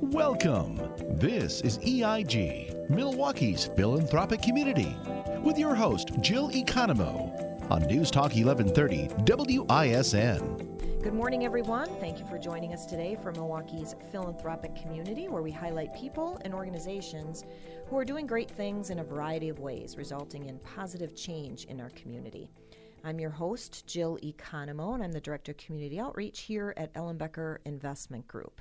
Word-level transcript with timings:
Welcome. 0.00 0.76
This 1.18 1.62
is 1.62 1.78
EIG, 1.78 2.90
Milwaukee's 2.90 3.70
philanthropic 3.76 4.42
community, 4.42 4.94
with 5.42 5.56
your 5.56 5.74
host, 5.74 6.10
Jill 6.20 6.50
Economou, 6.50 7.70
on 7.70 7.86
News 7.86 8.10
Talk 8.10 8.34
1130 8.34 9.08
WISN. 9.24 11.02
Good 11.02 11.14
morning, 11.14 11.46
everyone. 11.46 11.88
Thank 11.98 12.18
you 12.18 12.26
for 12.26 12.36
joining 12.36 12.74
us 12.74 12.84
today 12.84 13.16
for 13.22 13.32
Milwaukee's 13.32 13.94
philanthropic 14.12 14.76
community, 14.76 15.28
where 15.28 15.42
we 15.42 15.50
highlight 15.50 15.94
people 15.94 16.38
and 16.44 16.52
organizations 16.52 17.44
who 17.86 17.96
are 17.96 18.04
doing 18.04 18.26
great 18.26 18.50
things 18.50 18.90
in 18.90 18.98
a 18.98 19.04
variety 19.04 19.48
of 19.48 19.60
ways, 19.60 19.96
resulting 19.96 20.44
in 20.44 20.58
positive 20.58 21.16
change 21.16 21.64
in 21.64 21.80
our 21.80 21.90
community. 21.90 22.50
I'm 23.02 23.18
your 23.18 23.30
host, 23.30 23.86
Jill 23.86 24.18
Economou, 24.22 24.94
and 24.94 25.02
I'm 25.02 25.12
the 25.12 25.20
Director 25.20 25.52
of 25.52 25.58
Community 25.58 25.98
Outreach 25.98 26.40
here 26.40 26.74
at 26.76 26.92
Ellenbecker 26.92 27.58
Investment 27.64 28.26
Group. 28.26 28.60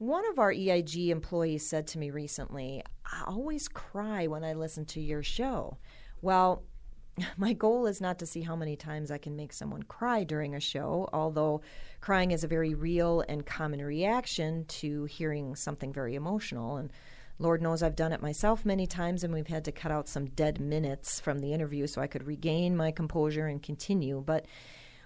One 0.00 0.26
of 0.30 0.38
our 0.38 0.50
EIG 0.50 1.10
employees 1.10 1.68
said 1.68 1.86
to 1.88 1.98
me 1.98 2.08
recently, 2.08 2.82
I 3.04 3.24
always 3.26 3.68
cry 3.68 4.28
when 4.28 4.44
I 4.44 4.54
listen 4.54 4.86
to 4.86 5.00
your 5.00 5.22
show. 5.22 5.76
Well, 6.22 6.62
my 7.36 7.52
goal 7.52 7.84
is 7.84 8.00
not 8.00 8.18
to 8.20 8.26
see 8.26 8.40
how 8.40 8.56
many 8.56 8.76
times 8.76 9.10
I 9.10 9.18
can 9.18 9.36
make 9.36 9.52
someone 9.52 9.82
cry 9.82 10.24
during 10.24 10.54
a 10.54 10.58
show, 10.58 11.06
although 11.12 11.60
crying 12.00 12.30
is 12.30 12.42
a 12.42 12.48
very 12.48 12.72
real 12.72 13.22
and 13.28 13.44
common 13.44 13.84
reaction 13.84 14.64
to 14.68 15.04
hearing 15.04 15.54
something 15.54 15.92
very 15.92 16.14
emotional. 16.14 16.78
And 16.78 16.90
Lord 17.38 17.60
knows 17.60 17.82
I've 17.82 17.94
done 17.94 18.14
it 18.14 18.22
myself 18.22 18.64
many 18.64 18.86
times, 18.86 19.22
and 19.22 19.34
we've 19.34 19.48
had 19.48 19.66
to 19.66 19.72
cut 19.72 19.92
out 19.92 20.08
some 20.08 20.30
dead 20.30 20.60
minutes 20.60 21.20
from 21.20 21.40
the 21.40 21.52
interview 21.52 21.86
so 21.86 22.00
I 22.00 22.06
could 22.06 22.26
regain 22.26 22.74
my 22.74 22.90
composure 22.90 23.48
and 23.48 23.62
continue. 23.62 24.22
But 24.24 24.46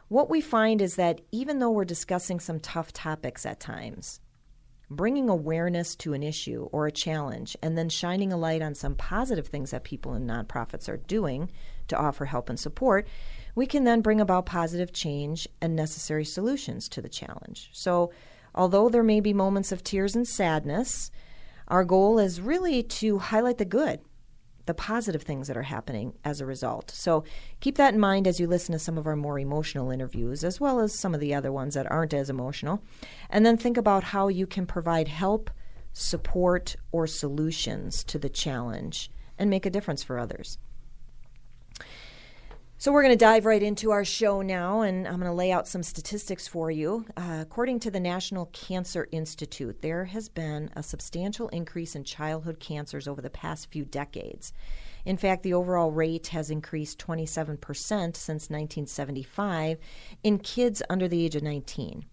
what 0.06 0.30
we 0.30 0.40
find 0.40 0.80
is 0.80 0.94
that 0.94 1.20
even 1.32 1.58
though 1.58 1.72
we're 1.72 1.84
discussing 1.84 2.38
some 2.38 2.60
tough 2.60 2.92
topics 2.92 3.44
at 3.44 3.58
times, 3.58 4.20
bringing 4.90 5.28
awareness 5.28 5.94
to 5.96 6.12
an 6.12 6.22
issue 6.22 6.68
or 6.72 6.86
a 6.86 6.92
challenge 6.92 7.56
and 7.62 7.76
then 7.76 7.88
shining 7.88 8.32
a 8.32 8.36
light 8.36 8.62
on 8.62 8.74
some 8.74 8.94
positive 8.94 9.46
things 9.46 9.70
that 9.70 9.84
people 9.84 10.14
in 10.14 10.26
nonprofits 10.26 10.88
are 10.88 10.98
doing 10.98 11.50
to 11.88 11.96
offer 11.96 12.26
help 12.26 12.48
and 12.48 12.58
support, 12.58 13.06
we 13.54 13.66
can 13.66 13.84
then 13.84 14.00
bring 14.00 14.20
about 14.20 14.46
positive 14.46 14.92
change 14.92 15.48
and 15.60 15.76
necessary 15.76 16.24
solutions 16.24 16.88
to 16.88 17.00
the 17.00 17.08
challenge. 17.08 17.70
So, 17.72 18.10
although 18.54 18.88
there 18.88 19.02
may 19.02 19.20
be 19.20 19.32
moments 19.32 19.72
of 19.72 19.82
tears 19.82 20.14
and 20.14 20.26
sadness, 20.26 21.10
our 21.68 21.84
goal 21.84 22.18
is 22.18 22.40
really 22.40 22.82
to 22.82 23.18
highlight 23.18 23.58
the 23.58 23.64
good, 23.64 24.00
the 24.66 24.74
positive 24.74 25.22
things 25.22 25.48
that 25.48 25.56
are 25.56 25.62
happening 25.62 26.14
as 26.24 26.40
a 26.40 26.46
result. 26.46 26.90
So 26.90 27.24
keep 27.60 27.76
that 27.76 27.94
in 27.94 28.00
mind 28.00 28.26
as 28.26 28.40
you 28.40 28.46
listen 28.46 28.72
to 28.72 28.78
some 28.78 28.96
of 28.96 29.06
our 29.06 29.16
more 29.16 29.38
emotional 29.38 29.90
interviews, 29.90 30.44
as 30.44 30.60
well 30.60 30.80
as 30.80 30.98
some 30.98 31.14
of 31.14 31.20
the 31.20 31.34
other 31.34 31.52
ones 31.52 31.74
that 31.74 31.90
aren't 31.90 32.14
as 32.14 32.30
emotional. 32.30 32.82
And 33.28 33.44
then 33.44 33.56
think 33.56 33.76
about 33.76 34.04
how 34.04 34.28
you 34.28 34.46
can 34.46 34.66
provide 34.66 35.08
help, 35.08 35.50
support, 35.92 36.76
or 36.92 37.06
solutions 37.06 38.02
to 38.04 38.18
the 38.18 38.28
challenge 38.28 39.10
and 39.38 39.50
make 39.50 39.66
a 39.66 39.70
difference 39.70 40.02
for 40.02 40.18
others. 40.18 40.58
So, 42.84 42.92
we're 42.92 43.02
going 43.02 43.16
to 43.16 43.24
dive 43.24 43.46
right 43.46 43.62
into 43.62 43.92
our 43.92 44.04
show 44.04 44.42
now, 44.42 44.82
and 44.82 45.08
I'm 45.08 45.14
going 45.14 45.30
to 45.30 45.32
lay 45.32 45.50
out 45.50 45.66
some 45.66 45.82
statistics 45.82 46.46
for 46.46 46.70
you. 46.70 47.06
Uh, 47.16 47.38
according 47.40 47.80
to 47.80 47.90
the 47.90 47.98
National 47.98 48.44
Cancer 48.52 49.08
Institute, 49.10 49.80
there 49.80 50.04
has 50.04 50.28
been 50.28 50.68
a 50.76 50.82
substantial 50.82 51.48
increase 51.48 51.96
in 51.96 52.04
childhood 52.04 52.60
cancers 52.60 53.08
over 53.08 53.22
the 53.22 53.30
past 53.30 53.70
few 53.70 53.86
decades. 53.86 54.52
In 55.06 55.16
fact, 55.16 55.44
the 55.44 55.54
overall 55.54 55.92
rate 55.92 56.26
has 56.26 56.50
increased 56.50 56.98
27% 56.98 57.56
since 57.78 58.50
1975 58.50 59.78
in 60.22 60.38
kids 60.38 60.82
under 60.90 61.08
the 61.08 61.24
age 61.24 61.36
of 61.36 61.42
19. 61.42 62.04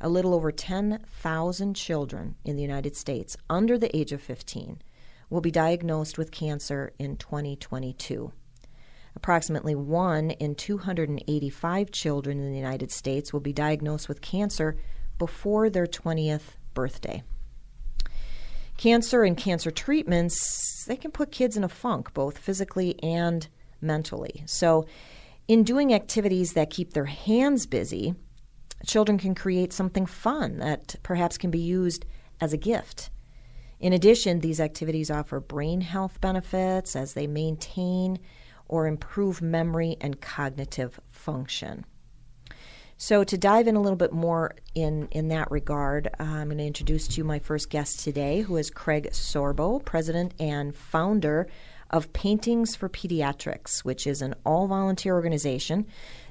A 0.00 0.08
little 0.08 0.34
over 0.34 0.52
10,000 0.52 1.74
children 1.74 2.36
in 2.44 2.54
the 2.54 2.62
United 2.62 2.94
States 2.94 3.36
under 3.50 3.76
the 3.76 3.96
age 3.96 4.12
of 4.12 4.22
15 4.22 4.82
will 5.30 5.40
be 5.40 5.50
diagnosed 5.50 6.16
with 6.16 6.30
cancer 6.30 6.92
in 7.00 7.16
2022. 7.16 8.30
Approximately 9.22 9.76
1 9.76 10.32
in 10.32 10.56
285 10.56 11.92
children 11.92 12.40
in 12.40 12.50
the 12.50 12.58
United 12.58 12.90
States 12.90 13.32
will 13.32 13.38
be 13.38 13.52
diagnosed 13.52 14.08
with 14.08 14.20
cancer 14.20 14.76
before 15.16 15.70
their 15.70 15.86
20th 15.86 16.56
birthday. 16.74 17.22
Cancer 18.76 19.22
and 19.22 19.36
cancer 19.36 19.70
treatments, 19.70 20.84
they 20.88 20.96
can 20.96 21.12
put 21.12 21.30
kids 21.30 21.56
in 21.56 21.62
a 21.62 21.68
funk, 21.68 22.12
both 22.12 22.36
physically 22.36 23.00
and 23.00 23.46
mentally. 23.80 24.42
So, 24.46 24.86
in 25.46 25.62
doing 25.62 25.94
activities 25.94 26.54
that 26.54 26.70
keep 26.70 26.92
their 26.92 27.04
hands 27.04 27.66
busy, 27.66 28.16
children 28.84 29.18
can 29.18 29.36
create 29.36 29.72
something 29.72 30.04
fun 30.04 30.58
that 30.58 30.96
perhaps 31.04 31.38
can 31.38 31.52
be 31.52 31.60
used 31.60 32.04
as 32.40 32.52
a 32.52 32.56
gift. 32.56 33.10
In 33.78 33.92
addition, 33.92 34.40
these 34.40 34.58
activities 34.58 35.12
offer 35.12 35.38
brain 35.38 35.80
health 35.80 36.20
benefits 36.20 36.96
as 36.96 37.14
they 37.14 37.28
maintain 37.28 38.18
or 38.72 38.86
improve 38.86 39.42
memory 39.42 39.98
and 40.00 40.18
cognitive 40.22 40.98
function. 41.10 41.84
So, 42.96 43.22
to 43.22 43.36
dive 43.36 43.68
in 43.68 43.76
a 43.76 43.80
little 43.82 43.98
bit 43.98 44.12
more 44.12 44.54
in, 44.74 45.08
in 45.10 45.28
that 45.28 45.50
regard, 45.50 46.06
uh, 46.06 46.22
I'm 46.22 46.48
going 46.48 46.56
to 46.56 46.64
introduce 46.64 47.06
to 47.08 47.18
you 47.18 47.24
my 47.24 47.38
first 47.38 47.68
guest 47.68 48.00
today, 48.00 48.40
who 48.40 48.56
is 48.56 48.70
Craig 48.70 49.10
Sorbo, 49.12 49.84
president 49.84 50.32
and 50.40 50.74
founder 50.74 51.48
of 51.90 52.14
Paintings 52.14 52.74
for 52.74 52.88
Pediatrics, 52.88 53.80
which 53.80 54.06
is 54.06 54.22
an 54.22 54.34
all 54.46 54.68
volunteer 54.68 55.14
organization 55.14 55.86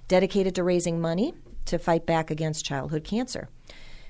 dedicated 0.08 0.56
to 0.56 0.63
raising 0.63 1.00
money 1.00 1.35
to 1.66 1.78
fight 1.78 2.08
back 2.08 2.31
against 2.31 2.66
childhood 2.66 3.03
cancer. 3.03 3.50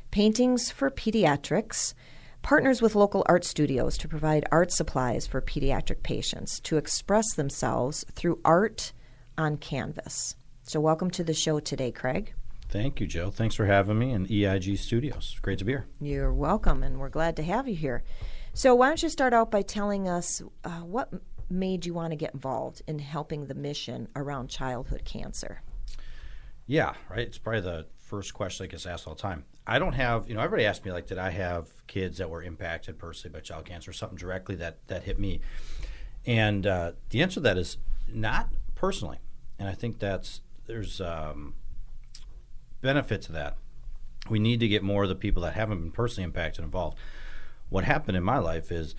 Paintings 0.09 0.71
for 0.71 0.89
Pediatrics 0.89 1.93
partners 2.41 2.81
with 2.81 2.95
local 2.95 3.23
art 3.27 3.45
studios 3.45 3.97
to 3.97 4.07
provide 4.07 4.45
art 4.51 4.71
supplies 4.71 5.27
for 5.27 5.41
pediatric 5.41 6.03
patients 6.03 6.59
to 6.61 6.77
express 6.77 7.33
themselves 7.33 8.05
through 8.11 8.39
art 8.43 8.93
on 9.37 9.57
canvas. 9.57 10.35
So, 10.63 10.79
welcome 10.79 11.11
to 11.11 11.23
the 11.23 11.33
show 11.33 11.59
today, 11.59 11.91
Craig. 11.91 12.33
Thank 12.69 12.99
you, 12.99 13.07
Joe. 13.07 13.31
Thanks 13.31 13.55
for 13.55 13.65
having 13.65 13.99
me 13.99 14.11
in 14.11 14.31
EIG 14.31 14.77
Studios. 14.77 15.37
Great 15.41 15.59
to 15.59 15.65
be 15.65 15.73
here. 15.73 15.85
You're 15.99 16.33
welcome, 16.33 16.83
and 16.83 16.99
we're 16.99 17.09
glad 17.09 17.35
to 17.35 17.43
have 17.43 17.67
you 17.67 17.75
here. 17.75 18.03
So, 18.53 18.75
why 18.75 18.87
don't 18.87 19.03
you 19.03 19.09
start 19.09 19.33
out 19.33 19.51
by 19.51 19.61
telling 19.61 20.07
us 20.07 20.41
uh, 20.63 20.79
what 20.79 21.11
made 21.49 21.85
you 21.85 21.93
want 21.93 22.11
to 22.11 22.15
get 22.15 22.33
involved 22.33 22.81
in 22.87 22.99
helping 22.99 23.47
the 23.47 23.53
mission 23.53 24.07
around 24.15 24.49
childhood 24.49 25.03
cancer? 25.05 25.61
Yeah, 26.67 26.93
right. 27.09 27.27
It's 27.27 27.37
probably 27.37 27.61
the 27.61 27.87
first 28.11 28.33
question 28.33 28.65
that 28.65 28.67
gets 28.67 28.85
asked 28.85 29.07
all 29.07 29.15
the 29.15 29.21
time. 29.21 29.45
I 29.65 29.79
don't 29.79 29.93
have, 29.93 30.27
you 30.27 30.35
know, 30.35 30.41
everybody 30.41 30.65
asked 30.65 30.83
me 30.83 30.91
like, 30.91 31.07
did 31.07 31.17
I 31.17 31.29
have 31.29 31.69
kids 31.87 32.17
that 32.17 32.29
were 32.29 32.43
impacted 32.43 32.99
personally 32.99 33.33
by 33.33 33.39
child 33.39 33.63
cancer, 33.63 33.91
or 33.91 33.93
something 33.93 34.17
directly 34.17 34.55
that 34.55 34.85
that 34.87 35.03
hit 35.03 35.17
me? 35.17 35.39
And 36.25 36.67
uh, 36.67 36.91
the 37.09 37.21
answer 37.21 37.35
to 37.35 37.39
that 37.39 37.57
is 37.57 37.77
not 38.09 38.49
personally. 38.75 39.19
And 39.57 39.69
I 39.69 39.73
think 39.73 39.97
that's 39.97 40.41
there's 40.67 40.99
um, 40.99 41.53
benefit 42.81 43.21
to 43.23 43.31
that. 43.31 43.55
We 44.29 44.39
need 44.39 44.59
to 44.59 44.67
get 44.67 44.83
more 44.83 45.03
of 45.03 45.09
the 45.09 45.15
people 45.15 45.43
that 45.43 45.53
haven't 45.53 45.79
been 45.79 45.91
personally 45.91 46.25
impacted 46.25 46.65
involved. 46.65 46.97
What 47.69 47.85
happened 47.85 48.17
in 48.17 48.23
my 48.23 48.39
life 48.39 48.73
is 48.73 48.93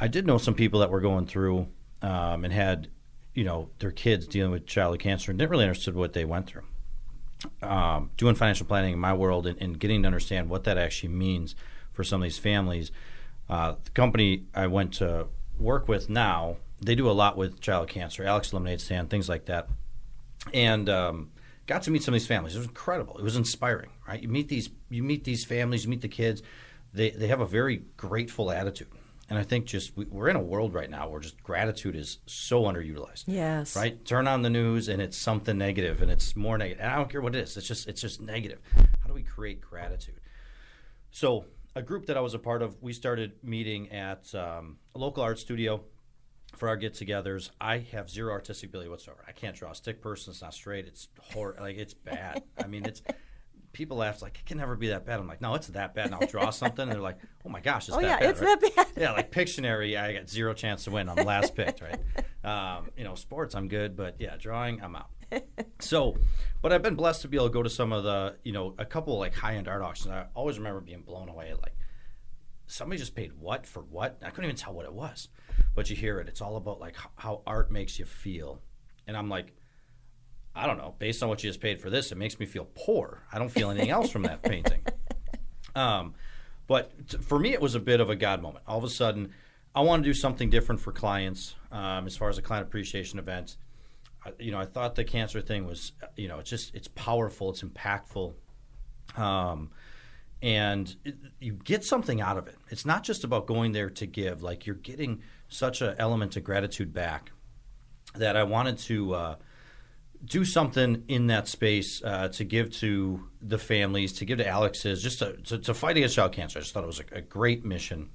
I 0.00 0.08
did 0.08 0.26
know 0.26 0.38
some 0.38 0.54
people 0.54 0.80
that 0.80 0.90
were 0.90 1.00
going 1.00 1.26
through 1.26 1.68
um, 2.02 2.44
and 2.44 2.52
had, 2.52 2.88
you 3.34 3.44
know, 3.44 3.70
their 3.78 3.92
kids 3.92 4.26
dealing 4.26 4.50
with 4.50 4.66
childhood 4.66 4.98
cancer 4.98 5.30
and 5.30 5.38
didn't 5.38 5.52
really 5.52 5.64
understood 5.64 5.94
what 5.94 6.12
they 6.12 6.24
went 6.24 6.48
through 6.48 6.64
um, 7.62 8.10
doing 8.16 8.34
financial 8.34 8.66
planning 8.66 8.94
in 8.94 8.98
my 8.98 9.12
world 9.12 9.46
and, 9.46 9.60
and, 9.60 9.78
getting 9.78 10.02
to 10.02 10.06
understand 10.06 10.48
what 10.48 10.64
that 10.64 10.78
actually 10.78 11.10
means 11.10 11.54
for 11.92 12.02
some 12.02 12.22
of 12.22 12.24
these 12.24 12.38
families. 12.38 12.90
Uh, 13.48 13.74
the 13.84 13.90
company 13.90 14.44
I 14.54 14.66
went 14.66 14.94
to 14.94 15.26
work 15.58 15.86
with 15.86 16.08
now, 16.08 16.56
they 16.80 16.94
do 16.94 17.08
a 17.08 17.12
lot 17.12 17.36
with 17.36 17.60
child 17.60 17.88
cancer, 17.88 18.24
Alex 18.24 18.52
Lemonade 18.52 18.80
Stand, 18.80 19.10
things 19.10 19.28
like 19.28 19.46
that, 19.46 19.68
and 20.52 20.88
um, 20.88 21.30
got 21.66 21.82
to 21.82 21.90
meet 21.90 22.02
some 22.02 22.14
of 22.14 22.20
these 22.20 22.26
families. 22.26 22.54
It 22.54 22.58
was 22.58 22.68
incredible. 22.68 23.18
It 23.18 23.22
was 23.22 23.36
inspiring, 23.36 23.90
right? 24.08 24.20
You 24.20 24.28
meet 24.28 24.48
these, 24.48 24.70
you 24.88 25.02
meet 25.02 25.24
these 25.24 25.44
families, 25.44 25.84
you 25.84 25.90
meet 25.90 26.02
the 26.02 26.08
kids. 26.08 26.42
They 26.92 27.10
they 27.10 27.28
have 27.28 27.40
a 27.40 27.46
very 27.46 27.82
grateful 27.96 28.50
attitude 28.50 28.88
and 29.28 29.38
I 29.38 29.42
think 29.42 29.66
just 29.66 29.96
we, 29.96 30.06
are 30.14 30.28
in 30.28 30.36
a 30.36 30.42
world 30.42 30.74
right 30.74 30.90
now 30.90 31.08
where 31.08 31.20
just 31.20 31.42
gratitude 31.42 31.96
is 31.96 32.18
so 32.26 32.62
underutilized. 32.62 33.24
Yes. 33.26 33.74
Right. 33.74 34.04
Turn 34.04 34.28
on 34.28 34.42
the 34.42 34.50
news 34.50 34.88
and 34.88 35.02
it's 35.02 35.16
something 35.16 35.58
negative, 35.58 36.02
and 36.02 36.10
it's 36.10 36.36
more 36.36 36.58
negative. 36.58 36.82
And 36.82 36.92
I 36.92 36.96
don't 36.96 37.10
care 37.10 37.20
what 37.20 37.34
it 37.34 37.40
is. 37.40 37.56
It's 37.56 37.66
just 37.66 37.88
it's 37.88 38.00
just 38.00 38.20
negative. 38.20 38.60
How 38.74 39.08
do 39.08 39.14
we 39.14 39.22
create 39.22 39.60
gratitude? 39.60 40.20
So 41.10 41.46
a 41.74 41.82
group 41.82 42.06
that 42.06 42.16
I 42.16 42.20
was 42.20 42.34
a 42.34 42.38
part 42.38 42.62
of, 42.62 42.82
we 42.82 42.92
started 42.92 43.32
meeting 43.42 43.90
at 43.92 44.34
um, 44.34 44.78
a 44.94 44.98
local 44.98 45.22
art 45.22 45.38
studio 45.38 45.82
for 46.56 46.68
our 46.68 46.76
get-togethers. 46.76 47.50
I 47.60 47.78
have 47.92 48.08
zero 48.08 48.32
artistic 48.32 48.70
ability 48.70 48.88
whatsoever. 48.88 49.22
I 49.28 49.32
can't 49.32 49.54
draw 49.54 49.72
a 49.72 49.74
stick 49.74 50.00
person. 50.00 50.30
It's 50.30 50.40
not 50.40 50.54
straight. 50.54 50.86
It's 50.86 51.08
hor- 51.20 51.56
like 51.60 51.76
it's 51.76 51.92
bad. 51.92 52.42
I 52.58 52.66
mean, 52.66 52.86
it's 52.86 53.02
people 53.76 53.98
laugh 53.98 54.22
like 54.22 54.38
it 54.38 54.46
can 54.46 54.56
never 54.56 54.74
be 54.74 54.88
that 54.88 55.04
bad. 55.04 55.20
I'm 55.20 55.28
like, 55.28 55.42
no, 55.42 55.54
it's 55.54 55.66
that 55.68 55.94
bad. 55.94 56.06
And 56.06 56.14
I'll 56.14 56.26
draw 56.26 56.48
something, 56.50 56.82
and 56.82 56.92
they're 56.92 57.00
like, 57.00 57.18
oh 57.44 57.50
my 57.50 57.60
gosh, 57.60 57.88
it's 57.88 57.96
oh, 57.96 58.00
that 58.00 58.06
yeah, 58.06 58.18
bad. 58.18 58.30
it's 58.30 58.40
right? 58.40 58.60
that 58.60 58.76
bad. 58.76 58.86
yeah, 58.96 59.12
like 59.12 59.30
Pictionary, 59.30 60.00
I 60.00 60.14
got 60.14 60.28
zero 60.28 60.54
chance 60.54 60.84
to 60.84 60.90
win 60.90 61.10
on 61.10 61.16
the 61.16 61.24
last 61.24 61.54
pick, 61.54 61.78
right? 61.82 62.00
Um, 62.46 62.90
you 62.96 63.02
know, 63.02 63.16
sports, 63.16 63.56
I'm 63.56 63.66
good, 63.66 63.96
but 63.96 64.20
yeah, 64.20 64.36
drawing, 64.38 64.80
I'm 64.80 64.94
out. 64.94 65.10
so, 65.80 66.16
but 66.62 66.72
I've 66.72 66.82
been 66.82 66.94
blessed 66.94 67.22
to 67.22 67.28
be 67.28 67.36
able 67.36 67.48
to 67.48 67.52
go 67.52 67.60
to 67.64 67.68
some 67.68 67.92
of 67.92 68.04
the, 68.04 68.36
you 68.44 68.52
know, 68.52 68.76
a 68.78 68.84
couple 68.84 69.18
like 69.18 69.34
high 69.34 69.56
end 69.56 69.66
art 69.66 69.82
auctions. 69.82 70.12
I 70.12 70.26
always 70.32 70.56
remember 70.56 70.80
being 70.80 71.02
blown 71.02 71.28
away 71.28 71.52
like 71.60 71.74
somebody 72.68 73.00
just 73.00 73.16
paid 73.16 73.32
what 73.32 73.66
for 73.66 73.80
what? 73.82 74.18
I 74.22 74.30
couldn't 74.30 74.44
even 74.44 74.56
tell 74.56 74.74
what 74.74 74.84
it 74.84 74.92
was. 74.92 75.28
But 75.74 75.90
you 75.90 75.96
hear 75.96 76.20
it. 76.20 76.28
It's 76.28 76.40
all 76.40 76.56
about 76.56 76.78
like 76.78 76.96
how 77.16 77.42
art 77.46 77.72
makes 77.72 77.98
you 77.98 78.04
feel. 78.04 78.62
And 79.08 79.16
I'm 79.16 79.28
like, 79.28 79.52
I 80.56 80.66
don't 80.66 80.78
know. 80.78 80.94
Based 80.98 81.22
on 81.22 81.28
what 81.28 81.44
you 81.44 81.50
just 81.50 81.60
paid 81.60 81.80
for 81.80 81.90
this, 81.90 82.10
it 82.10 82.18
makes 82.18 82.40
me 82.40 82.46
feel 82.46 82.66
poor. 82.74 83.22
I 83.32 83.38
don't 83.38 83.50
feel 83.50 83.70
anything 83.70 83.90
else 83.90 84.10
from 84.10 84.22
that 84.22 84.42
painting. 84.42 84.80
Um, 85.74 86.14
but 86.66 87.08
t- 87.08 87.18
for 87.18 87.38
me, 87.38 87.52
it 87.52 87.60
was 87.60 87.74
a 87.74 87.80
bit 87.80 88.00
of 88.00 88.08
a 88.08 88.16
God 88.16 88.40
moment. 88.40 88.64
All 88.66 88.78
of 88.78 88.84
a 88.84 88.88
sudden, 88.88 89.32
I 89.74 89.82
want 89.82 90.02
to 90.02 90.08
do 90.08 90.14
something 90.14 90.48
different 90.48 90.80
for 90.80 90.92
clients 90.92 91.54
um, 91.70 92.06
as 92.06 92.16
far 92.16 92.30
as 92.30 92.38
a 92.38 92.42
client 92.42 92.66
appreciation 92.66 93.18
event. 93.18 93.58
I, 94.24 94.32
you 94.38 94.50
know, 94.50 94.58
I 94.58 94.64
thought 94.64 94.94
the 94.94 95.04
cancer 95.04 95.42
thing 95.42 95.66
was, 95.66 95.92
you 96.16 96.28
know, 96.28 96.38
it's 96.38 96.48
just 96.48 96.74
it's 96.74 96.88
powerful, 96.88 97.50
it's 97.50 97.62
impactful. 97.62 98.32
Um, 99.16 99.70
and 100.40 100.94
it, 101.04 101.16
you 101.38 101.52
get 101.52 101.84
something 101.84 102.22
out 102.22 102.38
of 102.38 102.48
it. 102.48 102.56
It's 102.70 102.86
not 102.86 103.04
just 103.04 103.24
about 103.24 103.46
going 103.46 103.72
there 103.72 103.90
to 103.90 104.06
give; 104.06 104.42
like 104.42 104.66
you're 104.66 104.76
getting 104.76 105.22
such 105.48 105.82
an 105.82 105.94
element 105.98 106.36
of 106.36 106.44
gratitude 106.44 106.94
back 106.94 107.32
that 108.14 108.36
I 108.36 108.44
wanted 108.44 108.78
to 108.78 109.14
uh, 109.14 109.36
do 110.26 110.44
something 110.44 111.04
in 111.08 111.28
that 111.28 111.48
space 111.48 112.02
uh, 112.04 112.28
to 112.28 112.44
give 112.44 112.70
to 112.72 113.28
the 113.40 113.58
families, 113.58 114.12
to 114.14 114.24
give 114.24 114.38
to 114.38 114.46
Alex's, 114.46 115.02
just 115.02 115.20
to, 115.20 115.36
to, 115.44 115.58
to 115.58 115.74
fight 115.74 115.96
against 115.96 116.16
child 116.16 116.32
cancer. 116.32 116.58
I 116.58 116.62
just 116.62 116.74
thought 116.74 116.84
it 116.84 116.88
was 116.88 117.00
a, 117.00 117.16
a 117.16 117.20
great 117.20 117.64
mission, 117.64 118.10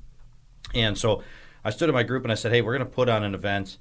and 0.73 0.97
so 0.97 1.23
I 1.63 1.69
stood 1.69 1.89
in 1.89 1.95
my 1.95 2.03
group 2.03 2.23
and 2.23 2.31
I 2.31 2.35
said, 2.35 2.51
"Hey, 2.51 2.61
we're 2.61 2.77
going 2.77 2.87
to 2.87 2.93
put 2.93 3.09
on 3.09 3.23
an 3.23 3.33
event." 3.33 3.77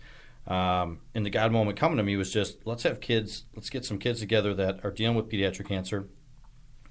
Um, 0.46 1.00
and 1.14 1.24
the 1.24 1.30
God 1.30 1.52
moment 1.52 1.78
coming 1.78 1.98
to 1.98 2.02
me 2.02 2.16
was 2.16 2.32
just, 2.32 2.66
let's 2.66 2.82
have 2.84 3.00
kids, 3.00 3.44
let's 3.54 3.70
get 3.70 3.84
some 3.84 3.98
kids 3.98 4.20
together 4.20 4.54
that 4.54 4.84
are 4.84 4.90
dealing 4.90 5.16
with 5.16 5.28
pediatric 5.28 5.68
cancer 5.68 6.08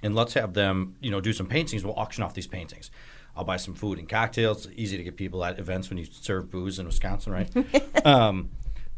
and 0.01 0.15
let's 0.15 0.33
have 0.35 0.53
them, 0.53 0.95
you 1.01 1.11
know, 1.11 1.19
do 1.19 1.33
some 1.33 1.47
paintings. 1.47 1.83
We'll 1.83 1.95
auction 1.95 2.23
off 2.23 2.33
these 2.33 2.47
paintings. 2.47 2.89
I'll 3.35 3.43
buy 3.43 3.57
some 3.57 3.73
food 3.73 3.99
and 3.99 4.07
cocktails. 4.07 4.65
It's 4.65 4.75
easy 4.77 4.97
to 4.97 5.03
get 5.03 5.17
people 5.17 5.43
at 5.43 5.59
events 5.59 5.89
when 5.89 5.97
you 5.97 6.05
serve 6.05 6.49
booze 6.49 6.79
in 6.79 6.85
Wisconsin, 6.85 7.33
right? 7.33 8.05
um, 8.05 8.49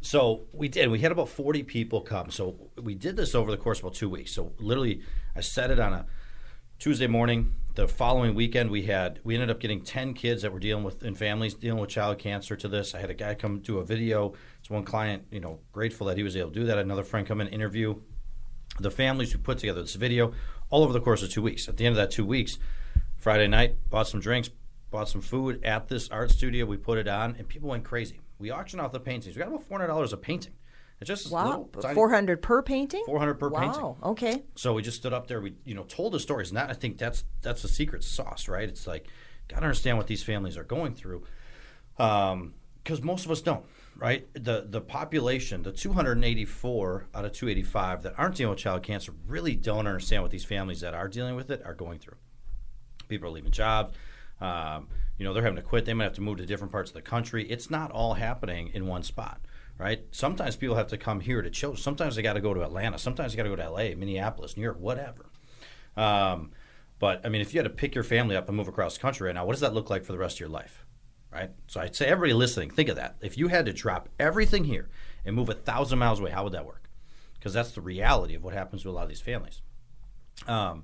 so 0.01 0.41
we 0.53 0.67
did. 0.67 0.89
We 0.89 0.99
had 0.99 1.11
about 1.11 1.29
40 1.29 1.63
people 1.63 2.01
come. 2.01 2.31
So 2.31 2.55
we 2.81 2.95
did 2.95 3.15
this 3.15 3.35
over 3.35 3.51
the 3.51 3.57
course 3.57 3.79
of 3.79 3.85
about 3.85 3.95
two 3.95 4.09
weeks. 4.09 4.31
So 4.33 4.53
literally, 4.59 5.01
I 5.35 5.41
set 5.41 5.71
it 5.71 5.79
on 5.79 5.93
a 5.93 6.05
Tuesday 6.79 7.07
morning. 7.07 7.53
The 7.75 7.87
following 7.87 8.35
weekend, 8.35 8.69
we 8.69 8.83
had 8.83 9.19
we 9.23 9.33
ended 9.35 9.49
up 9.49 9.61
getting 9.61 9.81
10 9.81 10.13
kids 10.13 10.41
that 10.41 10.51
were 10.51 10.59
dealing 10.59 10.83
with 10.83 11.03
in 11.03 11.15
families 11.15 11.53
dealing 11.53 11.79
with 11.79 11.89
child 11.89 12.19
cancer 12.19 12.57
to 12.57 12.67
this. 12.67 12.93
I 12.93 12.99
had 12.99 13.09
a 13.09 13.13
guy 13.13 13.33
come 13.33 13.59
do 13.59 13.77
a 13.77 13.85
video. 13.85 14.33
It's 14.59 14.69
one 14.69 14.83
client, 14.83 15.23
you 15.31 15.39
know, 15.39 15.59
grateful 15.71 16.07
that 16.07 16.17
he 16.17 16.23
was 16.23 16.35
able 16.35 16.49
to 16.49 16.59
do 16.59 16.65
that. 16.65 16.77
Another 16.77 17.03
friend 17.03 17.25
come 17.25 17.39
in 17.39 17.47
interview 17.47 17.95
the 18.79 18.91
families 18.91 19.31
who 19.31 19.37
put 19.37 19.57
together 19.57 19.81
this 19.81 19.95
video 19.95 20.33
all 20.69 20.83
over 20.83 20.93
the 20.93 21.01
course 21.01 21.23
of 21.23 21.29
two 21.29 21.41
weeks. 21.41 21.67
At 21.67 21.77
the 21.77 21.85
end 21.85 21.93
of 21.93 21.97
that 21.97 22.11
two 22.11 22.25
weeks, 22.25 22.57
Friday 23.17 23.47
night, 23.47 23.75
bought 23.89 24.07
some 24.07 24.19
drinks, 24.19 24.49
bought 24.89 25.09
some 25.09 25.21
food 25.21 25.63
at 25.63 25.87
this 25.87 26.09
art 26.09 26.31
studio. 26.31 26.65
We 26.65 26.77
put 26.77 26.97
it 26.97 27.07
on, 27.07 27.35
and 27.37 27.47
people 27.47 27.69
went 27.69 27.83
crazy. 27.83 28.21
We 28.41 28.51
auctioned 28.51 28.81
off 28.81 28.91
the 28.91 28.99
paintings. 28.99 29.35
We 29.35 29.39
got 29.39 29.47
about 29.47 29.63
four 29.63 29.77
hundred 29.77 29.87
dollars 29.87 30.13
a 30.13 30.17
painting. 30.17 30.53
It's 30.99 31.07
just 31.07 31.31
wow, 31.31 31.67
four 31.93 32.09
hundred 32.09 32.41
per 32.41 32.61
painting. 32.61 33.03
Four 33.05 33.19
hundred 33.19 33.35
per 33.35 33.49
wow. 33.49 33.59
painting. 33.59 33.81
Wow. 33.81 33.97
Okay. 34.03 34.43
So 34.55 34.73
we 34.73 34.81
just 34.81 34.97
stood 34.97 35.13
up 35.13 35.27
there. 35.27 35.41
We 35.41 35.55
you 35.63 35.73
know 35.75 35.83
told 35.83 36.13
the 36.13 36.19
stories, 36.19 36.49
and 36.49 36.57
that 36.57 36.69
I 36.69 36.73
think 36.73 36.97
that's 36.97 37.23
that's 37.41 37.61
the 37.61 37.67
secret 37.67 38.03
sauce, 38.03 38.47
right? 38.47 38.67
It's 38.67 38.85
like 38.85 39.07
got 39.47 39.59
to 39.59 39.63
understand 39.63 39.97
what 39.97 40.07
these 40.07 40.23
families 40.23 40.57
are 40.57 40.63
going 40.63 40.93
through, 40.95 41.23
because 41.95 42.31
um, 42.33 42.53
most 43.03 43.25
of 43.25 43.31
us 43.31 43.41
don't 43.41 43.65
right? 44.01 44.27
The 44.33 44.65
the 44.67 44.81
population, 44.81 45.63
the 45.63 45.71
284 45.71 47.07
out 47.13 47.25
of 47.25 47.31
285 47.31 48.03
that 48.03 48.13
aren't 48.17 48.35
dealing 48.35 48.49
with 48.49 48.59
child 48.59 48.83
cancer, 48.83 49.13
really 49.27 49.55
don't 49.55 49.87
understand 49.87 50.23
what 50.23 50.31
these 50.31 50.43
families 50.43 50.81
that 50.81 50.93
are 50.93 51.07
dealing 51.07 51.35
with 51.35 51.51
it 51.51 51.61
are 51.65 51.73
going 51.73 51.99
through. 51.99 52.17
People 53.07 53.27
are 53.29 53.31
leaving 53.31 53.51
jobs. 53.51 53.93
Um, 54.41 54.87
you 55.17 55.25
know, 55.25 55.33
they're 55.33 55.43
having 55.43 55.57
to 55.57 55.61
quit. 55.61 55.85
They 55.85 55.93
might 55.93 56.05
have 56.05 56.13
to 56.13 56.21
move 56.21 56.37
to 56.37 56.45
different 56.45 56.71
parts 56.71 56.89
of 56.89 56.95
the 56.95 57.01
country. 57.01 57.49
It's 57.49 57.69
not 57.69 57.91
all 57.91 58.15
happening 58.15 58.71
in 58.73 58.87
one 58.87 59.03
spot, 59.03 59.39
right? 59.77 60.03
Sometimes 60.11 60.55
people 60.55 60.75
have 60.75 60.87
to 60.87 60.97
come 60.97 61.19
here 61.19 61.41
to 61.41 61.49
chill. 61.49 61.75
Sometimes 61.75 62.15
they 62.15 62.21
got 62.21 62.33
to 62.33 62.41
go 62.41 62.53
to 62.53 62.63
Atlanta. 62.63 62.97
Sometimes 62.97 63.33
they 63.33 63.37
got 63.37 63.43
to 63.43 63.49
go 63.49 63.55
to 63.55 63.69
LA, 63.69 63.95
Minneapolis, 63.95 64.57
New 64.57 64.63
York, 64.63 64.79
whatever. 64.79 65.29
Um, 65.95 66.51
but 66.97 67.25
I 67.25 67.29
mean, 67.29 67.41
if 67.41 67.53
you 67.53 67.59
had 67.59 67.65
to 67.65 67.69
pick 67.69 67.93
your 67.93 68.03
family 68.03 68.35
up 68.35 68.47
and 68.47 68.57
move 68.57 68.67
across 68.67 68.95
the 68.95 69.01
country 69.01 69.27
right 69.27 69.35
now, 69.35 69.45
what 69.45 69.53
does 69.53 69.61
that 69.61 69.73
look 69.73 69.89
like 69.89 70.03
for 70.03 70.11
the 70.11 70.17
rest 70.17 70.37
of 70.37 70.39
your 70.39 70.49
life? 70.49 70.85
right? 71.31 71.49
So 71.67 71.79
I'd 71.79 71.95
say 71.95 72.07
everybody 72.07 72.33
listening, 72.33 72.69
think 72.69 72.89
of 72.89 72.97
that. 72.97 73.15
If 73.21 73.37
you 73.37 73.47
had 73.47 73.65
to 73.65 73.73
drop 73.73 74.09
everything 74.19 74.65
here 74.65 74.89
and 75.25 75.35
move 75.35 75.49
a 75.49 75.53
thousand 75.53 75.99
miles 75.99 76.19
away, 76.19 76.31
how 76.31 76.43
would 76.43 76.53
that 76.53 76.65
work? 76.65 76.89
Because 77.35 77.53
that's 77.53 77.71
the 77.71 77.81
reality 77.81 78.35
of 78.35 78.43
what 78.43 78.53
happens 78.53 78.83
to 78.83 78.89
a 78.89 78.91
lot 78.91 79.03
of 79.03 79.09
these 79.09 79.21
families. 79.21 79.61
Um, 80.47 80.83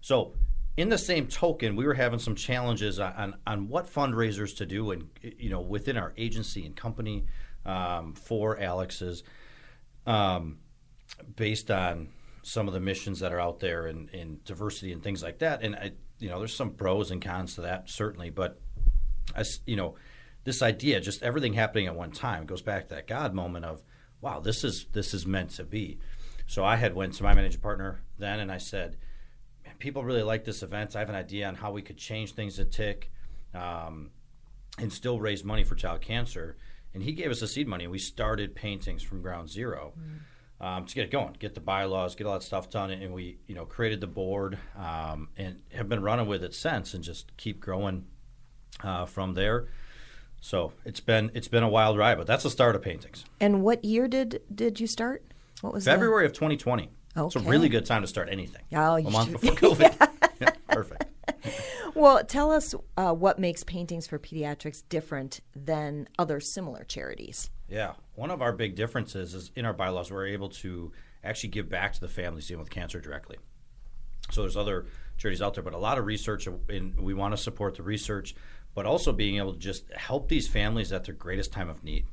so, 0.00 0.34
in 0.78 0.90
the 0.90 0.96
same 0.96 1.26
token, 1.26 1.74
we 1.74 1.84
were 1.84 1.94
having 1.94 2.20
some 2.20 2.36
challenges 2.36 3.00
on, 3.00 3.34
on 3.44 3.66
what 3.66 3.92
fundraisers 3.92 4.56
to 4.58 4.64
do, 4.64 4.92
and 4.92 5.10
you 5.20 5.50
know, 5.50 5.60
within 5.60 5.96
our 5.96 6.12
agency 6.16 6.64
and 6.64 6.76
company 6.76 7.24
um, 7.66 8.14
for 8.14 8.56
Alex's, 8.60 9.24
um, 10.06 10.58
based 11.34 11.72
on 11.72 12.10
some 12.44 12.68
of 12.68 12.74
the 12.74 12.78
missions 12.78 13.18
that 13.18 13.32
are 13.32 13.40
out 13.40 13.58
there 13.58 13.86
and, 13.86 14.08
and 14.14 14.44
diversity 14.44 14.92
and 14.92 15.02
things 15.02 15.20
like 15.20 15.40
that. 15.40 15.64
And 15.64 15.74
I, 15.74 15.90
you 16.20 16.28
know, 16.28 16.38
there's 16.38 16.54
some 16.54 16.70
pros 16.70 17.10
and 17.10 17.20
cons 17.20 17.56
to 17.56 17.62
that 17.62 17.90
certainly, 17.90 18.30
but 18.30 18.60
as 19.34 19.58
you 19.66 19.74
know, 19.74 19.96
this 20.44 20.62
idea, 20.62 21.00
just 21.00 21.24
everything 21.24 21.54
happening 21.54 21.88
at 21.88 21.96
one 21.96 22.12
time, 22.12 22.46
goes 22.46 22.62
back 22.62 22.86
to 22.88 22.94
that 22.94 23.08
God 23.08 23.34
moment 23.34 23.64
of, 23.64 23.82
wow, 24.20 24.38
this 24.38 24.62
is 24.62 24.86
this 24.92 25.12
is 25.12 25.26
meant 25.26 25.50
to 25.56 25.64
be. 25.64 25.98
So 26.46 26.64
I 26.64 26.76
had 26.76 26.94
went 26.94 27.14
to 27.14 27.24
my 27.24 27.34
managing 27.34 27.60
partner 27.60 28.00
then, 28.16 28.38
and 28.38 28.52
I 28.52 28.58
said, 28.58 28.96
people 29.78 30.04
really 30.04 30.22
like 30.22 30.44
this 30.44 30.62
event. 30.62 30.96
I 30.96 31.00
have 31.00 31.08
an 31.08 31.14
idea 31.14 31.46
on 31.48 31.54
how 31.54 31.72
we 31.72 31.82
could 31.82 31.96
change 31.96 32.32
things 32.32 32.58
at 32.58 32.70
Tick, 32.70 33.10
um, 33.54 34.10
and 34.78 34.92
still 34.92 35.20
raise 35.20 35.44
money 35.44 35.64
for 35.64 35.74
child 35.74 36.00
cancer. 36.00 36.56
And 36.94 37.02
he 37.02 37.12
gave 37.12 37.30
us 37.30 37.40
the 37.40 37.48
seed 37.48 37.68
money, 37.68 37.84
and 37.84 37.90
we 37.90 37.98
started 37.98 38.54
paintings 38.54 39.02
from 39.02 39.22
ground 39.22 39.48
zero. 39.48 39.92
Mm. 39.98 40.20
Um, 40.60 40.86
to 40.86 40.94
get 40.96 41.04
it 41.04 41.12
going, 41.12 41.36
get 41.38 41.54
the 41.54 41.60
bylaws, 41.60 42.16
get 42.16 42.26
all 42.26 42.32
that 42.32 42.42
stuff 42.42 42.68
done, 42.68 42.90
and 42.90 43.14
we, 43.14 43.38
you 43.46 43.54
know, 43.54 43.64
created 43.64 44.00
the 44.00 44.08
board 44.08 44.58
um, 44.76 45.28
and 45.36 45.62
have 45.72 45.88
been 45.88 46.02
running 46.02 46.26
with 46.26 46.42
it 46.42 46.52
since, 46.52 46.94
and 46.94 47.04
just 47.04 47.36
keep 47.36 47.60
growing 47.60 48.06
uh, 48.82 49.06
from 49.06 49.34
there. 49.34 49.68
So 50.40 50.72
it's 50.84 50.98
been 50.98 51.30
it's 51.34 51.46
been 51.46 51.62
a 51.62 51.68
wild 51.68 51.96
ride, 51.96 52.18
but 52.18 52.26
that's 52.26 52.42
the 52.42 52.50
start 52.50 52.74
of 52.74 52.82
paintings. 52.82 53.24
And 53.40 53.62
what 53.62 53.84
year 53.84 54.08
did 54.08 54.42
did 54.52 54.80
you 54.80 54.88
start? 54.88 55.24
What 55.60 55.72
was 55.72 55.84
February 55.84 56.24
the... 56.24 56.26
of 56.26 56.32
2020? 56.32 56.90
Okay. 57.18 57.26
It's 57.38 57.46
a 57.46 57.48
really 57.48 57.68
good 57.68 57.86
time 57.86 58.02
to 58.02 58.08
start 58.08 58.28
anything. 58.30 58.62
Oh, 58.72 58.96
a 58.96 59.02
month 59.10 59.32
before 59.32 59.54
COVID. 59.76 59.80
yeah. 59.98 60.28
yeah, 60.40 60.50
perfect. 60.68 61.04
well, 61.94 62.24
tell 62.24 62.50
us 62.50 62.74
uh, 62.96 63.12
what 63.12 63.38
makes 63.38 63.64
Paintings 63.64 64.06
for 64.06 64.18
Pediatrics 64.18 64.82
different 64.88 65.40
than 65.54 66.08
other 66.18 66.40
similar 66.40 66.84
charities. 66.84 67.50
Yeah, 67.68 67.94
one 68.14 68.30
of 68.30 68.40
our 68.40 68.52
big 68.52 68.76
differences 68.76 69.34
is 69.34 69.50
in 69.54 69.64
our 69.64 69.74
bylaws 69.74 70.10
we're 70.10 70.26
able 70.28 70.48
to 70.48 70.92
actually 71.22 71.50
give 71.50 71.68
back 71.68 71.92
to 71.94 72.00
the 72.00 72.08
families 72.08 72.46
dealing 72.46 72.60
with 72.60 72.70
cancer 72.70 73.00
directly. 73.00 73.36
So 74.30 74.42
there's 74.42 74.56
other 74.56 74.86
charities 75.16 75.42
out 75.42 75.54
there, 75.54 75.64
but 75.64 75.74
a 75.74 75.78
lot 75.78 75.98
of 75.98 76.06
research, 76.06 76.46
and 76.46 76.98
we 77.00 77.14
want 77.14 77.32
to 77.32 77.36
support 77.36 77.74
the 77.74 77.82
research 77.82 78.34
but 78.78 78.86
also 78.86 79.12
being 79.12 79.38
able 79.38 79.52
to 79.52 79.58
just 79.58 79.92
help 79.92 80.28
these 80.28 80.46
families 80.46 80.92
at 80.92 81.02
their 81.02 81.14
greatest 81.14 81.52
time 81.52 81.68
of 81.68 81.82
need. 81.82 82.06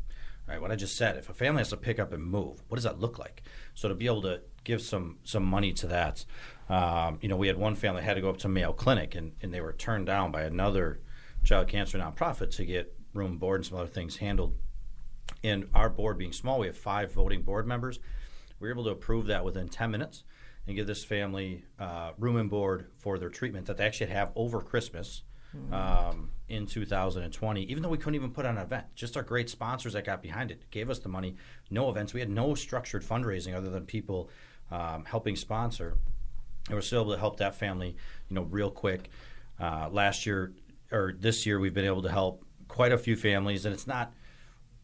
Right, 0.48 0.62
what 0.62 0.72
I 0.72 0.75
just 0.75 0.96
said. 0.96 1.18
If 1.18 1.30
a 1.30 1.34
family 1.34 1.62
has 1.62 1.70
to 1.70 1.78
pick 1.78 1.98
up 1.98 2.14
and 2.14 2.24
move, 2.24 2.62
what 2.68 2.75
does 2.75 2.84
that 2.84 3.00
look 3.00 3.18
like? 3.18 3.42
So 3.74 3.90
to 3.90 3.96
be 3.96 4.06
able 4.06 4.22
to 4.24 4.42
give 4.64 4.82
some 4.82 5.18
some 5.24 5.44
money 5.44 5.74
to 5.74 5.88
that, 5.88 6.24
um, 6.70 7.18
you 7.22 7.28
know, 7.28 7.36
we 7.36 7.48
had 7.48 7.58
one 7.58 7.75
family 7.75 8.04
had 8.04 8.14
to 8.14 8.22
go 8.22 8.30
up 8.30 8.38
to 8.38 8.48
Mayo 8.48 8.72
Clinic, 8.72 9.16
and, 9.16 9.34
and 9.42 9.52
they 9.52 9.62
were 9.62 9.74
turned 9.74 10.06
down 10.06 10.32
by 10.32 10.44
another 10.44 11.02
child 11.44 11.68
cancer 11.68 11.98
nonprofit 11.98 12.56
to 12.58 12.66
get 12.66 12.94
room, 13.14 13.38
board, 13.38 13.62
and 13.62 13.66
some 13.66 13.78
other 13.80 13.88
things 13.88 14.18
handled. 14.18 14.56
And 15.44 15.68
our 15.74 15.90
board 15.90 16.18
being 16.18 16.34
small, 16.34 16.60
we 16.60 16.68
have 16.68 16.78
five 16.78 17.12
voting 17.12 17.42
board 17.42 17.66
members. 17.66 18.00
We 18.60 18.68
were 18.68 18.74
able 18.74 18.84
to 18.86 18.92
approve 18.92 19.28
that 19.28 19.44
within 19.44 19.68
10 19.68 19.90
minutes 19.90 20.24
and 20.68 20.75
give 20.75 20.88
this 20.88 21.04
family 21.04 21.64
uh, 21.80 22.12
room 22.18 22.38
and 22.38 22.50
board 22.50 22.88
for 22.98 23.18
their 23.18 23.30
treatment 23.30 23.68
that 23.68 23.78
they 23.78 23.86
actually 23.86 24.12
have 24.12 24.32
over 24.36 24.62
Christmas 24.62 25.24
um, 25.72 26.30
in 26.48 26.66
2020, 26.66 27.64
even 27.64 27.82
though 27.82 27.90
we 27.90 27.98
couldn't 27.98 28.16
even 28.16 28.32
put 28.32 28.46
on 28.46 28.58
an 28.58 28.64
event. 28.64 28.86
Just 28.96 29.18
our 29.18 29.24
great 29.24 29.50
sponsors 29.50 29.94
that 29.94 30.06
got 30.06 30.22
behind 30.22 30.52
it 30.52 30.70
gave 30.70 30.90
us 30.90 31.00
the 31.00 31.10
money. 31.10 31.36
No 31.72 31.90
events. 31.90 32.14
We 32.14 32.20
had 32.20 32.30
no 32.30 32.54
structured 32.56 33.04
fundraising 33.04 33.56
other 33.56 33.70
than 33.70 33.86
people 33.86 34.30
um, 34.72 35.06
helping 35.06 35.36
sponsor. 35.36 35.98
And 36.68 36.76
we're 36.76 36.82
still 36.82 37.02
able 37.02 37.14
to 37.14 37.20
help 37.20 37.38
that 37.38 37.56
family, 37.56 37.96
you 38.30 38.36
know, 38.36 38.44
real 38.44 38.72
quick. 38.72 39.10
Uh, 39.60 39.90
last 39.92 40.26
year 40.26 40.54
or 40.92 41.14
this 41.18 41.46
year, 41.46 41.60
we've 41.60 41.74
been 41.74 41.86
able 41.86 42.02
to 42.04 42.12
help 42.12 42.44
quite 42.68 42.92
a 42.92 42.98
few 42.98 43.16
families, 43.16 43.66
and 43.66 43.74
it's 43.74 43.88
not 43.88 44.14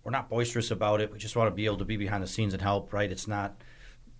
we're 0.03 0.11
not 0.11 0.29
boisterous 0.29 0.71
about 0.71 1.01
it. 1.01 1.11
We 1.11 1.19
just 1.19 1.35
want 1.35 1.47
to 1.47 1.55
be 1.55 1.65
able 1.65 1.77
to 1.77 1.85
be 1.85 1.97
behind 1.97 2.23
the 2.23 2.27
scenes 2.27 2.53
and 2.53 2.61
help. 2.61 2.93
Right? 2.93 3.11
It's 3.11 3.27
not 3.27 3.61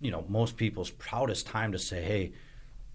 you 0.00 0.10
know 0.10 0.24
most 0.28 0.56
people's 0.56 0.90
proudest 0.90 1.46
time 1.46 1.72
to 1.72 1.78
say, 1.78 2.02
hey, 2.02 2.32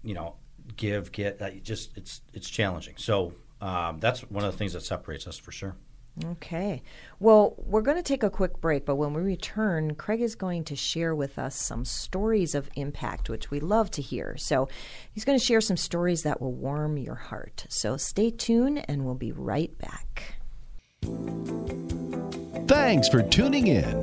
you 0.02 0.14
know, 0.14 0.36
give, 0.76 1.10
get. 1.12 1.38
That 1.38 1.62
just 1.64 1.96
it's 1.96 2.20
it's 2.32 2.48
challenging. 2.48 2.94
So 2.96 3.32
um, 3.60 4.00
that's 4.00 4.20
one 4.22 4.44
of 4.44 4.52
the 4.52 4.58
things 4.58 4.72
that 4.72 4.82
separates 4.82 5.26
us 5.26 5.36
for 5.38 5.52
sure. 5.52 5.76
Okay. 6.24 6.82
Well, 7.20 7.54
we're 7.58 7.82
going 7.82 7.96
to 7.96 8.02
take 8.02 8.22
a 8.22 8.30
quick 8.30 8.60
break, 8.60 8.84
but 8.84 8.96
when 8.96 9.14
we 9.14 9.22
return, 9.22 9.94
Craig 9.94 10.20
is 10.20 10.34
going 10.34 10.64
to 10.64 10.76
share 10.76 11.14
with 11.14 11.38
us 11.38 11.54
some 11.54 11.84
stories 11.84 12.54
of 12.54 12.68
impact, 12.74 13.28
which 13.28 13.50
we 13.50 13.60
love 13.60 13.90
to 13.92 14.02
hear. 14.02 14.36
So 14.36 14.68
he's 15.12 15.24
going 15.24 15.38
to 15.38 15.44
share 15.44 15.60
some 15.60 15.76
stories 15.76 16.22
that 16.22 16.40
will 16.40 16.52
warm 16.52 16.98
your 16.98 17.14
heart. 17.14 17.66
So 17.68 17.96
stay 17.96 18.30
tuned, 18.30 18.84
and 18.88 19.04
we'll 19.04 19.14
be 19.14 19.32
right 19.32 19.76
back. 19.78 20.34
Thanks 22.66 23.08
for 23.08 23.22
tuning 23.22 23.68
in. 23.68 24.00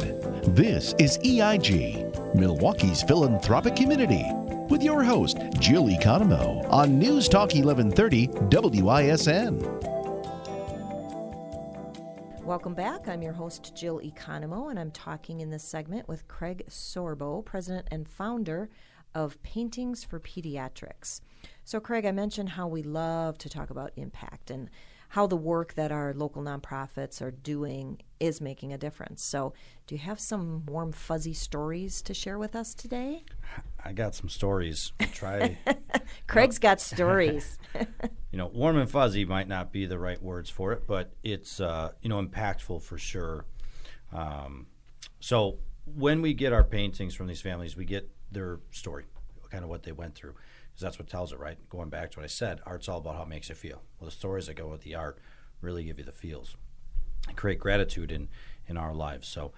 This 0.56 0.96
is 1.00 1.20
EIG, 1.24 2.36
Milwaukee's 2.36 3.04
philanthropic 3.04 3.76
community, 3.76 4.26
with 4.70 4.82
your 4.82 5.04
host, 5.04 5.38
Jill 5.60 5.86
Economou, 5.86 6.70
on 6.72 6.98
News 6.98 7.30
Talk 7.30 7.54
1130 7.54 8.28
WISN. 8.82 9.60
Welcome 12.44 12.76
back. 12.76 13.08
I'm 13.08 13.22
your 13.22 13.34
host, 13.34 13.76
Jill 13.76 14.00
Economou, 14.02 14.70
and 14.70 14.80
I'm 14.80 14.92
talking 14.92 15.42
in 15.42 15.50
this 15.50 15.64
segment 15.64 16.08
with 16.08 16.28
Craig 16.28 16.64
Sorbo, 16.70 17.44
president 17.44 17.88
and 17.90 18.08
founder 18.08 18.70
of 19.16 19.42
Paintings 19.42 20.04
for 20.04 20.20
Pediatrics. 20.20 21.22
So, 21.64 21.80
Craig, 21.80 22.06
I 22.06 22.12
mentioned 22.12 22.50
how 22.50 22.68
we 22.68 22.84
love 22.84 23.38
to 23.40 23.50
talk 23.50 23.70
about 23.70 23.94
impact 23.96 24.52
and 24.52 24.70
how 25.10 25.28
the 25.28 25.36
work 25.36 25.74
that 25.76 25.92
our 25.92 26.14
local 26.14 26.42
nonprofits 26.42 27.22
are 27.22 27.32
doing 27.32 28.02
is 28.20 28.42
making 28.42 28.74
a 28.74 28.78
difference. 28.78 29.24
So, 29.24 29.54
do 29.88 29.96
you 29.96 30.00
have 30.02 30.20
some 30.20 30.66
warm, 30.66 30.92
fuzzy 30.92 31.34
stories 31.34 32.02
to 32.04 32.14
share 32.14 32.38
with 32.38 32.56
us 32.56 32.74
today? 32.74 33.24
I 33.84 33.94
got 33.94 34.16
some 34.16 34.30
stories. 34.30 34.94
I'll 35.00 35.08
try. 35.08 35.58
Craig's 36.28 36.60
got 36.60 36.82
stories. 36.82 37.58
you 38.32 38.38
know, 38.38 38.48
warm 38.48 38.78
and 38.78 38.90
fuzzy 38.90 39.26
might 39.26 39.48
not 39.48 39.72
be 39.72 39.86
the 39.86 40.00
right 40.00 40.22
words 40.22 40.50
for 40.50 40.72
it, 40.74 40.88
but 40.88 41.14
it's 41.24 41.60
uh, 41.60 41.92
you 42.02 42.10
know 42.10 42.22
impactful 42.22 42.82
for 42.82 42.98
sure. 42.98 43.46
Um, 44.12 44.68
so 45.20 45.60
when 45.86 46.22
we 46.22 46.34
get 46.34 46.52
our 46.52 46.64
paintings 46.64 47.14
from 47.14 47.28
these 47.28 47.42
families, 47.42 47.76
we 47.76 47.86
get 47.86 48.10
their 48.32 48.60
story, 48.72 49.06
kind 49.52 49.64
of 49.64 49.70
what 49.70 49.84
they 49.84 49.92
went 49.92 50.16
through 50.16 50.36
because 50.76 50.84
that's 50.84 51.00
what 51.00 51.08
tells 51.08 51.32
it, 51.32 51.40
right? 51.40 51.58
Going 51.70 51.88
back 51.88 52.12
to 52.12 52.20
what 52.20 52.26
I 52.26 52.28
said, 52.28 52.60
art's 52.66 52.90
all 52.90 52.98
about 52.98 53.16
how 53.16 53.22
it 53.22 53.30
makes 53.30 53.48
you 53.48 53.56
feel. 53.56 53.82
Well, 53.98 54.10
the 54.10 54.16
stories 54.16 54.48
that 54.48 54.56
go 54.56 54.68
with 54.68 54.82
the 54.82 54.94
art 54.94 55.20
really 55.62 55.86
give 55.86 56.00
you 56.00 56.04
the 56.04 56.12
feels 56.12 56.58
and 57.30 57.38
create 57.38 57.60
gratitude 57.60 58.12
in, 58.12 58.28
in 58.68 58.76
our 58.76 58.94
lives. 58.94 59.26
So, 59.26 59.54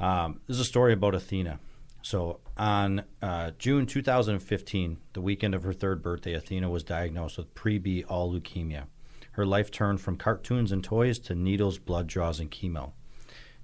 um, 0.00 0.40
this 0.48 0.56
is 0.56 0.60
a 0.62 0.64
story 0.64 0.92
about 0.92 1.14
Athena. 1.14 1.60
So, 2.02 2.40
on 2.56 3.04
uh, 3.22 3.52
June 3.56 3.86
2015, 3.86 4.98
the 5.12 5.20
weekend 5.20 5.54
of 5.54 5.62
her 5.62 5.72
third 5.72 6.02
birthday, 6.02 6.32
Athena 6.32 6.68
was 6.68 6.82
diagnosed 6.82 7.38
with 7.38 7.54
pre 7.54 7.78
B 7.78 8.02
all 8.08 8.32
leukemia. 8.32 8.86
Her 9.32 9.46
life 9.46 9.70
turned 9.70 10.00
from 10.00 10.16
cartoons 10.16 10.72
and 10.72 10.82
toys 10.82 11.20
to 11.20 11.36
needles, 11.36 11.78
blood 11.78 12.08
draws, 12.08 12.40
and 12.40 12.50
chemo. 12.50 12.90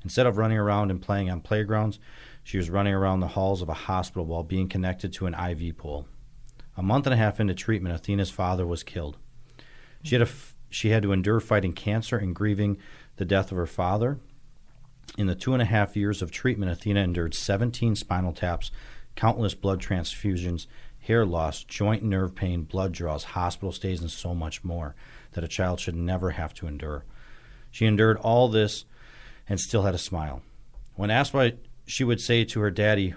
Instead 0.04 0.26
of 0.26 0.38
running 0.38 0.58
around 0.58 0.92
and 0.92 1.02
playing 1.02 1.28
on 1.28 1.40
playgrounds, 1.40 1.98
she 2.44 2.56
was 2.56 2.70
running 2.70 2.94
around 2.94 3.18
the 3.18 3.28
halls 3.28 3.62
of 3.62 3.68
a 3.68 3.74
hospital 3.74 4.26
while 4.26 4.44
being 4.44 4.68
connected 4.68 5.12
to 5.14 5.26
an 5.26 5.34
IV 5.34 5.76
pole. 5.76 6.06
A 6.76 6.83
month 6.83 7.07
and 7.07 7.14
a 7.14 7.16
half 7.16 7.40
into 7.40 7.54
treatment, 7.54 7.95
Athena's 7.95 8.31
father 8.31 8.66
was 8.66 8.83
killed. 8.83 9.16
She 10.02 10.16
had, 10.16 10.28
she 10.71 10.90
had 10.90 11.02
to 11.02 11.12
endure 11.12 11.40
fighting 11.40 11.73
cancer 11.73 12.16
and 12.16 12.35
grieving 12.35 12.78
the 13.16 13.25
death 13.25 13.52
of 13.52 13.57
her 13.57 13.66
father. 13.66 14.19
In 15.16 15.26
the 15.26 15.35
two 15.35 15.52
and 15.52 15.62
a 15.62 15.66
half 15.66 15.97
years 15.97 16.23
of 16.23 16.31
treatment, 16.31 16.73
Athena 16.73 17.00
endured 17.00 17.35
17 17.35 17.95
spinal 17.95 18.33
taps, 18.33 18.71
countless 19.14 19.54
blood 19.54 19.81
transfusions, 19.81 20.66
hair 21.00 21.25
loss, 21.25 21.62
joint 21.62 22.02
nerve 22.02 22.35
pain, 22.35 22.62
blood 22.62 22.93
draws, 22.93 23.25
hospital 23.25 23.73
stays, 23.73 24.00
and 24.00 24.11
so 24.11 24.35
much 24.35 24.64
more 24.64 24.95
that 25.33 25.45
a 25.45 25.49
child 25.49 25.78
should 25.78 25.95
never 25.95 26.31
have 26.31 26.54
to 26.54 26.66
endure. 26.66 27.04
She 27.71 27.87
endured 27.87 28.16
all 28.19 28.49
this 28.49 28.85
and 29.49 29.61
still 29.61 29.83
had 29.83 29.95
a 29.95 29.99
smile. 29.99 30.43
When 30.95 31.11
asked 31.11 31.35
why 31.35 31.54
she 31.87 32.04
would 32.04 32.21
say 32.21 32.45
to 32.45 32.61
her 32.61 32.71
daddy, 32.71 33.14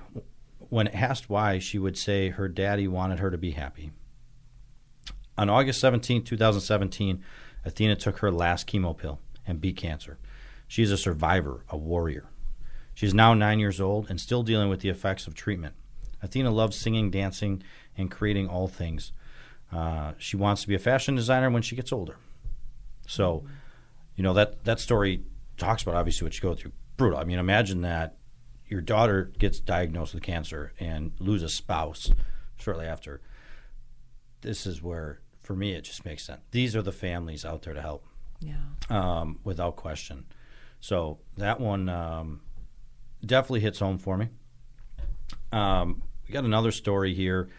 when 0.69 0.88
asked 0.89 1.29
why, 1.29 1.59
she 1.59 1.79
would 1.79 1.97
say 1.97 2.29
her 2.29 2.47
daddy 2.47 2.88
wanted 2.88 3.19
her 3.19 3.31
to 3.31 3.38
be 3.38 3.51
happy. 3.51 3.91
On 5.38 5.50
August 5.50 5.79
17, 5.79 6.24
2017, 6.24 7.24
Athena 7.63 7.95
took 7.95 8.19
her 8.19 8.31
last 8.31 8.67
chemo 8.67 8.97
pill 8.97 9.19
and 9.45 9.62
beat 9.62 9.77
cancer. 9.77 10.17
She 10.67 10.83
is 10.83 10.91
a 10.91 10.97
survivor, 10.97 11.63
a 11.69 11.77
warrior. 11.77 12.25
She 12.93 13.05
is 13.05 13.13
now 13.13 13.33
nine 13.33 13.59
years 13.59 13.79
old 13.79 14.09
and 14.09 14.19
still 14.19 14.43
dealing 14.43 14.69
with 14.69 14.81
the 14.81 14.89
effects 14.89 15.27
of 15.27 15.36
treatment. 15.36 15.75
Athena 16.21 16.50
loves 16.51 16.75
singing, 16.75 17.12
dancing, 17.12 17.62
and 17.95 18.09
creating 18.09 18.47
all 18.47 18.67
things. 18.67 19.12
Uh, 19.71 20.13
she 20.17 20.36
wants 20.36 20.63
to 20.63 20.67
be 20.67 20.75
a 20.75 20.79
fashion 20.79 21.15
designer 21.15 21.50
when 21.50 21.62
she 21.62 21.75
gets 21.75 21.91
older. 21.91 22.17
So, 23.05 23.45
you 24.15 24.24
know 24.24 24.33
that 24.33 24.63
that 24.65 24.79
story 24.79 25.24
talks 25.57 25.83
about 25.83 25.95
obviously 25.95 26.25
what 26.25 26.36
you 26.36 26.41
go 26.41 26.55
through. 26.55 26.71
Brutal. 26.97 27.19
I 27.19 27.24
mean, 27.24 27.38
imagine 27.38 27.81
that 27.81 28.17
your 28.67 28.81
daughter 28.81 29.31
gets 29.38 29.59
diagnosed 29.59 30.13
with 30.13 30.24
cancer 30.24 30.74
and 30.79 31.12
loses 31.19 31.51
a 31.51 31.55
spouse 31.55 32.12
shortly 32.57 32.86
after, 32.86 33.21
this 34.41 34.65
is 34.65 34.81
where, 34.81 35.21
for 35.41 35.55
me, 35.55 35.74
it 35.74 35.83
just 35.83 36.05
makes 36.05 36.25
sense. 36.25 36.41
These 36.51 36.75
are 36.75 36.81
the 36.81 36.91
families 36.91 37.45
out 37.45 37.62
there 37.63 37.74
to 37.74 37.81
help. 37.81 38.05
Yeah. 38.39 38.55
Um, 38.89 39.39
without 39.43 39.75
question. 39.75 40.25
So 40.79 41.19
that 41.38 41.59
one 41.59 41.89
um, 41.89 42.41
definitely 43.25 43.62
hits 43.62 43.79
home 43.79 43.97
for 43.97 44.17
me. 44.17 44.29
Um, 45.51 46.03
we 46.27 46.33
got 46.33 46.43
another 46.43 46.71
story 46.71 47.13
here 47.13 47.50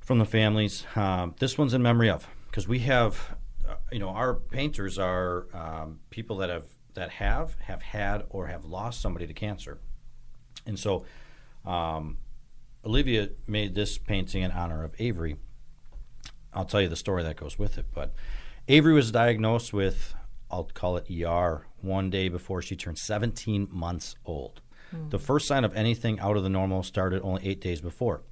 from 0.00 0.18
the 0.18 0.24
families. 0.24 0.86
Um, 0.94 1.34
this 1.38 1.58
one's 1.58 1.74
in 1.74 1.82
memory 1.82 2.08
of 2.10 2.28
because 2.46 2.68
we 2.68 2.80
have, 2.80 3.36
uh, 3.68 3.74
you 3.90 3.98
know, 3.98 4.10
our 4.10 4.34
painters 4.34 4.98
are 4.98 5.46
um, 5.52 6.00
people 6.10 6.36
that 6.38 6.50
have 6.50 6.66
that 6.94 7.10
have 7.10 7.56
have 7.60 7.82
had 7.82 8.24
or 8.30 8.46
have 8.46 8.64
lost 8.64 9.00
somebody 9.00 9.26
to 9.26 9.34
cancer. 9.34 9.78
And 10.66 10.78
so 10.78 11.04
um, 11.64 12.18
Olivia 12.84 13.30
made 13.46 13.74
this 13.74 13.98
painting 13.98 14.42
in 14.42 14.50
honor 14.50 14.84
of 14.84 14.94
Avery. 14.98 15.36
I'll 16.52 16.64
tell 16.64 16.80
you 16.80 16.88
the 16.88 16.96
story 16.96 17.22
that 17.22 17.36
goes 17.36 17.58
with 17.58 17.78
it. 17.78 17.86
But 17.94 18.14
Avery 18.68 18.94
was 18.94 19.10
diagnosed 19.10 19.72
with, 19.72 20.14
I'll 20.50 20.64
call 20.64 20.96
it 20.96 21.06
ER, 21.10 21.66
one 21.80 22.10
day 22.10 22.28
before 22.28 22.62
she 22.62 22.76
turned 22.76 22.98
17 22.98 23.68
months 23.70 24.16
old. 24.24 24.60
Mm. 24.94 25.10
The 25.10 25.18
first 25.18 25.46
sign 25.46 25.64
of 25.64 25.74
anything 25.74 26.18
out 26.20 26.36
of 26.36 26.42
the 26.42 26.48
normal 26.48 26.82
started 26.82 27.22
only 27.22 27.46
eight 27.46 27.60
days 27.60 27.80
before. 27.80 28.22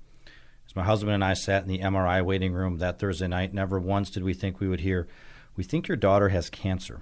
As 0.66 0.74
my 0.74 0.84
husband 0.84 1.12
and 1.12 1.24
I 1.24 1.34
sat 1.34 1.62
in 1.62 1.68
the 1.68 1.80
MRI 1.80 2.24
waiting 2.24 2.52
room 2.52 2.78
that 2.78 2.98
Thursday 2.98 3.28
night, 3.28 3.52
never 3.52 3.78
once 3.78 4.10
did 4.10 4.22
we 4.22 4.34
think 4.34 4.60
we 4.60 4.68
would 4.68 4.80
hear, 4.80 5.06
We 5.56 5.62
think 5.62 5.86
your 5.86 5.96
daughter 5.96 6.30
has 6.30 6.50
cancer. 6.50 7.00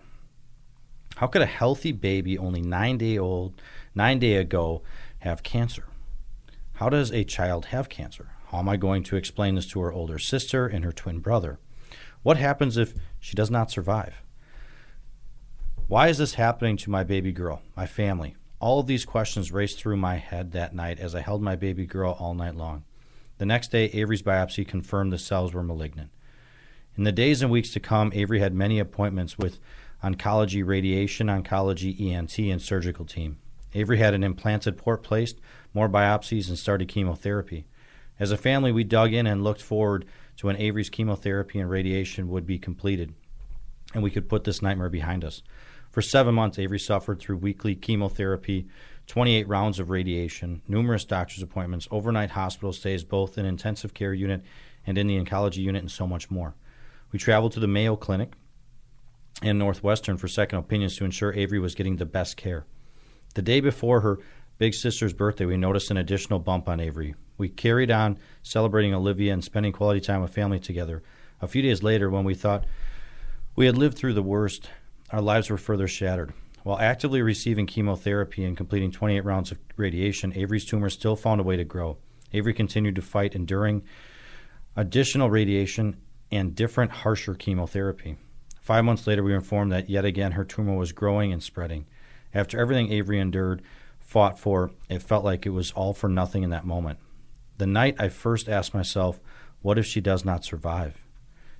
How 1.17 1.27
could 1.27 1.43
a 1.43 1.47
healthy 1.47 1.93
baby, 1.93 2.37
only 2.37 2.61
nine 2.61 2.99
day 2.99 3.17
old, 3.19 3.61
nine 3.95 4.19
day 4.19 4.35
ago, 4.37 4.83
have 5.23 5.45
cancer. 5.45 5.85
How 6.75 6.89
does 6.89 7.13
a 7.13 7.23
child 7.23 7.67
have 7.67 7.89
cancer? 7.89 8.31
How 8.51 8.59
am 8.59 8.69
I 8.69 8.77
going 8.77 9.05
to 9.05 9.17
explain 9.17 9.55
this 9.55 9.69
to 9.69 9.81
her 9.81 9.93
older 9.93 10.19
sister 10.19 10.67
and 10.67 10.85
her 10.85 10.91
twin 10.91 11.21
brother? 11.21 11.61
What 12.23 12.39
happens 12.39 12.77
if 12.77 12.95
she 13.21 13.37
does 13.37 13.51
not 13.51 13.71
survive? 13.71 14.21
Why 15.87 16.09
is 16.09 16.19
this 16.19 16.35
happening 16.35 16.77
to 16.79 16.91
my 16.91 17.05
baby 17.05 17.31
girl, 17.31 17.63
my 17.77 17.87
family? 17.87 18.35
All 18.59 18.81
of 18.81 18.89
these 18.89 19.05
questions 19.05 19.53
raced 19.53 19.79
through 19.79 19.97
my 19.97 20.17
head 20.17 20.51
that 20.53 20.75
night 20.75 20.99
as 20.99 21.15
I 21.15 21.21
held 21.21 21.41
my 21.41 21.55
baby 21.55 21.87
girl 21.87 22.17
all 22.19 22.35
night 22.35 22.57
long. 22.57 22.83
The 23.39 23.47
next 23.47 23.71
day, 23.71 23.87
Avery's 23.87 24.23
biopsy 24.23 24.67
confirmed 24.67 25.13
the 25.13 25.19
cells 25.19 25.55
were 25.55 25.63
malignant. 25.63 26.11
In 26.97 27.05
the 27.05 27.13
days 27.13 27.43
and 27.43 27.51
weeks 27.51 27.71
to 27.71 27.81
come, 27.81 28.11
Avery 28.13 28.41
had 28.41 28.55
many 28.55 28.81
appointments 28.81 29.39
with 29.39 29.59
oncology, 30.03 30.67
radiation 30.67 31.29
oncology, 31.29 32.11
ENT, 32.11 32.39
and 32.39 32.61
surgical 32.61 33.05
team. 33.05 33.39
Avery 33.75 33.99
had 33.99 34.15
an 34.15 34.25
implanted 34.25 34.77
port 34.77 35.03
placed, 35.03 35.41
more 35.75 35.89
biopsies, 35.89 36.49
and 36.49 36.59
started 36.59 36.89
chemotherapy. 36.89 37.67
As 38.19 38.31
a 38.31 38.37
family, 38.37 38.73
we 38.73 38.85
dug 38.85 39.13
in 39.13 39.27
and 39.27 39.43
looked 39.43 39.63
forward 39.63 40.05
to 40.37 40.47
when 40.47 40.57
Avery's 40.57 40.91
chemotherapy 40.91 41.59
and 41.59 41.71
radiation 41.71 42.29
would 42.29 42.47
be 42.47 42.59
completed, 42.59 43.15
and 43.95 44.03
we 44.03 44.11
could 44.11 44.29
put 44.29 44.45
this 44.45 44.63
nightmare 44.63 44.89
behind 44.89 45.25
us. 45.25 45.43
For 45.91 46.03
seven 46.03 46.35
months, 46.35 46.59
Avery 46.59 46.79
suffered 46.79 47.21
through 47.21 47.37
weekly 47.37 47.75
chemotherapy, 47.75 48.67
28 49.09 49.47
rounds 49.49 49.79
of 49.79 49.91
radiation, 49.91 50.63
numerous 50.67 51.05
doctor's 51.05 51.43
appointments, 51.43 51.89
overnight 51.91 52.31
hospital 52.31 52.73
stays, 52.73 53.05
both 53.05 53.37
in 53.37 53.45
intensive 53.45 53.93
care 53.93 54.15
unit 54.15 54.43
and 54.87 54.97
in 54.97 55.07
the 55.07 55.23
oncology 55.23 55.59
unit, 55.59 55.83
and 55.83 55.91
so 55.91 56.07
much 56.07 56.31
more. 56.31 56.55
We 57.11 57.19
traveled 57.19 57.53
to 57.53 57.61
the 57.61 57.69
Mayo 57.69 57.97
Clinic 57.97 58.33
and 59.43 59.59
Northwestern 59.59 60.17
for 60.17 60.29
second 60.29 60.59
opinions 60.59 60.97
to 60.97 61.05
ensure 61.05 61.35
Avery 61.35 61.59
was 61.59 61.75
getting 61.75 61.97
the 61.97 62.07
best 62.07 62.37
care. 62.37 62.65
The 63.35 63.43
day 63.43 63.61
before 63.61 64.01
her 64.01 64.19
big 64.59 64.75
sister's 64.75 65.13
birthday, 65.13 65.47
we 65.47 65.57
noticed 65.57 65.91
an 65.91 65.97
additional 65.97 66.39
bump 66.39 66.69
on 66.69 66.81
Avery. 66.81 67.15
We 67.39 67.49
carried 67.49 67.91
on 67.91 68.19
celebrating 68.43 68.95
Olivia 68.95 69.33
and 69.33 69.43
spending 69.43 69.73
quality 69.73 70.01
time 70.01 70.21
with 70.21 70.35
family 70.35 70.61
together. 70.61 71.03
A 71.41 71.49
few 71.49 71.63
days 71.63 71.83
later, 71.83 72.11
when 72.11 72.25
we 72.25 72.35
thought 72.35 72.67
we 73.57 73.67
had 73.67 73.79
lived 73.79 73.97
through 73.97 74.15
the 74.15 74.23
worst, 74.23 74.69
our 75.11 75.21
lives 75.21 75.51
were 75.51 75.59
further 75.59 75.89
shattered. 75.89 76.33
While 76.63 76.79
actively 76.79 77.23
receiving 77.23 77.67
chemotherapy 77.67 78.45
and 78.45 78.57
completing 78.57 78.93
28 78.93 79.25
rounds 79.25 79.51
of 79.51 79.59
radiation, 79.77 80.33
Avery's 80.37 80.65
tumor 80.65 80.91
still 80.91 81.17
found 81.17 81.41
a 81.41 81.45
way 81.45 81.57
to 81.57 81.65
grow. 81.65 81.97
Avery 82.33 82.55
continued 82.55 82.95
to 82.97 83.03
fight, 83.03 83.35
enduring 83.35 83.83
additional 84.77 85.29
radiation 85.29 85.97
and 86.31 86.55
different, 86.55 86.93
harsher 86.93 87.35
chemotherapy. 87.35 88.17
Five 88.61 88.85
months 88.85 89.07
later, 89.07 89.25
we 89.25 89.33
were 89.33 89.39
informed 89.39 89.73
that 89.73 89.91
yet 89.91 90.05
again 90.05 90.33
her 90.33 90.45
tumor 90.45 90.77
was 90.77 90.93
growing 90.93 91.33
and 91.33 91.43
spreading. 91.43 91.87
After 92.35 92.59
everything 92.59 92.93
Avery 92.93 93.19
endured, 93.19 93.63
fought 94.01 94.39
for, 94.39 94.73
it 94.89 95.03
felt 95.03 95.25
like 95.25 95.47
it 95.47 95.51
was 95.51 95.73
all 95.73 95.95
for 95.95 96.09
nothing 96.09 96.43
in 96.43 96.51
that 96.51 96.65
moment. 96.65 96.99
The 97.59 97.67
night 97.67 97.97
I 97.99 98.09
first 98.09 98.49
asked 98.49 98.75
myself, 98.75 99.21
What 99.61 99.79
if 99.79 99.87
she 99.87 100.01
does 100.01 100.25
not 100.25 100.45
survive? 100.45 101.03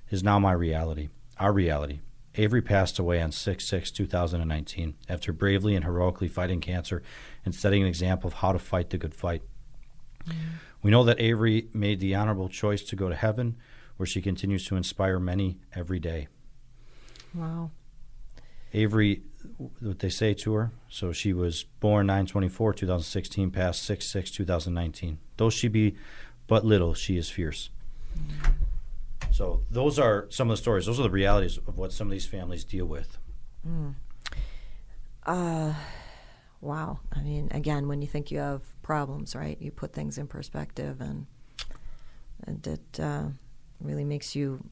is 0.09 0.23
now 0.23 0.37
my 0.37 0.51
reality, 0.51 1.09
our 1.39 1.51
reality. 1.51 1.99
Avery 2.35 2.61
passed 2.61 2.99
away 2.99 3.21
on 3.21 3.31
6 3.31 3.65
6 3.65 3.91
2019 3.91 4.95
after 5.09 5.33
bravely 5.33 5.75
and 5.75 5.85
heroically 5.85 6.27
fighting 6.27 6.61
cancer 6.61 7.01
and 7.45 7.53
setting 7.53 7.81
an 7.81 7.87
example 7.87 8.27
of 8.27 8.35
how 8.35 8.51
to 8.51 8.59
fight 8.59 8.89
the 8.89 8.97
good 8.97 9.13
fight. 9.15 9.41
Mm. 10.27 10.33
We 10.81 10.91
know 10.91 11.03
that 11.03 11.19
Avery 11.19 11.67
made 11.73 11.99
the 11.99 12.15
honorable 12.15 12.49
choice 12.49 12.83
to 12.83 12.95
go 12.95 13.09
to 13.09 13.15
heaven, 13.15 13.57
where 13.97 14.07
she 14.07 14.21
continues 14.21 14.65
to 14.67 14.75
inspire 14.75 15.19
many 15.19 15.59
every 15.73 15.99
day. 15.99 16.27
Wow. 17.33 17.71
Avery, 18.73 19.23
what 19.79 19.99
they 19.99 20.09
say 20.09 20.33
to 20.33 20.53
her, 20.53 20.71
so 20.89 21.11
she 21.11 21.33
was 21.33 21.63
born 21.79 22.07
924 22.07 22.73
2016, 22.73 23.51
passed 23.51 23.83
6 23.83 24.05
6 24.05 24.31
2019. 24.31 25.17
Though 25.37 25.49
she 25.49 25.67
be 25.67 25.95
but 26.47 26.65
little, 26.65 26.93
she 26.93 27.17
is 27.17 27.29
fierce. 27.29 27.69
So 29.31 29.61
those 29.71 29.97
are 29.97 30.27
some 30.29 30.49
of 30.49 30.57
the 30.57 30.61
stories. 30.61 30.85
Those 30.85 30.99
are 30.99 31.03
the 31.03 31.09
realities 31.09 31.57
of 31.57 31.77
what 31.77 31.91
some 31.91 32.07
of 32.07 32.11
these 32.11 32.25
families 32.25 32.63
deal 32.63 32.85
with. 32.85 33.17
Mm. 33.67 33.95
Uh, 35.25 35.73
wow. 36.61 36.99
I 37.11 37.21
mean, 37.21 37.47
again, 37.51 37.87
when 37.87 38.01
you 38.01 38.07
think 38.07 38.29
you 38.29 38.39
have 38.39 38.61
problems, 38.81 39.35
right, 39.35 39.57
you 39.59 39.71
put 39.71 39.93
things 39.93 40.17
in 40.17 40.27
perspective, 40.27 41.01
and, 41.01 41.25
and 42.45 42.67
it 42.67 42.99
uh, 42.99 43.25
really 43.79 44.03
makes 44.03 44.35
you 44.35 44.63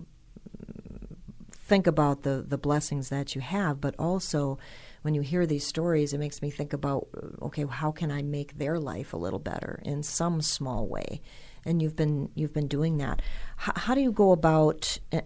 think 1.72 1.88
about 1.88 2.24
the, 2.24 2.44
the 2.46 2.58
blessings 2.58 3.08
that 3.08 3.34
you 3.34 3.40
have, 3.40 3.80
but 3.80 3.96
also 3.98 4.60
when 5.04 5.14
you 5.14 5.22
hear 5.22 5.46
these 5.46 5.66
stories, 5.66 6.12
it 6.12 6.18
makes 6.18 6.42
me 6.42 6.50
think 6.50 6.74
about 6.74 7.08
okay, 7.42 7.66
how 7.66 7.94
can 7.94 8.12
I 8.12 8.24
make 8.24 8.58
their 8.58 8.78
life 8.78 9.14
a 9.14 9.18
little 9.18 9.40
better 9.40 9.82
in 9.86 10.04
some 10.04 10.42
small 10.42 10.86
way? 10.86 11.22
and 11.64 11.80
you've 11.80 11.96
been 11.96 12.28
you've 12.34 12.54
been 12.54 12.68
doing 12.68 12.98
that. 12.98 13.22
H- 13.62 13.74
how 13.76 13.94
do 13.94 14.02
you 14.02 14.12
go 14.12 14.32
about 14.32 14.98
uh, 15.14 15.22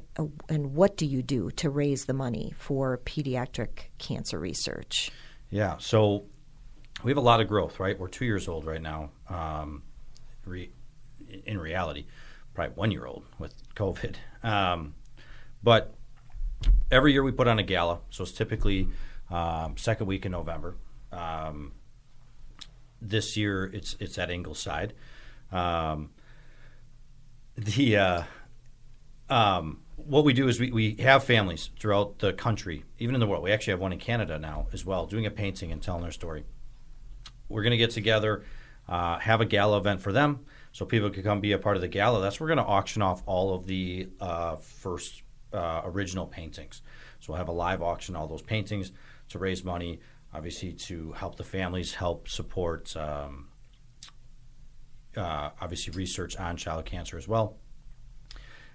and 0.49 0.75
what 0.75 0.97
do 0.97 1.05
you 1.05 1.23
do 1.23 1.49
to 1.51 1.69
raise 1.69 2.05
the 2.05 2.13
money 2.13 2.53
for 2.57 2.99
pediatric 3.05 3.87
cancer 3.97 4.37
research? 4.37 5.11
Yeah, 5.49 5.77
so 5.79 6.25
we 7.03 7.11
have 7.11 7.17
a 7.17 7.21
lot 7.21 7.39
of 7.39 7.47
growth, 7.47 7.79
right? 7.79 7.97
We're 7.97 8.09
two 8.09 8.25
years 8.25 8.49
old 8.49 8.65
right 8.65 8.81
now. 8.81 9.11
Um, 9.29 9.83
re- 10.45 10.71
in 11.45 11.57
reality, 11.57 12.05
probably 12.53 12.75
one 12.75 12.91
year 12.91 13.05
old 13.05 13.23
with 13.39 13.53
COVID. 13.75 14.15
Um, 14.43 14.93
but 15.63 15.95
every 16.92 17.13
year 17.13 17.24
we 17.24 17.32
put 17.32 17.48
on 17.48 17.60
a 17.60 17.63
gala, 17.63 18.00
so 18.10 18.24
it's 18.24 18.32
typically 18.32 18.89
um, 19.30 19.77
second 19.77 20.08
week 20.08 20.25
in 20.25 20.32
November. 20.32 20.75
Um, 21.12 21.74
this 23.01 23.38
year 23.38 23.65
it's 23.74 23.96
it's 24.00 24.18
at 24.18 24.30
Ingleside. 24.30 24.94
Um, 25.51 26.12
the 27.56 27.98
uh, 27.98 28.24
um, 29.30 29.82
what 29.96 30.25
we 30.25 30.34
do 30.34 30.48
is 30.48 30.60
we, 30.60 30.72
we 30.72 30.96
have 30.96 31.24
families 31.24 31.70
throughout 31.80 32.20
the 32.20 32.34
country, 32.34 32.84
even 33.00 33.15
in 33.15 33.20
the 33.20 33.27
world. 33.27 33.44
We 33.44 33.51
actually 33.51 33.72
have 33.72 33.80
one 33.80 33.94
in 33.94 34.00
Canada 34.00 34.38
now 34.38 34.68
as 34.74 34.86
well, 34.86 35.06
doing 35.06 35.25
a 35.25 35.32
painting 35.32 35.72
and 35.72 35.82
telling 35.82 36.04
their 36.04 36.12
story. 36.12 36.44
We're 37.48 37.63
going 37.63 37.72
to 37.72 37.77
get 37.77 37.92
together, 37.92 38.44
uh, 38.89 39.20
have 39.20 39.39
a 39.39 39.46
gala 39.46 39.77
event 39.77 40.01
for 40.01 40.12
them, 40.12 40.46
so 40.72 40.86
people 40.86 41.10
can 41.10 41.24
come 41.24 41.39
be 41.39 41.54
a 41.54 41.58
part 41.58 41.75
of 41.75 41.82
the 41.82 41.88
gala. 41.88 42.22
That's 42.22 42.39
we're 42.39 42.48
going 42.48 42.58
to 42.58 42.65
auction 42.65 43.01
off 43.01 43.24
all 43.25 43.54
of 43.54 43.68
the 43.68 44.10
uh, 44.20 44.58
first 44.58 45.22
uh, 45.55 45.81
original 45.85 46.27
paintings. 46.27 46.81
So 47.19 47.33
we'll 47.33 47.38
have 47.38 47.47
a 47.47 47.53
live 47.53 47.81
auction 47.81 48.15
all 48.15 48.27
those 48.27 48.41
paintings 48.41 48.91
to 49.29 49.39
raise 49.39 49.63
money, 49.63 50.00
obviously 50.33 50.74
to 50.74 51.13
help 51.13 51.38
the 51.38 51.43
families, 51.43 51.95
help 51.95 52.27
support 52.27 52.95
um, 52.95 53.47
uh, 55.17 55.50
obviously 55.62 55.93
research 55.93 56.38
on 56.38 56.57
child 56.57 56.85
cancer 56.85 57.17
as 57.17 57.27
well. 57.27 57.55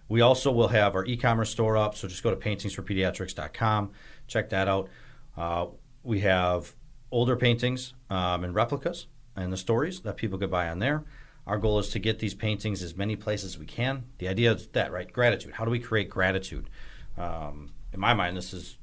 We 0.09 0.23
also 0.23 0.51
will 0.51 0.69
have 0.69 0.97
our 0.97 1.05
e-commerce 1.05 1.51
store 1.51 1.77
up, 1.77 1.95
so 1.95 2.09
just 2.09 2.23
go 2.23 2.31
to 2.31 2.37
paintingsforpediatrics.com, 2.37 3.93
check 4.27 4.51
that 4.51 4.67
out. 4.67 4.89
Uh, 5.37 5.67
we 6.03 6.21
have 6.21 6.75
older 7.13 7.37
paintings 7.37 7.95
um, 8.09 8.43
and 8.43 8.55
replicas 8.55 9.07
and 9.37 9.53
the 9.53 9.57
stories 9.57 10.01
that 10.01 10.17
people 10.17 10.39
could 10.39 10.51
buy 10.51 10.69
on 10.69 10.81
there. 10.81 11.05
Our 11.51 11.59
goal 11.59 11.81
is 11.81 11.89
to 11.89 11.99
get 11.99 12.21
these 12.21 12.33
paintings 12.33 12.81
as 12.81 12.97
many 12.97 13.17
places 13.17 13.55
as 13.55 13.59
we 13.59 13.67
can. 13.67 14.05
The 14.19 14.29
idea 14.29 14.53
is 14.53 14.69
that, 14.69 14.93
right? 14.93 15.13
Gratitude. 15.13 15.53
How 15.53 15.65
do 15.65 15.73
we 15.73 15.81
create 15.81 16.09
gratitude? 16.09 16.71
Um, 17.19 17.73
in 17.93 17.99
my 17.99 18.15
mind, 18.15 18.37
this 18.37 18.55
is 18.55 18.79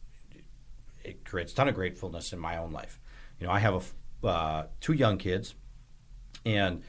it 1.02 1.24
creates 1.24 1.54
a 1.54 1.56
ton 1.56 1.70
of 1.70 1.76
gratefulness 1.76 2.34
in 2.34 2.40
my 2.40 2.58
own 2.58 2.74
life. 2.74 3.00
You 3.40 3.48
know, 3.48 3.54
I 3.54 3.60
have 3.60 3.94
a, 4.22 4.28
uh, 4.28 4.66
two 4.82 4.92
young 4.92 5.18
kids, 5.18 5.56
and 6.46 6.84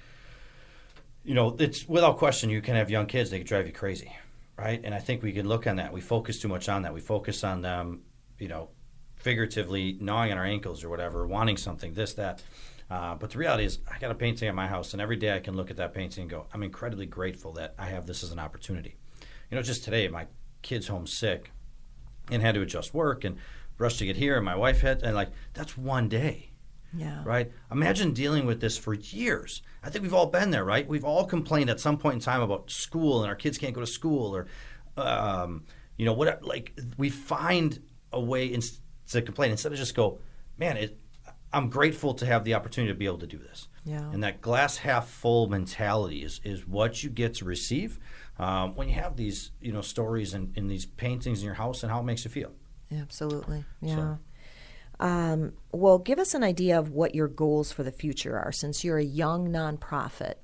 you 1.22 1.34
know, 1.34 1.54
it's 1.60 1.88
without 1.88 2.18
question 2.18 2.50
you 2.50 2.60
can 2.60 2.74
have 2.74 2.90
young 2.90 3.06
kids; 3.06 3.30
they 3.30 3.38
can 3.38 3.46
drive 3.46 3.68
you 3.68 3.72
crazy, 3.72 4.12
right? 4.58 4.80
And 4.82 4.92
I 4.92 4.98
think 4.98 5.22
we 5.22 5.30
can 5.30 5.46
look 5.46 5.68
on 5.68 5.76
that. 5.76 5.92
We 5.92 6.00
focus 6.00 6.40
too 6.40 6.48
much 6.48 6.68
on 6.68 6.82
that. 6.82 6.92
We 6.92 7.00
focus 7.00 7.44
on 7.44 7.62
them, 7.62 8.02
you 8.40 8.48
know, 8.48 8.70
figuratively 9.14 9.96
gnawing 10.00 10.32
on 10.32 10.38
our 10.38 10.44
ankles 10.44 10.82
or 10.82 10.88
whatever, 10.88 11.24
wanting 11.24 11.56
something, 11.56 11.94
this, 11.94 12.14
that. 12.14 12.42
Uh, 12.90 13.14
but 13.14 13.30
the 13.30 13.38
reality 13.38 13.64
is, 13.64 13.80
I 13.92 13.98
got 13.98 14.10
a 14.10 14.14
painting 14.14 14.48
at 14.48 14.54
my 14.54 14.66
house, 14.66 14.92
and 14.92 15.02
every 15.02 15.16
day 15.16 15.34
I 15.34 15.40
can 15.40 15.54
look 15.54 15.70
at 15.70 15.76
that 15.76 15.92
painting 15.92 16.22
and 16.22 16.30
go, 16.30 16.46
I'm 16.54 16.62
incredibly 16.62 17.06
grateful 17.06 17.52
that 17.52 17.74
I 17.78 17.86
have 17.86 18.06
this 18.06 18.22
as 18.22 18.32
an 18.32 18.38
opportunity. 18.38 18.96
You 19.50 19.56
know, 19.56 19.62
just 19.62 19.84
today, 19.84 20.08
my 20.08 20.26
kid's 20.62 20.88
home 20.88 21.06
sick 21.06 21.50
and 22.30 22.42
had 22.42 22.54
to 22.54 22.62
adjust 22.62 22.94
work 22.94 23.24
and 23.24 23.36
rush 23.76 23.98
to 23.98 24.06
get 24.06 24.16
here, 24.16 24.36
and 24.36 24.44
my 24.44 24.56
wife 24.56 24.80
had, 24.80 25.02
and 25.02 25.14
like, 25.14 25.30
that's 25.52 25.76
one 25.76 26.08
day. 26.08 26.50
Yeah. 26.94 27.22
Right? 27.24 27.52
Imagine 27.70 28.14
dealing 28.14 28.46
with 28.46 28.62
this 28.62 28.78
for 28.78 28.94
years. 28.94 29.60
I 29.82 29.90
think 29.90 30.02
we've 30.02 30.14
all 30.14 30.26
been 30.26 30.50
there, 30.50 30.64
right? 30.64 30.88
We've 30.88 31.04
all 31.04 31.26
complained 31.26 31.68
at 31.68 31.80
some 31.80 31.98
point 31.98 32.14
in 32.14 32.20
time 32.20 32.40
about 32.40 32.70
school 32.70 33.20
and 33.22 33.28
our 33.28 33.36
kids 33.36 33.58
can't 33.58 33.74
go 33.74 33.82
to 33.82 33.86
school 33.86 34.34
or, 34.34 34.46
um, 34.96 35.64
you 35.98 36.06
know, 36.06 36.14
what, 36.14 36.42
like, 36.42 36.78
we 36.96 37.10
find 37.10 37.78
a 38.10 38.20
way 38.20 38.46
in, 38.46 38.62
to 39.08 39.20
complain 39.20 39.50
instead 39.50 39.70
of 39.70 39.76
just 39.78 39.94
go, 39.94 40.18
man, 40.56 40.78
it, 40.78 40.98
I'm 41.52 41.70
grateful 41.70 42.14
to 42.14 42.26
have 42.26 42.44
the 42.44 42.54
opportunity 42.54 42.92
to 42.92 42.98
be 42.98 43.06
able 43.06 43.18
to 43.18 43.26
do 43.26 43.38
this. 43.38 43.68
Yeah. 43.84 44.10
And 44.12 44.22
that 44.22 44.40
glass 44.40 44.78
half 44.78 45.08
full 45.08 45.48
mentality 45.48 46.22
is, 46.22 46.40
is 46.44 46.66
what 46.66 47.02
you 47.02 47.08
get 47.08 47.34
to 47.34 47.44
receive 47.46 47.98
um, 48.38 48.74
when 48.74 48.88
you 48.88 48.94
have 48.94 49.16
these, 49.16 49.50
you 49.60 49.72
know, 49.72 49.80
stories 49.80 50.34
and, 50.34 50.52
and 50.56 50.70
these 50.70 50.84
paintings 50.84 51.40
in 51.40 51.46
your 51.46 51.54
house 51.54 51.82
and 51.82 51.90
how 51.90 52.00
it 52.00 52.04
makes 52.04 52.24
you 52.24 52.30
feel. 52.30 52.52
Absolutely. 52.92 53.64
Yeah. 53.80 53.94
So, 53.94 54.18
um, 55.00 55.52
well, 55.72 55.98
give 55.98 56.18
us 56.18 56.34
an 56.34 56.42
idea 56.42 56.78
of 56.78 56.90
what 56.90 57.14
your 57.14 57.28
goals 57.28 57.72
for 57.72 57.82
the 57.82 57.92
future 57.92 58.38
are. 58.38 58.52
Since 58.52 58.84
you're 58.84 58.98
a 58.98 59.04
young 59.04 59.48
nonprofit, 59.48 60.34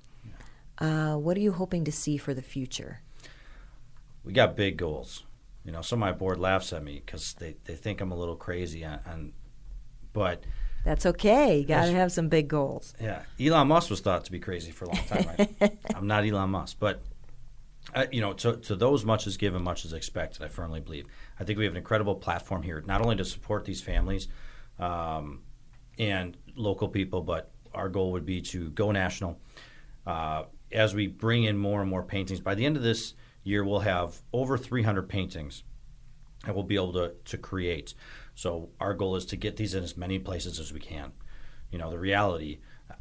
uh, 0.78 1.14
what 1.16 1.36
are 1.36 1.40
you 1.40 1.52
hoping 1.52 1.84
to 1.84 1.92
see 1.92 2.16
for 2.16 2.34
the 2.34 2.42
future? 2.42 3.00
We 4.24 4.32
got 4.32 4.56
big 4.56 4.78
goals. 4.78 5.24
You 5.64 5.72
know, 5.72 5.82
some 5.82 6.02
of 6.02 6.08
my 6.08 6.12
board 6.12 6.38
laughs 6.38 6.72
at 6.72 6.82
me 6.82 7.02
because 7.04 7.34
they, 7.34 7.56
they 7.64 7.74
think 7.74 8.00
I'm 8.00 8.12
a 8.12 8.16
little 8.16 8.36
crazy, 8.36 8.84
on, 8.84 9.00
on 9.06 9.32
but 10.12 10.44
that's 10.84 11.06
okay. 11.06 11.58
You 11.58 11.64
got 11.64 11.86
to 11.86 11.92
have 11.92 12.12
some 12.12 12.28
big 12.28 12.48
goals. 12.48 12.94
Yeah, 13.00 13.22
Elon 13.40 13.68
Musk 13.68 13.90
was 13.90 14.00
thought 14.00 14.24
to 14.26 14.32
be 14.32 14.38
crazy 14.38 14.70
for 14.70 14.84
a 14.84 14.88
long 14.88 15.04
time. 15.04 15.26
Right? 15.60 15.78
I'm 15.94 16.06
not 16.06 16.24
Elon 16.24 16.50
Musk, 16.50 16.76
but 16.78 17.02
uh, 17.94 18.06
you 18.10 18.20
know, 18.20 18.32
to, 18.32 18.56
to 18.56 18.76
those 18.76 19.04
much 19.04 19.26
is 19.26 19.36
given, 19.36 19.62
much 19.62 19.84
is 19.84 19.92
expected. 19.92 20.42
I 20.42 20.48
firmly 20.48 20.80
believe. 20.80 21.06
I 21.38 21.44
think 21.44 21.58
we 21.58 21.64
have 21.64 21.72
an 21.72 21.78
incredible 21.78 22.14
platform 22.14 22.62
here, 22.62 22.82
not 22.86 23.02
only 23.02 23.16
to 23.16 23.24
support 23.24 23.64
these 23.64 23.80
families 23.80 24.28
um, 24.78 25.42
and 25.98 26.36
local 26.56 26.88
people, 26.88 27.22
but 27.22 27.50
our 27.72 27.88
goal 27.88 28.12
would 28.12 28.26
be 28.26 28.40
to 28.40 28.70
go 28.70 28.90
national. 28.90 29.38
Uh, 30.06 30.44
as 30.72 30.94
we 30.94 31.06
bring 31.06 31.44
in 31.44 31.56
more 31.56 31.80
and 31.80 31.90
more 31.90 32.02
paintings, 32.02 32.40
by 32.40 32.54
the 32.54 32.64
end 32.66 32.76
of 32.76 32.82
this 32.82 33.14
year, 33.42 33.64
we'll 33.64 33.80
have 33.80 34.20
over 34.32 34.58
300 34.58 35.08
paintings 35.08 35.62
that 36.44 36.54
we'll 36.54 36.64
be 36.64 36.74
able 36.74 36.92
to, 36.92 37.12
to 37.24 37.38
create. 37.38 37.94
So 38.34 38.70
our 38.80 38.94
goal 38.94 39.16
is 39.16 39.24
to 39.26 39.36
get 39.36 39.56
these 39.56 39.74
in 39.74 39.84
as 39.84 39.96
many 39.96 40.18
places 40.18 40.58
as 40.58 40.72
we 40.72 40.80
can. 40.80 41.12
You 41.70 41.78
know, 41.78 41.90
the 41.90 41.98
reality, 41.98 42.58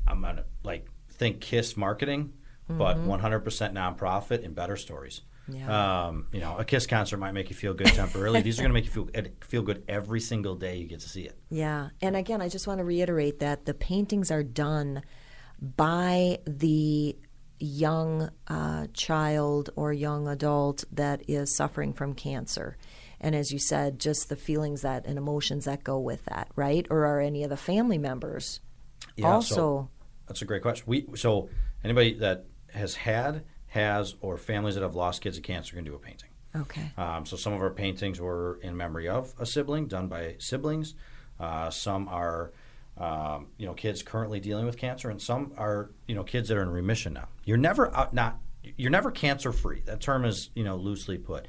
I'm 0.08 0.22
gonna 0.22 0.46
like 0.64 0.88
think 1.10 1.42
Kiss 1.42 1.78
marketing, 1.78 2.34
mm-hmm. 2.70 2.78
but 2.78 2.98
100% 2.98 3.44
nonprofit 3.74 4.44
and 4.44 4.56
better 4.56 4.76
stories. 4.76 5.22
Yeah. 5.48 6.06
Um, 6.06 6.28
you 6.32 6.40
know, 6.40 6.58
a 6.58 6.64
Kiss 6.64 6.88
concert 6.88 7.18
might 7.18 7.34
make 7.34 7.50
you 7.50 7.56
feel 7.56 7.74
good 7.74 7.88
temporarily. 7.88 8.42
These 8.42 8.60
are 8.60 8.64
going 8.64 8.70
to 8.70 8.74
make 8.74 8.86
you 8.86 8.92
feel 8.92 9.10
feel 9.42 9.62
good 9.62 9.84
every 9.90 10.22
single 10.22 10.56
day 10.56 10.78
you 10.78 10.88
get 10.88 11.02
to 11.02 11.10
see 11.10 11.24
it. 11.24 11.38
Yeah, 11.50 11.90
and 12.02 12.16
again, 12.16 12.42
I 12.42 12.48
just 12.48 12.66
want 12.66 12.78
to 12.78 12.86
reiterate 12.86 13.40
that 13.40 13.66
the 13.66 13.74
paintings 13.74 14.32
are 14.32 14.44
done 14.44 15.04
by 15.62 16.40
the 16.46 17.18
young 17.60 18.30
uh, 18.48 18.88
child 18.94 19.70
or 19.76 19.92
young 19.92 20.28
adult 20.28 20.86
that 20.92 21.24
is 21.28 21.54
suffering 21.54 21.94
from 21.94 22.14
cancer. 22.14 22.78
And 23.24 23.36
as 23.36 23.54
you 23.54 23.58
said, 23.58 24.00
just 24.00 24.28
the 24.28 24.36
feelings 24.36 24.82
that 24.82 25.06
and 25.06 25.18
emotions 25.18 25.64
that 25.64 25.84
go 25.84 25.98
with 25.98 26.26
that, 26.26 26.50
right? 26.58 26.86
Or 26.90 27.06
are 27.06 27.22
any 27.22 27.44
of 27.44 27.50
the 27.50 27.58
family 27.58 27.98
members 27.98 28.60
yeah, 29.16 29.32
also? 29.32 29.56
So 29.56 29.90
that's 30.28 30.42
a 30.42 30.46
great 30.46 30.62
question. 30.62 30.84
We 30.86 31.08
so 31.16 31.50
anybody 31.84 32.16
that 32.16 32.46
has 32.74 32.96
had 32.96 33.46
has, 33.68 34.16
or 34.22 34.38
families 34.38 34.76
that 34.76 34.82
have 34.82 34.94
lost 34.94 35.22
kids 35.22 35.38
of 35.38 35.44
cancer 35.44 35.76
can 35.76 35.86
do 35.86 35.96
a 35.96 36.00
painting. 36.00 36.30
Okay. 36.56 36.92
Um, 36.98 37.26
so 37.26 37.36
some 37.36 37.54
of 37.54 37.62
our 37.62 37.72
paintings 37.72 38.20
were 38.20 38.60
in 38.62 38.78
memory 38.78 39.08
of 39.08 39.34
a 39.40 39.46
sibling, 39.46 39.88
done 39.88 40.08
by 40.08 40.36
siblings. 40.38 40.94
Uh, 41.40 41.72
some 41.72 42.08
are, 42.10 42.52
um, 42.98 43.48
you 43.58 43.66
know, 43.66 43.74
kids 43.74 44.04
currently 44.04 44.40
dealing 44.40 44.66
with 44.66 44.78
cancer, 44.78 45.10
and 45.10 45.20
some 45.20 45.54
are, 45.58 45.90
you 46.08 46.14
know, 46.14 46.24
kids 46.24 46.50
that 46.50 46.58
are 46.58 46.62
in 46.62 46.70
remission 46.70 47.14
now. 47.14 47.30
You're 47.46 47.58
never 47.58 47.96
out, 47.96 48.14
not 48.14 48.38
you're 48.76 48.92
never 48.92 49.12
cancer 49.12 49.52
free. 49.52 49.82
That 49.86 50.02
term 50.02 50.26
is, 50.26 50.50
you 50.56 50.64
know, 50.64 50.76
loosely 50.76 51.18
put. 51.18 51.48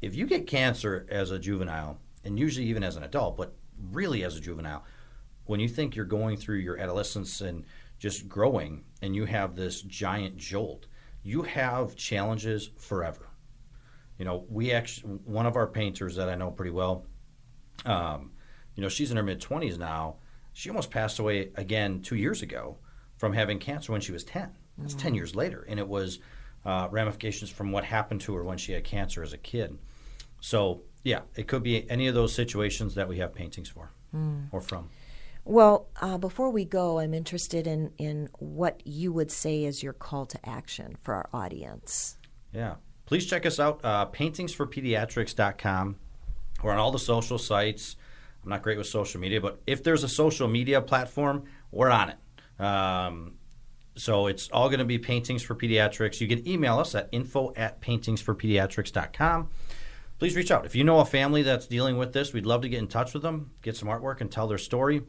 If 0.00 0.14
you 0.14 0.26
get 0.26 0.46
cancer 0.46 1.06
as 1.10 1.30
a 1.30 1.38
juvenile, 1.38 1.98
and 2.24 2.38
usually 2.38 2.66
even 2.66 2.82
as 2.82 2.96
an 2.96 3.02
adult, 3.02 3.36
but 3.36 3.54
really 3.92 4.24
as 4.24 4.36
a 4.36 4.40
juvenile, 4.40 4.84
when 5.44 5.60
you 5.60 5.68
think 5.68 5.96
you're 5.96 6.04
going 6.04 6.36
through 6.36 6.58
your 6.58 6.78
adolescence 6.78 7.40
and 7.40 7.64
just 7.98 8.28
growing, 8.28 8.84
and 9.02 9.14
you 9.14 9.26
have 9.26 9.56
this 9.56 9.82
giant 9.82 10.36
jolt, 10.36 10.86
you 11.22 11.42
have 11.42 11.96
challenges 11.96 12.70
forever. 12.78 13.28
You 14.18 14.24
know, 14.24 14.44
we 14.48 14.72
actually 14.72 15.18
one 15.24 15.46
of 15.46 15.56
our 15.56 15.66
painters 15.66 16.16
that 16.16 16.28
I 16.28 16.34
know 16.34 16.50
pretty 16.50 16.70
well. 16.70 17.06
Um, 17.84 18.32
you 18.74 18.82
know, 18.82 18.88
she's 18.88 19.10
in 19.10 19.16
her 19.16 19.22
mid 19.22 19.40
twenties 19.40 19.78
now. 19.78 20.16
She 20.52 20.68
almost 20.68 20.90
passed 20.90 21.18
away 21.18 21.50
again 21.56 22.02
two 22.02 22.16
years 22.16 22.42
ago 22.42 22.78
from 23.16 23.32
having 23.32 23.58
cancer 23.58 23.92
when 23.92 24.00
she 24.00 24.12
was 24.12 24.24
ten. 24.24 24.50
That's 24.78 24.94
mm-hmm. 24.94 25.02
ten 25.02 25.14
years 25.14 25.34
later, 25.34 25.66
and 25.68 25.78
it 25.78 25.88
was 25.88 26.20
uh, 26.64 26.88
ramifications 26.90 27.50
from 27.50 27.72
what 27.72 27.84
happened 27.84 28.20
to 28.22 28.34
her 28.34 28.44
when 28.44 28.58
she 28.58 28.72
had 28.72 28.84
cancer 28.84 29.22
as 29.22 29.32
a 29.32 29.38
kid. 29.38 29.78
So 30.40 30.82
yeah, 31.04 31.20
it 31.36 31.48
could 31.48 31.62
be 31.62 31.88
any 31.90 32.08
of 32.08 32.14
those 32.14 32.34
situations 32.34 32.94
that 32.94 33.08
we 33.08 33.18
have 33.18 33.34
paintings 33.34 33.68
for 33.68 33.90
mm. 34.14 34.46
or 34.52 34.60
from. 34.60 34.88
Well, 35.44 35.88
uh, 36.00 36.18
before 36.18 36.50
we 36.50 36.64
go, 36.64 36.98
I'm 36.98 37.14
interested 37.14 37.66
in, 37.66 37.92
in 37.98 38.28
what 38.38 38.82
you 38.84 39.12
would 39.12 39.30
say 39.30 39.64
is 39.64 39.82
your 39.82 39.94
call 39.94 40.26
to 40.26 40.48
action 40.48 40.96
for 41.00 41.14
our 41.14 41.28
audience. 41.32 42.18
Yeah. 42.52 42.74
Please 43.06 43.26
check 43.26 43.46
us 43.46 43.58
out, 43.58 43.80
uh, 43.82 44.06
paintingsforpediatrics.com. 44.06 45.96
We're 46.62 46.72
on 46.72 46.78
all 46.78 46.92
the 46.92 46.98
social 46.98 47.38
sites. 47.38 47.96
I'm 48.44 48.50
not 48.50 48.62
great 48.62 48.78
with 48.78 48.86
social 48.86 49.20
media, 49.20 49.40
but 49.40 49.60
if 49.66 49.82
there's 49.82 50.04
a 50.04 50.08
social 50.08 50.46
media 50.46 50.80
platform, 50.80 51.44
we're 51.72 51.90
on 51.90 52.10
it. 52.10 52.62
Um, 52.62 53.34
so 53.96 54.28
it's 54.28 54.48
all 54.52 54.68
going 54.68 54.78
to 54.78 54.84
be 54.84 54.98
Paintings 54.98 55.42
for 55.42 55.54
Pediatrics. 55.54 56.20
You 56.20 56.28
can 56.28 56.46
email 56.46 56.78
us 56.78 56.94
at 56.94 57.08
info 57.12 57.52
at 57.56 57.80
paintingsforpediatrics.com 57.80 59.48
please 60.20 60.36
reach 60.36 60.50
out. 60.50 60.66
If 60.66 60.76
you 60.76 60.84
know 60.84 61.00
a 61.00 61.04
family 61.04 61.42
that's 61.42 61.66
dealing 61.66 61.96
with 61.96 62.12
this, 62.12 62.32
we'd 62.32 62.46
love 62.46 62.60
to 62.60 62.68
get 62.68 62.78
in 62.78 62.86
touch 62.86 63.14
with 63.14 63.22
them, 63.22 63.50
get 63.62 63.74
some 63.76 63.88
artwork, 63.88 64.20
and 64.20 64.30
tell 64.30 64.46
their 64.46 64.58
story. 64.58 65.02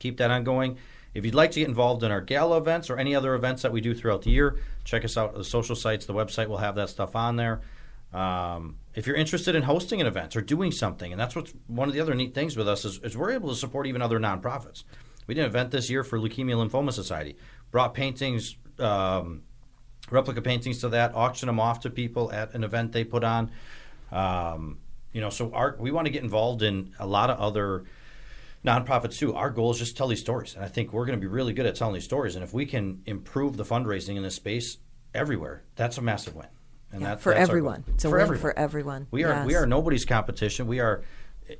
Keep 0.00 0.18
that 0.18 0.30
ongoing. 0.30 0.76
If 1.14 1.24
you'd 1.24 1.36
like 1.36 1.52
to 1.52 1.60
get 1.60 1.68
involved 1.68 2.02
in 2.02 2.10
our 2.10 2.20
gala 2.20 2.58
events 2.58 2.90
or 2.90 2.98
any 2.98 3.14
other 3.14 3.36
events 3.36 3.62
that 3.62 3.72
we 3.72 3.80
do 3.80 3.94
throughout 3.94 4.22
the 4.22 4.30
year, 4.30 4.58
check 4.82 5.04
us 5.04 5.16
out. 5.16 5.34
The 5.34 5.44
social 5.44 5.76
sites, 5.76 6.06
the 6.06 6.12
website 6.12 6.48
will 6.48 6.58
have 6.58 6.74
that 6.74 6.90
stuff 6.90 7.14
on 7.14 7.36
there. 7.36 7.62
Um, 8.12 8.78
if 8.94 9.06
you're 9.06 9.16
interested 9.16 9.54
in 9.54 9.62
hosting 9.62 10.00
an 10.00 10.08
event 10.08 10.34
or 10.34 10.40
doing 10.40 10.72
something, 10.72 11.12
and 11.12 11.20
that's 11.20 11.36
what's 11.36 11.54
one 11.68 11.88
of 11.88 11.94
the 11.94 12.00
other 12.00 12.14
neat 12.14 12.34
things 12.34 12.56
with 12.56 12.68
us 12.68 12.84
is, 12.84 12.98
is 13.04 13.16
we're 13.16 13.30
able 13.30 13.50
to 13.50 13.56
support 13.56 13.86
even 13.86 14.02
other 14.02 14.18
nonprofits. 14.18 14.82
We 15.28 15.34
did 15.34 15.42
an 15.42 15.46
event 15.46 15.70
this 15.70 15.88
year 15.88 16.02
for 16.02 16.18
Leukemia 16.18 16.56
Lymphoma 16.56 16.92
Society. 16.92 17.36
Brought 17.70 17.94
paintings, 17.94 18.56
um, 18.80 19.42
replica 20.10 20.42
paintings 20.42 20.80
to 20.80 20.88
that, 20.88 21.14
auction 21.14 21.46
them 21.46 21.60
off 21.60 21.80
to 21.80 21.90
people 21.90 22.32
at 22.32 22.52
an 22.54 22.64
event 22.64 22.90
they 22.90 23.04
put 23.04 23.22
on. 23.22 23.52
Um, 24.14 24.78
you 25.12 25.20
know, 25.20 25.30
so 25.30 25.52
our, 25.52 25.76
we 25.78 25.90
want 25.90 26.06
to 26.06 26.10
get 26.10 26.22
involved 26.22 26.62
in 26.62 26.94
a 26.98 27.06
lot 27.06 27.30
of 27.30 27.38
other 27.38 27.84
nonprofits 28.64 29.18
too. 29.18 29.34
Our 29.34 29.50
goal 29.50 29.72
is 29.72 29.78
just 29.78 29.92
to 29.92 29.98
tell 29.98 30.08
these 30.08 30.20
stories, 30.20 30.54
and 30.54 30.64
I 30.64 30.68
think 30.68 30.92
we're 30.92 31.04
going 31.04 31.18
to 31.18 31.20
be 31.20 31.26
really 31.26 31.52
good 31.52 31.66
at 31.66 31.74
telling 31.74 31.94
these 31.94 32.04
stories. 32.04 32.36
And 32.36 32.44
if 32.44 32.54
we 32.54 32.64
can 32.64 33.02
improve 33.06 33.56
the 33.56 33.64
fundraising 33.64 34.16
in 34.16 34.22
this 34.22 34.36
space 34.36 34.78
everywhere, 35.12 35.64
that's 35.74 35.98
a 35.98 36.02
massive 36.02 36.34
win. 36.34 36.46
And 36.92 37.02
yeah, 37.02 37.08
that, 37.10 37.20
for 37.20 37.32
everyone, 37.32 37.84
it's 37.88 38.04
a 38.04 38.08
for 38.08 38.16
win 38.16 38.22
everyone. 38.22 38.40
for 38.40 38.58
everyone. 38.58 39.06
We 39.10 39.24
are 39.24 39.30
yes. 39.30 39.46
we 39.46 39.56
are 39.56 39.66
nobody's 39.66 40.04
competition. 40.04 40.68
We 40.68 40.78
are, 40.78 41.02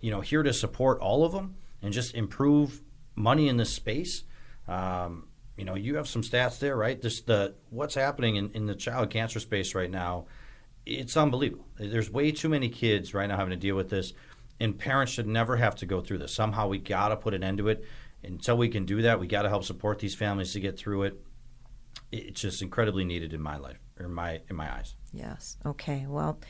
you 0.01 0.12
know, 0.12 0.21
here 0.21 0.45
to 0.45 0.53
support 0.53 1.01
all 1.01 1.25
of 1.25 1.33
them 1.33 1.57
and 1.83 1.93
just 1.93 2.14
improve 2.14 2.81
money 3.17 3.49
in 3.49 3.57
this 3.57 3.73
space. 3.73 4.23
Um, 4.69 5.29
you 5.57 5.64
know, 5.64 5.75
you 5.75 5.97
have 5.97 6.09
some 6.09 6.23
stats 6.23 6.61
there, 6.61 6.77
right? 6.77 7.01
Just 7.01 7.27
the 7.27 7.55
what's 7.71 7.97
happening 7.97 8.37
in, 8.37 8.53
in 8.53 8.67
the 8.67 8.75
child 8.77 9.11
cancer 9.11 9.40
space 9.40 9.75
right 9.75 9.90
now 9.90 10.27
it's 10.87 11.16
unbelievable. 11.16 11.66
There's 11.79 12.11
way 12.11 12.33
too 12.33 12.49
many 12.49 12.68
kids 12.68 13.14
right 13.14 13.27
now 13.27 13.37
having 13.37 13.51
to 13.51 13.57
deal 13.57 13.77
with 13.77 13.90
this, 13.90 14.12
and 14.61 14.79
parents 14.79 15.12
should 15.12 15.27
never 15.27 15.57
have 15.57 15.77
to 15.77 15.87
go 15.87 16.01
through 16.01 16.18
this. 16.18 16.35
Somehow 16.35 16.68
we 16.68 16.79
got 16.79 17.09
to 17.09 17.16
put 17.16 17.35
an 17.35 17.42
end 17.42 17.59
to 17.59 17.68
it. 17.68 17.85
Until 18.23 18.57
we 18.57 18.68
can 18.68 18.87
do 18.87 19.03
that, 19.03 19.20
we 19.20 19.27
got 19.27 19.42
to 19.42 19.51
help 19.51 19.64
support 19.64 19.99
these 19.99 20.14
families 20.14 20.53
to 20.55 20.61
get 20.61 20.79
through 20.79 21.03
it. 21.03 21.23
It's 22.11 22.40
just 22.40 22.62
incredibly 22.62 23.05
needed 23.05 23.35
in 23.35 23.42
my 23.42 23.57
life, 23.59 23.79
or 23.99 24.07
in 24.07 24.14
my 24.14 24.40
in 24.49 24.57
my 24.57 24.73
eyes. 24.73 24.94
Yes. 25.12 25.59
Okay. 25.66 26.07
Well, 26.09 26.40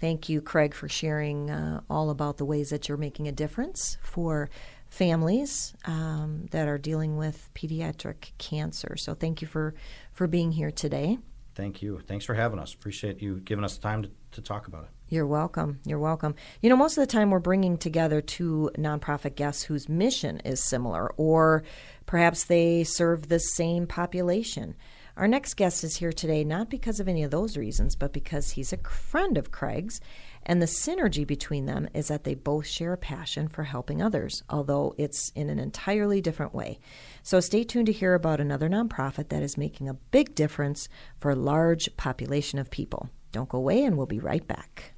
thank 0.00 0.28
you, 0.28 0.40
Craig, 0.40 0.74
for 0.74 0.88
sharing 0.88 1.50
uh, 1.50 1.80
all 1.90 2.10
about 2.10 2.36
the 2.36 2.44
ways 2.44 2.70
that 2.70 2.88
you're 2.88 2.98
making 2.98 3.26
a 3.26 3.32
difference 3.32 3.98
for 4.00 4.48
families 4.88 5.74
um, 5.86 6.46
that 6.52 6.68
are 6.68 6.78
dealing 6.78 7.16
with 7.16 7.50
pediatric 7.54 8.30
cancer. 8.38 8.96
So 8.96 9.14
thank 9.14 9.42
you 9.42 9.48
for 9.48 9.74
for 10.12 10.26
being 10.26 10.52
here 10.52 10.70
today. 10.70 11.18
Thank 11.54 11.82
you. 11.82 12.00
Thanks 12.06 12.24
for 12.24 12.34
having 12.34 12.58
us. 12.58 12.74
Appreciate 12.74 13.22
you 13.22 13.40
giving 13.40 13.64
us 13.64 13.78
time 13.78 14.02
to, 14.02 14.10
to 14.32 14.40
talk 14.40 14.66
about 14.66 14.84
it. 14.84 14.90
You're 15.08 15.26
welcome. 15.26 15.80
You're 15.84 15.98
welcome. 15.98 16.34
You 16.60 16.70
know, 16.70 16.76
most 16.76 16.98
of 16.98 17.02
the 17.02 17.12
time 17.12 17.30
we're 17.30 17.38
bringing 17.38 17.76
together 17.76 18.20
two 18.20 18.70
nonprofit 18.76 19.36
guests 19.36 19.62
whose 19.62 19.88
mission 19.88 20.40
is 20.40 20.64
similar, 20.64 21.12
or 21.16 21.62
perhaps 22.06 22.44
they 22.44 22.84
serve 22.84 23.28
the 23.28 23.38
same 23.38 23.86
population. 23.86 24.74
Our 25.16 25.28
next 25.28 25.54
guest 25.54 25.84
is 25.84 25.96
here 25.96 26.12
today 26.12 26.42
not 26.42 26.68
because 26.68 26.98
of 26.98 27.06
any 27.06 27.22
of 27.22 27.30
those 27.30 27.56
reasons, 27.56 27.94
but 27.94 28.12
because 28.12 28.50
he's 28.50 28.72
a 28.72 28.78
friend 28.78 29.38
of 29.38 29.52
Craig's 29.52 30.00
and 30.46 30.60
the 30.60 30.66
synergy 30.66 31.26
between 31.26 31.66
them 31.66 31.88
is 31.94 32.08
that 32.08 32.24
they 32.24 32.34
both 32.34 32.66
share 32.66 32.92
a 32.92 32.98
passion 32.98 33.48
for 33.48 33.62
helping 33.62 34.02
others, 34.02 34.42
although 34.50 34.94
it's 34.98 35.30
in 35.34 35.48
an 35.48 35.58
entirely 35.58 36.20
different 36.20 36.54
way. 36.54 36.80
So 37.26 37.40
stay 37.40 37.64
tuned 37.64 37.86
to 37.86 37.92
hear 37.92 38.12
about 38.12 38.38
another 38.38 38.68
nonprofit 38.68 39.30
that 39.30 39.42
is 39.42 39.56
making 39.56 39.88
a 39.88 39.94
big 39.94 40.34
difference 40.34 40.90
for 41.18 41.30
a 41.30 41.34
large 41.34 41.96
population 41.96 42.58
of 42.58 42.70
people. 42.70 43.08
Don't 43.32 43.48
go 43.48 43.56
away, 43.56 43.82
and 43.82 43.96
we'll 43.96 44.04
be 44.04 44.18
right 44.18 44.46
back. 44.46 44.92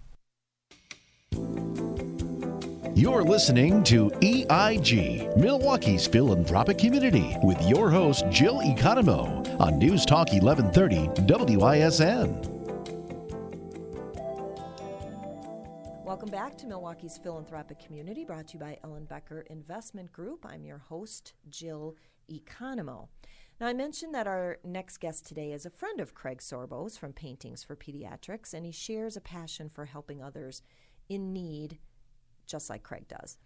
You're 2.96 3.22
listening 3.22 3.84
to 3.84 4.10
EIG, 4.22 5.36
Milwaukee's 5.36 6.08
philanthropic 6.08 6.78
community, 6.78 7.36
with 7.44 7.62
your 7.62 7.90
host, 7.90 8.24
Jill 8.28 8.60
Economou, 8.60 9.60
on 9.60 9.78
News 9.78 10.04
Talk 10.04 10.32
1130 10.32 11.56
WISN. 11.56 12.56
Welcome 16.04 16.30
back 16.30 16.58
to 16.58 16.66
Milwaukee's 16.66 17.18
Philanthropic 17.18 17.78
Community, 17.78 18.24
brought 18.24 18.48
to 18.48 18.54
you 18.54 18.60
by 18.60 18.78
Ellenbecker 18.82 19.46
Investment 19.46 20.10
Group. 20.10 20.44
I'm 20.44 20.64
your 20.64 20.78
host, 20.78 21.34
Jill 21.50 21.94
Economou. 22.30 23.08
Now, 23.60 23.68
I 23.68 23.72
mentioned 23.72 24.14
that 24.14 24.26
our 24.26 24.58
next 24.64 24.98
guest 24.98 25.26
today 25.26 25.52
is 25.52 25.64
a 25.64 25.70
friend 25.70 26.00
of 26.00 26.14
Craig 26.14 26.38
Sorbo's 26.38 26.96
from 26.96 27.12
Paintings 27.12 27.62
for 27.62 27.74
Pediatrics, 27.74 28.52
and 28.52 28.66
he 28.66 28.72
shares 28.72 29.16
a 29.16 29.20
passion 29.20 29.68
for 29.68 29.86
helping 29.86 30.22
others 30.22 30.62
in 31.08 31.32
need, 31.32 31.78
just 32.46 32.68
like 32.68 32.82
Craig 32.82 33.08
does. 33.08 33.38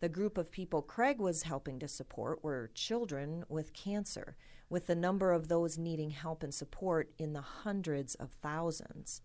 The 0.00 0.08
group 0.08 0.38
of 0.38 0.52
people 0.52 0.80
Craig 0.80 1.18
was 1.20 1.42
helping 1.42 1.80
to 1.80 1.88
support 1.88 2.44
were 2.44 2.70
children 2.72 3.44
with 3.48 3.72
cancer, 3.72 4.36
with 4.70 4.86
the 4.86 4.94
number 4.94 5.32
of 5.32 5.48
those 5.48 5.76
needing 5.76 6.10
help 6.10 6.44
and 6.44 6.54
support 6.54 7.10
in 7.18 7.32
the 7.32 7.40
hundreds 7.40 8.14
of 8.14 8.30
thousands. 8.30 9.22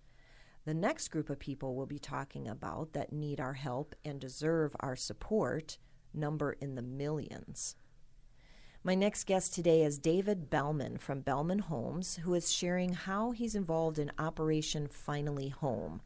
The 0.65 0.73
next 0.73 1.09
group 1.09 1.29
of 1.29 1.37
people 1.37 1.75
we'll 1.75 1.85
be 1.85 1.99
talking 1.99 2.47
about 2.47 2.93
that 2.93 3.13
need 3.13 3.39
our 3.39 3.53
help 3.53 3.95
and 4.03 4.19
deserve 4.19 4.75
our 4.79 4.95
support 4.95 5.77
number 6.13 6.53
in 6.53 6.73
the 6.73 6.81
millions. 6.81 7.75
My 8.85 8.95
next 8.95 9.27
guest 9.27 9.53
today 9.53 9.83
is 9.83 9.97
David 9.97 10.49
Belman 10.49 10.97
from 10.97 11.21
Belman 11.21 11.59
Homes, 11.59 12.17
who 12.17 12.33
is 12.33 12.51
sharing 12.51 12.91
how 12.91 13.31
he's 13.31 13.55
involved 13.55 13.97
in 13.97 14.11
Operation 14.19 14.89
Finally 14.89 15.47
Home. 15.47 16.01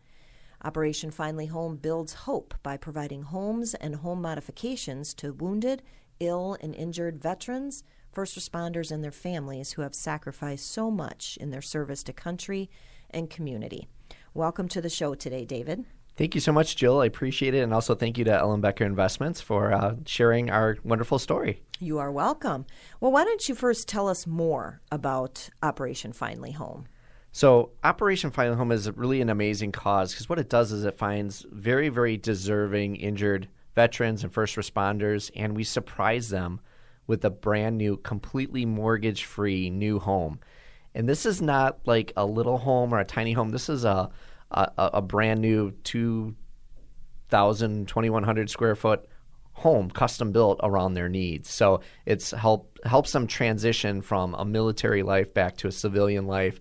Operation 0.63 1.10
Finally 1.10 1.48
Home 1.48 1.78
builds 1.78 2.13
hope 2.13 2.54
by 2.62 2.78
providing 2.78 3.24
homes 3.24 3.74
and 3.74 3.96
home 3.96 4.22
modifications 4.22 5.16
to 5.16 5.34
wounded, 5.34 5.82
ill, 6.20 6.56
and 6.62 6.76
injured 6.76 7.20
veterans, 7.20 7.84
first 8.12 8.38
responders, 8.38 8.92
and 8.92 9.04
their 9.04 9.12
families 9.12 9.72
who 9.72 9.82
have 9.82 9.96
sacrificed 9.96 10.70
so 10.70 10.92
much 10.92 11.36
in 11.42 11.50
their 11.50 11.63
service 11.63 12.04
to 12.04 12.13
country 12.13 12.70
and 13.10 13.28
community. 13.28 13.88
Welcome 14.36 14.68
to 14.68 14.82
the 14.82 14.90
show 14.90 15.16
today, 15.16 15.46
David. 15.46 15.84
Thank 16.17 16.34
you 16.34 16.41
so 16.41 16.51
much, 16.51 16.75
Jill. 16.75 17.01
I 17.01 17.06
appreciate 17.06 17.53
it. 17.53 17.60
And 17.60 17.71
also 17.71 17.93
thank 17.93 18.17
you 18.17 18.25
to 18.25 18.32
Ellenbecker 18.32 18.82
Investments 18.82 19.39
for 19.39 19.71
uh, 19.71 19.95
sharing 20.08 20.49
our 20.49 20.77
wonderful 20.84 21.19
story. 21.19 21.62
You 21.80 21.99
are 21.99 22.12
welcome. 22.12 22.65
Well, 22.99 23.12
why 23.12 23.23
don't 23.23 23.47
you 23.47 23.53
first 23.53 23.88
tell 23.88 24.08
us 24.08 24.25
more 24.25 24.82
about 24.91 25.49
Operation 25.62 26.13
Finally 26.13 26.53
Home? 26.53 26.88
So, 27.32 27.69
Operation 27.84 28.32
Finally 28.32 28.58
Home 28.58 28.71
is 28.71 28.89
really 28.93 29.21
an 29.21 29.30
amazing 29.30 29.71
cause 29.71 30.12
because 30.12 30.27
what 30.27 30.39
it 30.39 30.49
does 30.49 30.71
is 30.71 30.86
it 30.86 30.97
finds 30.97 31.45
very, 31.51 31.89
very 31.89 32.17
deserving 32.17 32.95
injured 32.95 33.47
veterans 33.75 34.23
and 34.23 34.34
first 34.34 34.56
responders, 34.56 35.30
and 35.36 35.56
we 35.56 35.63
surprise 35.63 36.30
them 36.30 36.60
with 37.06 37.23
a 37.25 37.30
brand 37.30 37.77
new, 37.77 37.95
completely 37.97 38.65
mortgage 38.65 39.23
free 39.23 39.69
new 39.69 39.99
home. 39.99 40.39
And 40.95 41.08
this 41.08 41.27
is 41.27 41.43
not 41.43 41.77
like 41.86 42.12
a 42.17 42.25
little 42.25 42.58
home 42.58 42.91
or 42.91 42.99
a 42.99 43.06
tiny 43.06 43.34
home. 43.34 43.49
This 43.49 43.69
is 43.69 43.86
a 43.86 44.10
a, 44.51 44.71
a 44.77 45.01
brand 45.01 45.41
new 45.41 45.71
2,000, 45.83 47.88
2,100 47.88 48.49
square 48.49 48.75
foot 48.75 49.07
home 49.53 49.89
custom 49.89 50.31
built 50.31 50.60
around 50.62 50.93
their 50.93 51.10
needs. 51.10 51.49
So 51.49 51.81
it's 52.05 52.31
help 52.31 52.77
helps 52.86 53.12
them 53.12 53.25
transition 53.25 54.01
from 54.01 54.36
a 54.36 54.45
military 54.45 55.01
life 55.01 55.33
back 55.33 55.57
to 55.57 55.67
a 55.67 55.71
civilian 55.71 56.27
life 56.27 56.60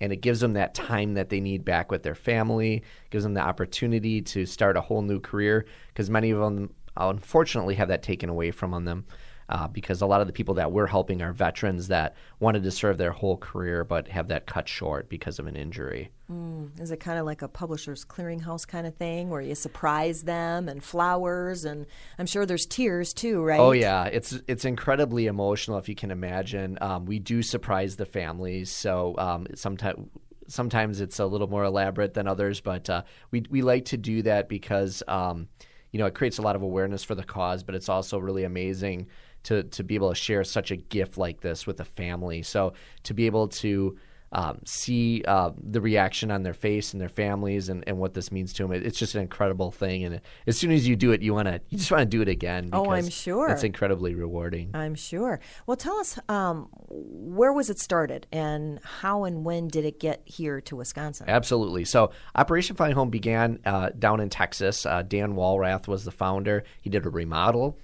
and 0.00 0.12
it 0.12 0.16
gives 0.16 0.40
them 0.40 0.54
that 0.54 0.74
time 0.74 1.14
that 1.14 1.28
they 1.28 1.40
need 1.40 1.64
back 1.64 1.90
with 1.90 2.02
their 2.02 2.14
family, 2.14 2.82
gives 3.10 3.24
them 3.24 3.34
the 3.34 3.40
opportunity 3.40 4.22
to 4.22 4.46
start 4.46 4.76
a 4.76 4.80
whole 4.80 5.02
new 5.02 5.20
career 5.20 5.66
because 5.88 6.08
many 6.08 6.30
of 6.30 6.38
them 6.38 6.72
unfortunately 6.96 7.74
have 7.74 7.88
that 7.88 8.02
taken 8.02 8.28
away 8.28 8.50
from 8.50 8.84
them 8.84 9.04
uh, 9.48 9.68
because 9.68 10.02
a 10.02 10.06
lot 10.06 10.20
of 10.20 10.26
the 10.26 10.32
people 10.32 10.54
that 10.54 10.72
we're 10.72 10.86
helping 10.86 11.22
are 11.22 11.32
veterans 11.32 11.88
that 11.88 12.16
wanted 12.40 12.62
to 12.62 12.70
serve 12.70 12.98
their 12.98 13.12
whole 13.12 13.36
career 13.36 13.84
but 13.84 14.08
have 14.08 14.28
that 14.28 14.46
cut 14.46 14.68
short 14.68 15.08
because 15.08 15.38
of 15.38 15.46
an 15.46 15.56
injury. 15.56 16.10
Mm, 16.30 16.78
is 16.78 16.90
it 16.90 17.00
kind 17.00 17.18
of 17.18 17.24
like 17.24 17.40
a 17.40 17.48
publisher's 17.48 18.04
clearinghouse 18.04 18.68
kind 18.68 18.86
of 18.86 18.94
thing 18.94 19.30
where 19.30 19.40
you 19.40 19.54
surprise 19.54 20.24
them 20.24 20.68
and 20.68 20.82
flowers 20.82 21.64
and 21.64 21.86
I'm 22.18 22.26
sure 22.26 22.44
there's 22.44 22.66
tears 22.66 23.14
too, 23.14 23.42
right? 23.42 23.60
Oh 23.60 23.72
yeah, 23.72 24.04
it's 24.04 24.38
it's 24.46 24.64
incredibly 24.64 25.26
emotional 25.26 25.78
if 25.78 25.88
you 25.88 25.94
can 25.94 26.10
imagine. 26.10 26.76
Um, 26.80 27.06
we 27.06 27.18
do 27.18 27.42
surprise 27.42 27.96
the 27.96 28.06
families, 28.06 28.70
so 28.70 29.14
um, 29.16 29.46
sometimes 29.54 30.08
sometimes 30.48 31.00
it's 31.00 31.18
a 31.18 31.26
little 31.26 31.46
more 31.46 31.64
elaborate 31.64 32.14
than 32.14 32.26
others, 32.26 32.60
but 32.60 32.90
uh, 32.90 33.02
we 33.30 33.44
we 33.50 33.62
like 33.62 33.86
to 33.86 33.96
do 33.96 34.22
that 34.22 34.48
because 34.48 35.02
um, 35.06 35.48
you 35.92 35.98
know 35.98 36.06
it 36.06 36.14
creates 36.14 36.38
a 36.38 36.42
lot 36.42 36.56
of 36.56 36.62
awareness 36.62 37.04
for 37.04 37.14
the 37.14 37.24
cause, 37.24 37.62
but 37.62 37.74
it's 37.74 37.88
also 37.88 38.18
really 38.18 38.44
amazing 38.44 39.06
to 39.44 39.62
to 39.64 39.82
be 39.82 39.94
able 39.94 40.10
to 40.10 40.14
share 40.14 40.44
such 40.44 40.70
a 40.70 40.76
gift 40.76 41.18
like 41.18 41.40
this 41.40 41.66
with 41.66 41.80
a 41.80 41.84
family. 41.84 42.42
So 42.42 42.72
to 43.04 43.14
be 43.14 43.26
able 43.26 43.48
to 43.48 43.96
um, 44.32 44.60
see 44.64 45.22
uh, 45.26 45.50
the 45.58 45.80
reaction 45.80 46.30
on 46.30 46.42
their 46.42 46.54
face 46.54 46.92
and 46.92 47.00
their 47.00 47.08
families 47.08 47.68
and, 47.68 47.84
and 47.86 47.98
what 47.98 48.14
this 48.14 48.30
means 48.30 48.52
to 48.54 48.62
them. 48.62 48.72
It, 48.72 48.84
it's 48.84 48.98
just 48.98 49.14
an 49.14 49.22
incredible 49.22 49.70
thing. 49.70 50.04
And 50.04 50.20
as 50.46 50.58
soon 50.58 50.70
as 50.70 50.86
you 50.86 50.96
do 50.96 51.12
it, 51.12 51.22
you 51.22 51.32
want 51.32 51.48
to 51.48 51.60
you 51.68 51.78
just 51.78 51.90
want 51.90 52.02
to 52.02 52.06
do 52.06 52.20
it 52.20 52.28
again. 52.28 52.70
Oh, 52.72 52.90
I'm 52.90 53.08
sure 53.08 53.48
it's 53.48 53.64
incredibly 53.64 54.14
rewarding. 54.14 54.70
I'm 54.74 54.94
sure. 54.94 55.40
Well, 55.66 55.76
tell 55.76 55.96
us 55.96 56.18
um, 56.28 56.68
where 56.88 57.52
was 57.52 57.70
it 57.70 57.78
started 57.78 58.26
and 58.30 58.80
how 58.82 59.24
and 59.24 59.44
when 59.44 59.68
did 59.68 59.84
it 59.84 59.98
get 59.98 60.22
here 60.26 60.60
to 60.62 60.76
Wisconsin? 60.76 61.26
Absolutely. 61.28 61.84
So 61.84 62.10
Operation 62.34 62.76
Finally 62.76 62.94
Home 62.94 63.10
began 63.10 63.60
uh, 63.64 63.90
down 63.98 64.20
in 64.20 64.28
Texas. 64.28 64.84
Uh, 64.84 65.02
Dan 65.02 65.34
Wallrath 65.34 65.88
was 65.88 66.04
the 66.04 66.10
founder. 66.10 66.64
He 66.82 66.90
did 66.90 67.06
a 67.06 67.10
remodel 67.10 67.78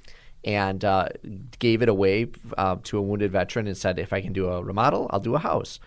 and 0.45 0.85
uh, 0.85 1.09
gave 1.59 1.83
it 1.83 1.89
away 1.89 2.27
uh, 2.59 2.77
to 2.85 2.99
a 2.99 3.03
wounded 3.03 3.33
veteran 3.33 3.67
and 3.67 3.77
said, 3.77 3.99
if 3.99 4.13
I 4.13 4.21
can 4.21 4.33
do 4.33 4.49
a 4.49 4.63
remodel, 4.63 5.09
I'll 5.11 5.21
do 5.21 5.35
a 5.35 5.39
house. 5.39 5.81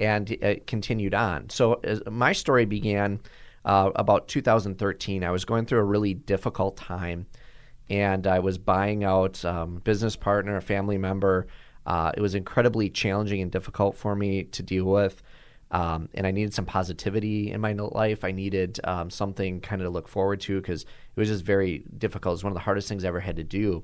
And 0.00 0.30
it 0.30 0.66
continued 0.66 1.14
on. 1.14 1.50
So 1.50 1.80
my 2.10 2.32
story 2.32 2.64
began 2.64 3.20
uh, 3.64 3.90
about 3.94 4.28
2013. 4.28 5.24
I 5.24 5.30
was 5.30 5.44
going 5.44 5.66
through 5.66 5.78
a 5.78 5.84
really 5.84 6.14
difficult 6.14 6.76
time, 6.76 7.26
and 7.88 8.26
I 8.26 8.40
was 8.40 8.58
buying 8.58 9.04
out 9.04 9.44
um, 9.44 9.76
business 9.84 10.16
partner, 10.16 10.56
a 10.56 10.62
family 10.62 10.98
member. 10.98 11.46
Uh, 11.86 12.12
it 12.16 12.20
was 12.20 12.34
incredibly 12.34 12.90
challenging 12.90 13.40
and 13.40 13.50
difficult 13.50 13.96
for 13.96 14.16
me 14.16 14.44
to 14.44 14.62
deal 14.62 14.84
with. 14.84 15.22
Um, 15.74 16.08
and 16.14 16.24
I 16.24 16.30
needed 16.30 16.54
some 16.54 16.66
positivity 16.66 17.50
in 17.50 17.60
my 17.60 17.72
life. 17.72 18.22
I 18.22 18.30
needed 18.30 18.78
um, 18.84 19.10
something 19.10 19.60
kind 19.60 19.82
of 19.82 19.86
to 19.86 19.90
look 19.90 20.06
forward 20.06 20.40
to 20.42 20.60
because 20.60 20.82
it 20.82 21.16
was 21.16 21.28
just 21.28 21.44
very 21.44 21.84
difficult. 21.98 22.30
It 22.30 22.36
was 22.36 22.44
one 22.44 22.52
of 22.52 22.54
the 22.54 22.60
hardest 22.60 22.88
things 22.88 23.04
I 23.04 23.08
ever 23.08 23.18
had 23.18 23.34
to 23.36 23.42
do. 23.42 23.82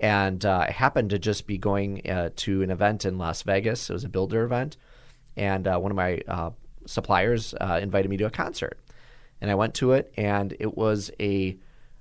And 0.00 0.44
uh, 0.44 0.66
I 0.68 0.72
happened 0.72 1.10
to 1.10 1.20
just 1.20 1.46
be 1.46 1.58
going 1.58 2.10
uh, 2.10 2.30
to 2.34 2.62
an 2.62 2.72
event 2.72 3.04
in 3.04 3.18
Las 3.18 3.42
Vegas. 3.42 3.88
It 3.88 3.92
was 3.92 4.02
a 4.02 4.08
builder 4.08 4.42
event. 4.42 4.78
And 5.36 5.68
uh, 5.68 5.78
one 5.78 5.92
of 5.92 5.96
my 5.96 6.22
uh, 6.26 6.50
suppliers 6.86 7.54
uh, 7.54 7.78
invited 7.80 8.08
me 8.08 8.16
to 8.16 8.26
a 8.26 8.30
concert. 8.30 8.80
And 9.40 9.48
I 9.48 9.54
went 9.54 9.74
to 9.74 9.92
it, 9.92 10.12
and 10.16 10.56
it 10.58 10.76
was 10.76 11.12
a, 11.20 11.56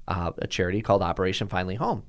uh, 0.08 0.32
a 0.40 0.48
charity 0.48 0.82
called 0.82 1.04
Operation 1.04 1.48
Finally 1.48 1.76
Home. 1.76 2.02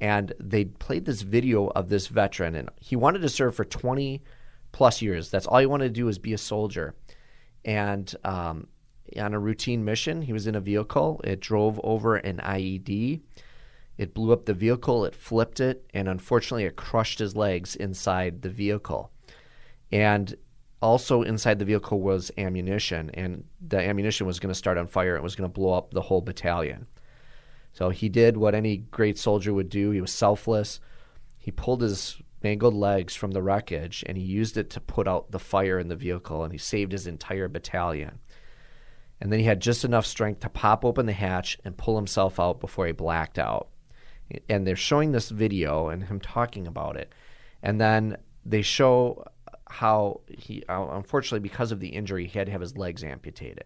And 0.00 0.32
they 0.38 0.66
played 0.66 1.06
this 1.06 1.22
video 1.22 1.66
of 1.66 1.88
this 1.88 2.06
veteran, 2.06 2.54
and 2.54 2.70
he 2.78 2.94
wanted 2.94 3.22
to 3.22 3.28
serve 3.28 3.56
for 3.56 3.64
20 3.64 4.22
plus 4.72 5.02
years. 5.02 5.30
That's 5.30 5.46
all 5.46 5.58
he 5.58 5.66
wanted 5.66 5.88
to 5.88 6.00
do 6.00 6.06
was 6.06 6.18
be 6.18 6.32
a 6.32 6.38
soldier. 6.38 6.94
And 7.64 8.12
um, 8.24 8.66
on 9.18 9.34
a 9.34 9.38
routine 9.38 9.84
mission, 9.84 10.22
he 10.22 10.32
was 10.32 10.46
in 10.46 10.54
a 10.54 10.60
vehicle. 10.60 11.20
It 11.24 11.40
drove 11.40 11.80
over 11.84 12.16
an 12.16 12.38
IED. 12.38 13.20
It 13.98 14.14
blew 14.14 14.32
up 14.32 14.46
the 14.46 14.54
vehicle, 14.54 15.04
it 15.04 15.14
flipped 15.14 15.60
it, 15.60 15.84
and 15.92 16.08
unfortunately, 16.08 16.64
it 16.64 16.76
crushed 16.76 17.18
his 17.18 17.36
legs 17.36 17.76
inside 17.76 18.40
the 18.40 18.48
vehicle. 18.48 19.12
And 19.92 20.34
also 20.80 21.22
inside 21.22 21.58
the 21.58 21.66
vehicle 21.66 22.00
was 22.00 22.30
ammunition, 22.38 23.10
and 23.10 23.44
the 23.60 23.78
ammunition 23.78 24.26
was 24.26 24.40
going 24.40 24.52
to 24.52 24.58
start 24.58 24.78
on 24.78 24.86
fire. 24.86 25.14
It 25.14 25.22
was 25.22 25.36
going 25.36 25.48
to 25.48 25.52
blow 25.52 25.74
up 25.74 25.92
the 25.92 26.00
whole 26.00 26.22
battalion. 26.22 26.86
So 27.74 27.90
he 27.90 28.08
did 28.08 28.36
what 28.36 28.54
any 28.54 28.78
great 28.78 29.18
soldier 29.18 29.52
would 29.52 29.68
do. 29.68 29.90
He 29.90 30.00
was 30.00 30.12
selfless. 30.12 30.80
He 31.38 31.50
pulled 31.50 31.82
his 31.82 32.16
mangled 32.42 32.74
legs 32.74 33.14
from 33.14 33.32
the 33.32 33.42
wreckage 33.42 34.04
and 34.06 34.16
he 34.16 34.24
used 34.24 34.56
it 34.56 34.70
to 34.70 34.80
put 34.80 35.08
out 35.08 35.30
the 35.30 35.38
fire 35.38 35.78
in 35.78 35.88
the 35.88 35.96
vehicle 35.96 36.44
and 36.44 36.52
he 36.52 36.58
saved 36.58 36.92
his 36.92 37.06
entire 37.06 37.48
battalion. 37.48 38.18
And 39.20 39.32
then 39.32 39.38
he 39.38 39.44
had 39.44 39.60
just 39.60 39.84
enough 39.84 40.04
strength 40.04 40.40
to 40.40 40.48
pop 40.48 40.84
open 40.84 41.06
the 41.06 41.12
hatch 41.12 41.58
and 41.64 41.76
pull 41.76 41.96
himself 41.96 42.40
out 42.40 42.60
before 42.60 42.86
he 42.86 42.92
blacked 42.92 43.38
out. 43.38 43.68
And 44.48 44.66
they're 44.66 44.76
showing 44.76 45.12
this 45.12 45.28
video 45.28 45.88
and 45.88 46.02
him 46.02 46.20
talking 46.20 46.66
about 46.66 46.96
it. 46.96 47.12
And 47.62 47.80
then 47.80 48.16
they 48.44 48.62
show 48.62 49.24
how 49.68 50.22
he, 50.28 50.64
unfortunately, 50.68 51.40
because 51.40 51.70
of 51.70 51.80
the 51.80 51.88
injury, 51.88 52.26
he 52.26 52.38
had 52.38 52.46
to 52.46 52.52
have 52.52 52.60
his 52.60 52.76
legs 52.76 53.04
amputated. 53.04 53.64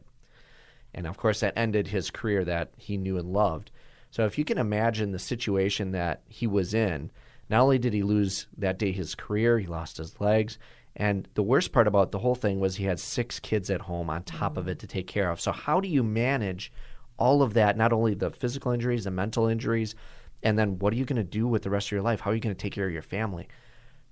And 0.95 1.07
of 1.07 1.17
course, 1.17 1.41
that 1.41 1.57
ended 1.57 1.89
his 1.89 2.11
career 2.11 2.45
that 2.45 2.73
he 2.77 2.97
knew 2.97 3.19
and 3.19 3.33
loved. 3.33 3.71
So 4.11 4.25
if 4.25 4.39
you 4.39 4.45
can 4.45 4.59
imagine 4.59 5.13
the 5.13 5.19
situation 5.19 5.93
that 5.93 6.23
he 6.29 6.47
was 6.47 6.75
in, 6.75 7.11
not 7.49 7.63
only 7.63 7.79
did 7.79 7.93
he 7.93 8.03
lose 8.03 8.47
that 8.59 8.79
day 8.79 8.93
his 8.93 9.15
career, 9.15 9.59
he 9.59 9.67
lost 9.67 9.99
his 9.99 10.21
legs. 10.21 10.59
And 10.97 11.29
the 11.35 11.43
worst 11.43 11.73
part 11.73 11.87
about 11.87 12.11
the 12.11 12.19
whole 12.19 12.35
thing 12.35 12.59
was 12.59 12.77
he 12.77 12.85
had 12.85 12.99
six 12.99 13.39
kids 13.39 13.71
at 13.71 13.83
home 13.83 14.09
on 14.09 14.23
top 14.23 14.55
mm. 14.55 14.59
of 14.59 14.69
it 14.69 14.79
to 14.81 14.87
take 14.87 15.07
care 15.07 15.31
of. 15.31 15.41
So, 15.41 15.53
how 15.53 15.79
do 15.79 15.89
you 15.89 16.03
manage 16.03 16.73
all 17.19 17.43
of 17.43 17.55
that? 17.55 17.77
Not 17.77 17.93
only 17.93 18.15
the 18.15 18.31
physical 18.31 18.73
injuries, 18.73 19.05
the 19.05 19.11
mental 19.11 19.47
injuries, 19.47 19.95
and 20.43 20.59
then 20.59 20.79
what 20.79 20.93
are 20.93 20.97
you 20.97 21.05
going 21.05 21.17
to 21.17 21.25
do 21.25 21.47
with 21.47 21.63
the 21.63 21.71
rest 21.71 21.89
of 21.89 21.93
your 21.93 22.03
life? 22.03 22.21
How 22.21 22.31
are 22.31 22.35
you 22.35 22.41
going 22.41 22.55
to 22.55 22.61
take 22.61 22.73
care 22.73 22.87
of 22.87 22.93
your 22.93 23.03
family? 23.03 23.47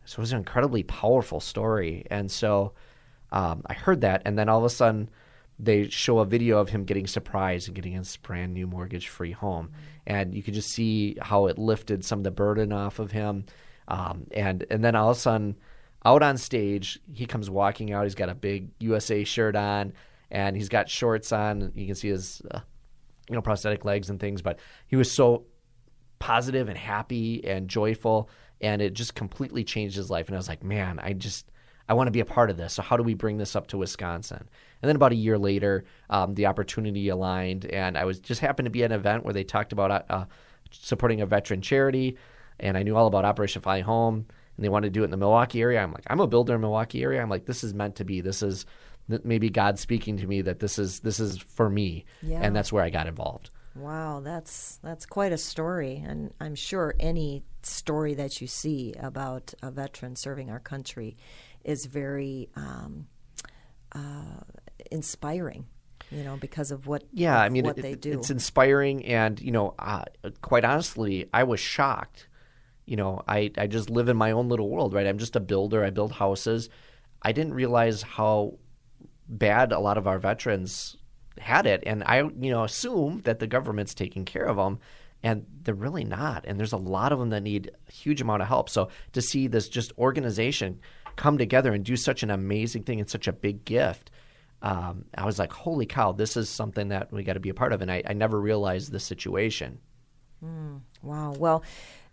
So, 0.04 0.18
it 0.18 0.20
was 0.20 0.32
an 0.32 0.38
incredibly 0.38 0.82
powerful 0.82 1.40
story. 1.40 2.06
And 2.10 2.30
so, 2.30 2.74
um, 3.32 3.62
I 3.66 3.72
heard 3.72 4.02
that. 4.02 4.22
And 4.26 4.38
then 4.38 4.50
all 4.50 4.58
of 4.58 4.64
a 4.64 4.70
sudden, 4.70 5.08
they 5.58 5.88
show 5.88 6.18
a 6.18 6.24
video 6.24 6.58
of 6.58 6.68
him 6.68 6.84
getting 6.84 7.06
surprised 7.06 7.68
and 7.68 7.74
getting 7.74 7.92
his 7.92 8.16
brand 8.16 8.54
new 8.54 8.66
mortgage 8.66 9.08
free 9.08 9.32
home. 9.32 9.70
And 10.06 10.34
you 10.34 10.42
could 10.42 10.54
just 10.54 10.70
see 10.70 11.16
how 11.20 11.46
it 11.46 11.58
lifted 11.58 12.04
some 12.04 12.20
of 12.20 12.24
the 12.24 12.30
burden 12.30 12.72
off 12.72 12.98
of 12.98 13.12
him. 13.12 13.46
Um, 13.86 14.26
and, 14.32 14.64
and 14.70 14.84
then 14.84 14.96
all 14.96 15.10
of 15.10 15.16
a 15.16 15.20
sudden, 15.20 15.56
out 16.04 16.22
on 16.22 16.36
stage, 16.36 16.98
he 17.12 17.26
comes 17.26 17.48
walking 17.48 17.92
out. 17.92 18.04
He's 18.04 18.14
got 18.14 18.28
a 18.28 18.34
big 18.34 18.70
USA 18.80 19.24
shirt 19.24 19.56
on 19.56 19.92
and 20.30 20.56
he's 20.56 20.68
got 20.68 20.90
shorts 20.90 21.32
on. 21.32 21.72
You 21.74 21.86
can 21.86 21.94
see 21.94 22.08
his, 22.08 22.42
uh, 22.50 22.60
you 23.28 23.36
know, 23.36 23.42
prosthetic 23.42 23.84
legs 23.84 24.10
and 24.10 24.18
things, 24.18 24.42
but 24.42 24.58
he 24.86 24.96
was 24.96 25.10
so 25.10 25.44
positive 26.18 26.68
and 26.68 26.76
happy 26.76 27.44
and 27.46 27.68
joyful. 27.68 28.28
And 28.60 28.82
it 28.82 28.94
just 28.94 29.14
completely 29.14 29.64
changed 29.64 29.96
his 29.96 30.10
life. 30.10 30.26
And 30.26 30.36
I 30.36 30.38
was 30.38 30.48
like, 30.48 30.64
man, 30.64 30.98
I 30.98 31.12
just, 31.12 31.50
I 31.88 31.94
want 31.94 32.06
to 32.06 32.12
be 32.12 32.20
a 32.20 32.24
part 32.24 32.50
of 32.50 32.56
this. 32.56 32.74
So 32.74 32.82
how 32.82 32.96
do 32.96 33.02
we 33.02 33.14
bring 33.14 33.36
this 33.36 33.54
up 33.54 33.66
to 33.68 33.78
Wisconsin? 33.78 34.48
And 34.82 34.88
then 34.88 34.96
about 34.96 35.12
a 35.12 35.16
year 35.16 35.38
later, 35.38 35.84
um, 36.10 36.34
the 36.34 36.46
opportunity 36.46 37.08
aligned, 37.08 37.66
and 37.66 37.96
I 37.96 38.04
was 38.04 38.20
just 38.20 38.40
happened 38.40 38.66
to 38.66 38.70
be 38.70 38.84
at 38.84 38.90
an 38.90 38.98
event 38.98 39.24
where 39.24 39.34
they 39.34 39.44
talked 39.44 39.72
about 39.72 39.90
uh, 39.90 40.02
uh, 40.08 40.24
supporting 40.70 41.20
a 41.20 41.26
veteran 41.26 41.60
charity, 41.62 42.16
and 42.60 42.76
I 42.76 42.82
knew 42.82 42.96
all 42.96 43.06
about 43.06 43.24
Operation 43.24 43.62
Finally 43.62 43.82
Home, 43.82 44.26
and 44.56 44.64
they 44.64 44.68
wanted 44.68 44.88
to 44.88 44.92
do 44.92 45.02
it 45.02 45.06
in 45.06 45.10
the 45.10 45.16
Milwaukee 45.16 45.60
area. 45.60 45.82
I'm 45.82 45.92
like, 45.92 46.04
I'm 46.06 46.20
a 46.20 46.26
builder 46.26 46.54
in 46.54 46.60
Milwaukee 46.60 47.02
area. 47.02 47.20
I'm 47.20 47.30
like, 47.30 47.46
this 47.46 47.64
is 47.64 47.74
meant 47.74 47.96
to 47.96 48.04
be. 48.04 48.20
This 48.20 48.42
is 48.42 48.66
maybe 49.22 49.50
God 49.50 49.78
speaking 49.78 50.16
to 50.18 50.26
me 50.26 50.42
that 50.42 50.60
this 50.60 50.78
is 50.78 51.00
this 51.00 51.20
is 51.20 51.38
for 51.38 51.68
me, 51.68 52.04
yeah. 52.22 52.40
and 52.42 52.54
that's 52.56 52.72
where 52.72 52.82
I 52.82 52.90
got 52.90 53.06
involved. 53.06 53.50
Wow, 53.74 54.20
that's 54.20 54.78
that's 54.82 55.04
quite 55.04 55.32
a 55.32 55.38
story, 55.38 56.02
and 56.06 56.32
I'm 56.40 56.54
sure 56.54 56.94
any 57.00 57.42
story 57.62 58.14
that 58.14 58.40
you 58.40 58.46
see 58.46 58.94
about 58.98 59.52
a 59.62 59.70
veteran 59.70 60.16
serving 60.16 60.50
our 60.50 60.60
country 60.60 61.16
is 61.64 61.86
very 61.86 62.48
um, 62.56 63.06
uh, 63.92 64.42
inspiring. 64.90 65.66
You 66.10 66.22
know, 66.22 66.36
because 66.36 66.70
of 66.70 66.86
what 66.86 67.02
yeah, 67.12 67.40
I 67.40 67.48
mean, 67.48 67.64
what 67.64 67.78
it, 67.78 67.82
they 67.82 67.94
do. 67.94 68.12
It's 68.12 68.30
inspiring, 68.30 69.04
and 69.06 69.40
you 69.40 69.50
know, 69.50 69.74
uh, 69.78 70.04
quite 70.42 70.64
honestly, 70.64 71.28
I 71.32 71.44
was 71.44 71.58
shocked. 71.58 72.28
You 72.84 72.96
know, 72.96 73.22
I 73.26 73.50
I 73.56 73.66
just 73.66 73.90
live 73.90 74.08
in 74.08 74.16
my 74.16 74.30
own 74.30 74.48
little 74.48 74.68
world, 74.68 74.92
right? 74.92 75.06
I'm 75.06 75.18
just 75.18 75.34
a 75.34 75.40
builder. 75.40 75.82
I 75.82 75.90
build 75.90 76.12
houses. 76.12 76.68
I 77.22 77.32
didn't 77.32 77.54
realize 77.54 78.02
how 78.02 78.58
bad 79.28 79.72
a 79.72 79.80
lot 79.80 79.96
of 79.96 80.06
our 80.06 80.18
veterans 80.18 80.96
had 81.38 81.66
it, 81.66 81.82
and 81.86 82.04
I 82.04 82.18
you 82.18 82.50
know 82.50 82.64
assume 82.64 83.22
that 83.24 83.38
the 83.38 83.46
government's 83.46 83.94
taking 83.94 84.24
care 84.24 84.44
of 84.44 84.56
them 84.56 84.78
and 85.24 85.46
they're 85.62 85.74
really 85.74 86.04
not. 86.04 86.44
And 86.46 86.60
there's 86.60 86.74
a 86.74 86.76
lot 86.76 87.10
of 87.10 87.18
them 87.18 87.30
that 87.30 87.42
need 87.42 87.70
a 87.88 87.92
huge 87.92 88.20
amount 88.20 88.42
of 88.42 88.48
help. 88.48 88.68
So 88.68 88.90
to 89.14 89.22
see 89.22 89.46
this 89.46 89.70
just 89.70 89.90
organization 89.98 90.80
come 91.16 91.38
together 91.38 91.72
and 91.72 91.84
do 91.84 91.96
such 91.96 92.22
an 92.22 92.30
amazing 92.30 92.82
thing 92.82 93.00
and 93.00 93.08
such 93.08 93.28
a 93.28 93.32
big 93.32 93.64
gift 93.64 94.10
um, 94.64 95.04
I 95.14 95.26
was 95.26 95.38
like, 95.38 95.52
holy 95.52 95.84
cow, 95.84 96.12
this 96.12 96.38
is 96.38 96.48
something 96.48 96.88
that 96.88 97.12
we 97.12 97.22
got 97.22 97.34
to 97.34 97.40
be 97.40 97.50
a 97.50 97.54
part 97.54 97.74
of. 97.74 97.82
And 97.82 97.92
I, 97.92 98.02
I 98.06 98.14
never 98.14 98.40
realized 98.40 98.90
the 98.90 98.98
situation. 98.98 99.78
Mm, 100.42 100.80
wow. 101.02 101.32
Well, 101.32 101.62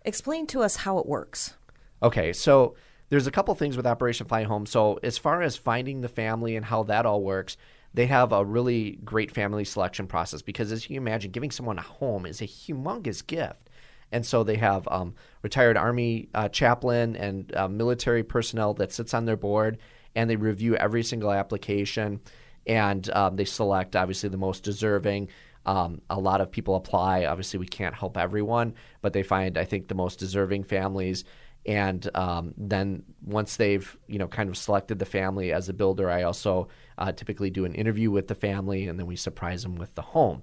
explain 0.04 0.46
to 0.48 0.62
us 0.62 0.76
how 0.76 0.98
it 0.98 1.06
works. 1.06 1.54
Okay, 2.02 2.34
so 2.34 2.74
there's 3.08 3.26
a 3.26 3.30
couple 3.30 3.54
things 3.54 3.74
with 3.74 3.86
Operation 3.86 4.26
Finally 4.26 4.48
Home. 4.48 4.66
So 4.66 5.00
as 5.02 5.16
far 5.16 5.40
as 5.40 5.56
finding 5.56 6.02
the 6.02 6.10
family 6.10 6.54
and 6.54 6.64
how 6.66 6.82
that 6.84 7.06
all 7.06 7.22
works, 7.22 7.56
they 7.94 8.04
have 8.06 8.32
a 8.32 8.44
really 8.44 8.98
great 9.02 9.30
family 9.30 9.64
selection 9.64 10.06
process 10.06 10.42
because, 10.42 10.72
as 10.72 10.90
you 10.90 10.98
imagine, 10.98 11.30
giving 11.30 11.50
someone 11.50 11.78
a 11.78 11.82
home 11.82 12.26
is 12.26 12.42
a 12.42 12.46
humongous 12.46 13.26
gift. 13.26 13.70
And 14.12 14.24
so 14.24 14.44
they 14.44 14.56
have 14.56 14.86
um, 14.88 15.14
retired 15.42 15.76
Army 15.76 16.28
uh, 16.34 16.48
chaplain 16.48 17.16
and 17.16 17.54
uh, 17.56 17.68
military 17.68 18.22
personnel 18.22 18.74
that 18.74 18.92
sits 18.92 19.14
on 19.14 19.24
their 19.24 19.36
board, 19.36 19.78
and 20.14 20.28
they 20.28 20.36
review 20.36 20.76
every 20.76 21.02
single 21.02 21.32
application, 21.32 22.20
and 22.66 23.08
um, 23.10 23.36
they 23.36 23.44
select 23.44 23.96
obviously 23.96 24.28
the 24.28 24.36
most 24.36 24.62
deserving. 24.62 25.28
Um, 25.64 26.02
a 26.10 26.18
lot 26.18 26.40
of 26.40 26.50
people 26.50 26.74
apply. 26.74 27.24
Obviously, 27.24 27.58
we 27.58 27.66
can't 27.66 27.94
help 27.94 28.16
everyone, 28.18 28.74
but 29.00 29.12
they 29.12 29.22
find 29.22 29.56
I 29.56 29.64
think 29.64 29.88
the 29.88 29.94
most 29.94 30.18
deserving 30.18 30.64
families 30.64 31.24
and 31.64 32.10
um, 32.16 32.54
then 32.56 33.04
once 33.24 33.56
they've 33.56 33.96
you 34.08 34.18
know 34.18 34.26
kind 34.26 34.48
of 34.48 34.56
selected 34.56 34.98
the 34.98 35.04
family 35.06 35.52
as 35.52 35.68
a 35.68 35.72
builder, 35.72 36.10
I 36.10 36.22
also 36.22 36.68
uh, 36.98 37.12
typically 37.12 37.50
do 37.50 37.64
an 37.64 37.74
interview 37.74 38.10
with 38.10 38.28
the 38.28 38.34
family, 38.34 38.88
and 38.88 38.98
then 38.98 39.06
we 39.06 39.16
surprise 39.16 39.62
them 39.62 39.76
with 39.76 39.94
the 39.94 40.02
home. 40.02 40.42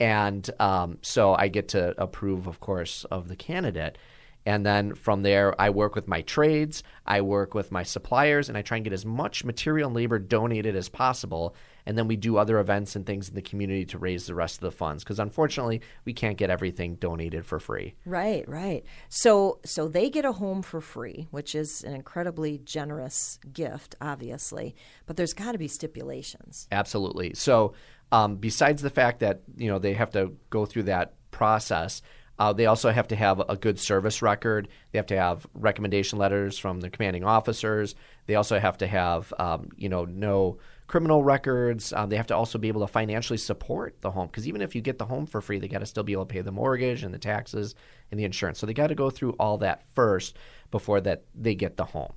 And 0.00 0.48
um, 0.60 0.98
so 1.02 1.34
I 1.34 1.48
get 1.48 1.68
to 1.68 2.00
approve, 2.00 2.46
of 2.46 2.60
course, 2.60 3.04
of 3.10 3.28
the 3.28 3.36
candidate. 3.36 3.98
And 4.46 4.64
then 4.64 4.94
from 4.94 5.22
there, 5.22 5.60
I 5.60 5.70
work 5.70 5.94
with 5.94 6.08
my 6.08 6.22
trades, 6.22 6.82
I 7.04 7.20
work 7.20 7.54
with 7.54 7.70
my 7.70 7.82
suppliers, 7.82 8.48
and 8.48 8.56
I 8.56 8.62
try 8.62 8.78
and 8.78 8.84
get 8.84 8.94
as 8.94 9.04
much 9.04 9.44
material 9.44 9.88
and 9.88 9.96
labor 9.96 10.18
donated 10.18 10.74
as 10.74 10.88
possible. 10.88 11.54
And 11.88 11.96
then 11.96 12.06
we 12.06 12.16
do 12.16 12.36
other 12.36 12.58
events 12.58 12.96
and 12.96 13.06
things 13.06 13.30
in 13.30 13.34
the 13.34 13.40
community 13.40 13.86
to 13.86 13.98
raise 13.98 14.26
the 14.26 14.34
rest 14.34 14.56
of 14.56 14.60
the 14.60 14.70
funds 14.70 15.02
because 15.02 15.18
unfortunately, 15.18 15.80
we 16.04 16.12
can't 16.12 16.36
get 16.36 16.50
everything 16.50 16.96
donated 16.96 17.46
for 17.46 17.58
free. 17.58 17.94
Right, 18.04 18.46
right. 18.46 18.84
So, 19.08 19.58
so 19.64 19.88
they 19.88 20.10
get 20.10 20.26
a 20.26 20.32
home 20.32 20.60
for 20.60 20.82
free, 20.82 21.28
which 21.30 21.54
is 21.54 21.82
an 21.84 21.94
incredibly 21.94 22.58
generous 22.58 23.38
gift, 23.54 23.94
obviously. 24.02 24.76
But 25.06 25.16
there's 25.16 25.32
got 25.32 25.52
to 25.52 25.58
be 25.58 25.66
stipulations. 25.66 26.68
Absolutely. 26.70 27.32
So, 27.32 27.72
um, 28.12 28.36
besides 28.36 28.82
the 28.82 28.90
fact 28.90 29.20
that 29.20 29.40
you 29.56 29.70
know 29.70 29.78
they 29.78 29.94
have 29.94 30.10
to 30.10 30.34
go 30.50 30.66
through 30.66 30.84
that 30.84 31.14
process 31.30 32.02
uh, 32.38 32.52
they 32.52 32.66
also 32.66 32.90
have 32.90 33.08
to 33.08 33.16
have 33.16 33.42
a 33.48 33.56
good 33.56 33.80
service 33.80 34.22
record. 34.22 34.68
They 34.92 34.98
have 34.98 35.06
to 35.06 35.16
have 35.16 35.46
recommendation 35.54 36.18
letters 36.18 36.56
from 36.58 36.80
the 36.80 36.88
commanding 36.88 37.24
officers. 37.24 37.94
They 38.26 38.36
also 38.36 38.60
have 38.60 38.78
to 38.78 38.86
have, 38.86 39.34
um, 39.38 39.70
you 39.76 39.88
know, 39.88 40.04
no 40.04 40.58
criminal 40.88 41.22
records. 41.22 41.92
Um, 41.92 42.08
they 42.08 42.16
have 42.16 42.26
to 42.28 42.36
also 42.36 42.58
be 42.58 42.68
able 42.68 42.80
to 42.80 42.86
financially 42.88 43.36
support 43.36 44.00
the 44.00 44.10
home 44.10 44.26
because 44.26 44.48
even 44.48 44.62
if 44.62 44.74
you 44.74 44.80
get 44.80 44.98
the 44.98 45.04
home 45.04 45.26
for 45.26 45.40
free, 45.40 45.58
they 45.58 45.68
got 45.68 45.80
to 45.80 45.86
still 45.86 46.02
be 46.02 46.12
able 46.12 46.26
to 46.26 46.32
pay 46.32 46.40
the 46.40 46.50
mortgage 46.50 47.04
and 47.04 47.14
the 47.14 47.18
taxes 47.18 47.74
and 48.10 48.18
the 48.18 48.24
insurance. 48.24 48.58
So 48.58 48.66
they 48.66 48.74
got 48.74 48.88
to 48.88 48.94
go 48.94 49.10
through 49.10 49.32
all 49.38 49.58
that 49.58 49.82
first 49.94 50.36
before 50.70 51.00
that 51.02 51.24
they 51.34 51.54
get 51.54 51.76
the 51.76 51.84
home. 51.84 52.12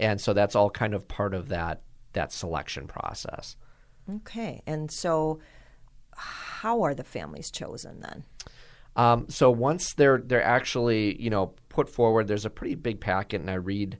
And 0.00 0.20
so 0.20 0.32
that's 0.32 0.56
all 0.56 0.70
kind 0.70 0.94
of 0.94 1.06
part 1.06 1.34
of 1.34 1.48
that 1.50 1.82
that 2.14 2.32
selection 2.32 2.86
process. 2.86 3.56
Okay, 4.10 4.62
and 4.66 4.90
so 4.90 5.40
how 6.16 6.82
are 6.82 6.94
the 6.94 7.04
families 7.04 7.50
chosen 7.50 8.00
then? 8.00 8.24
Um, 8.96 9.26
so 9.28 9.50
once 9.50 9.94
they're 9.94 10.18
they're 10.18 10.42
actually 10.42 11.20
you 11.20 11.30
know 11.30 11.54
put 11.68 11.88
forward, 11.88 12.26
there's 12.26 12.44
a 12.46 12.50
pretty 12.50 12.74
big 12.74 13.00
packet, 13.00 13.40
and 13.40 13.50
I 13.50 13.54
read. 13.54 13.98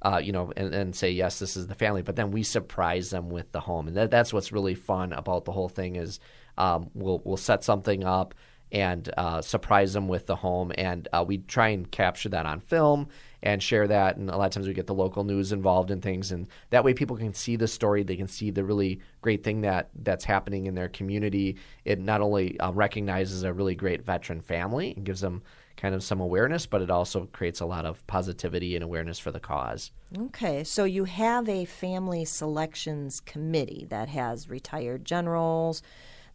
Uh, 0.00 0.20
you 0.22 0.30
know, 0.30 0.52
and, 0.56 0.72
and 0.72 0.94
say 0.94 1.10
yes, 1.10 1.40
this 1.40 1.56
is 1.56 1.66
the 1.66 1.74
family. 1.74 2.02
But 2.02 2.14
then 2.14 2.30
we 2.30 2.44
surprise 2.44 3.10
them 3.10 3.30
with 3.30 3.50
the 3.50 3.60
home, 3.60 3.88
and 3.88 3.96
that, 3.96 4.10
that's 4.10 4.32
what's 4.32 4.52
really 4.52 4.76
fun 4.76 5.12
about 5.12 5.44
the 5.44 5.52
whole 5.52 5.68
thing. 5.68 5.96
Is 5.96 6.20
um, 6.56 6.90
we'll 6.94 7.20
we'll 7.24 7.36
set 7.36 7.64
something 7.64 8.04
up 8.04 8.34
and 8.70 9.10
uh, 9.16 9.40
surprise 9.40 9.92
them 9.94 10.08
with 10.08 10.26
the 10.26 10.36
home, 10.36 10.72
and 10.76 11.08
uh, 11.12 11.24
we 11.26 11.38
try 11.38 11.68
and 11.68 11.90
capture 11.90 12.28
that 12.28 12.46
on 12.46 12.60
film 12.60 13.08
and 13.42 13.62
share 13.62 13.86
that. 13.86 14.16
And 14.16 14.28
a 14.30 14.36
lot 14.36 14.46
of 14.46 14.52
times 14.52 14.66
we 14.66 14.74
get 14.74 14.86
the 14.86 14.94
local 14.94 15.24
news 15.24 15.52
involved 15.52 15.90
in 15.90 16.00
things, 16.00 16.32
and 16.32 16.48
that 16.70 16.84
way 16.84 16.92
people 16.92 17.16
can 17.16 17.32
see 17.32 17.56
the 17.56 17.68
story. 17.68 18.02
They 18.02 18.16
can 18.16 18.28
see 18.28 18.50
the 18.50 18.64
really 18.64 19.00
great 19.22 19.42
thing 19.42 19.62
that 19.62 19.88
that's 20.02 20.24
happening 20.24 20.66
in 20.66 20.74
their 20.74 20.88
community. 20.88 21.56
It 21.84 21.98
not 21.98 22.20
only 22.20 22.58
uh, 22.60 22.72
recognizes 22.72 23.42
a 23.42 23.52
really 23.52 23.74
great 23.74 24.04
veteran 24.04 24.40
family 24.40 24.92
and 24.94 25.04
gives 25.04 25.20
them 25.20 25.42
kind 25.78 25.94
of 25.94 26.02
some 26.02 26.20
awareness, 26.20 26.66
but 26.66 26.82
it 26.82 26.90
also 26.90 27.26
creates 27.32 27.60
a 27.60 27.66
lot 27.66 27.86
of 27.86 28.06
positivity 28.06 28.74
and 28.74 28.84
awareness 28.84 29.18
for 29.18 29.30
the 29.30 29.40
cause. 29.40 29.92
Okay, 30.16 30.64
so 30.64 30.84
you 30.84 31.04
have 31.04 31.48
a 31.48 31.64
family 31.64 32.24
selections 32.24 33.20
committee 33.20 33.86
that 33.88 34.08
has 34.08 34.50
retired 34.50 35.04
generals, 35.04 35.82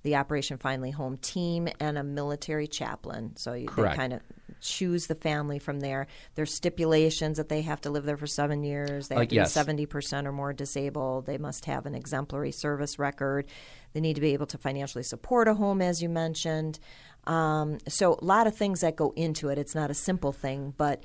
the 0.04 0.16
Operation 0.18 0.58
Finally 0.58 0.92
Home 0.92 1.18
team, 1.18 1.68
and 1.80 1.98
a 1.98 2.04
military 2.04 2.68
chaplain. 2.68 3.36
So 3.38 3.54
you, 3.54 3.70
they 3.76 3.96
kind 3.96 4.14
of 4.14 4.22
choose 4.60 5.08
the 5.08 5.16
family 5.16 5.60
from 5.60 5.80
there. 5.80 6.08
There's 6.36 6.54
stipulations 6.54 7.38
that 7.38 7.50
they 7.50 7.62
have 7.62 7.82
to 7.82 7.90
live 7.90 8.04
there 8.04 8.18
for 8.18 8.28
seven 8.28 8.64
years. 8.64 9.08
They 9.08 9.16
have 9.16 9.24
uh, 9.24 9.28
to 9.28 9.36
yes. 9.36 9.54
be 9.54 9.86
70% 9.86 10.26
or 10.26 10.32
more 10.32 10.54
disabled. 10.54 11.26
They 11.26 11.38
must 11.38 11.66
have 11.66 11.86
an 11.86 11.96
exemplary 11.96 12.52
service 12.52 13.00
record. 13.00 13.46
They 13.94 14.02
need 14.02 14.16
to 14.16 14.22
be 14.22 14.34
able 14.34 14.48
to 14.48 14.58
financially 14.58 15.04
support 15.04 15.48
a 15.48 15.54
home, 15.54 15.82
as 15.82 16.02
you 16.02 16.10
mentioned. 16.10 16.80
Um, 17.26 17.78
so, 17.88 18.18
a 18.22 18.26
lot 18.26 18.48
of 18.48 18.56
things 18.56 18.82
that 18.82 18.96
go 18.96 19.14
into 19.16 19.50
it. 19.50 19.58
It's 19.58 19.76
not 19.76 19.90
a 19.90 19.94
simple 19.94 20.34
thing, 20.34 20.74
but 20.78 21.04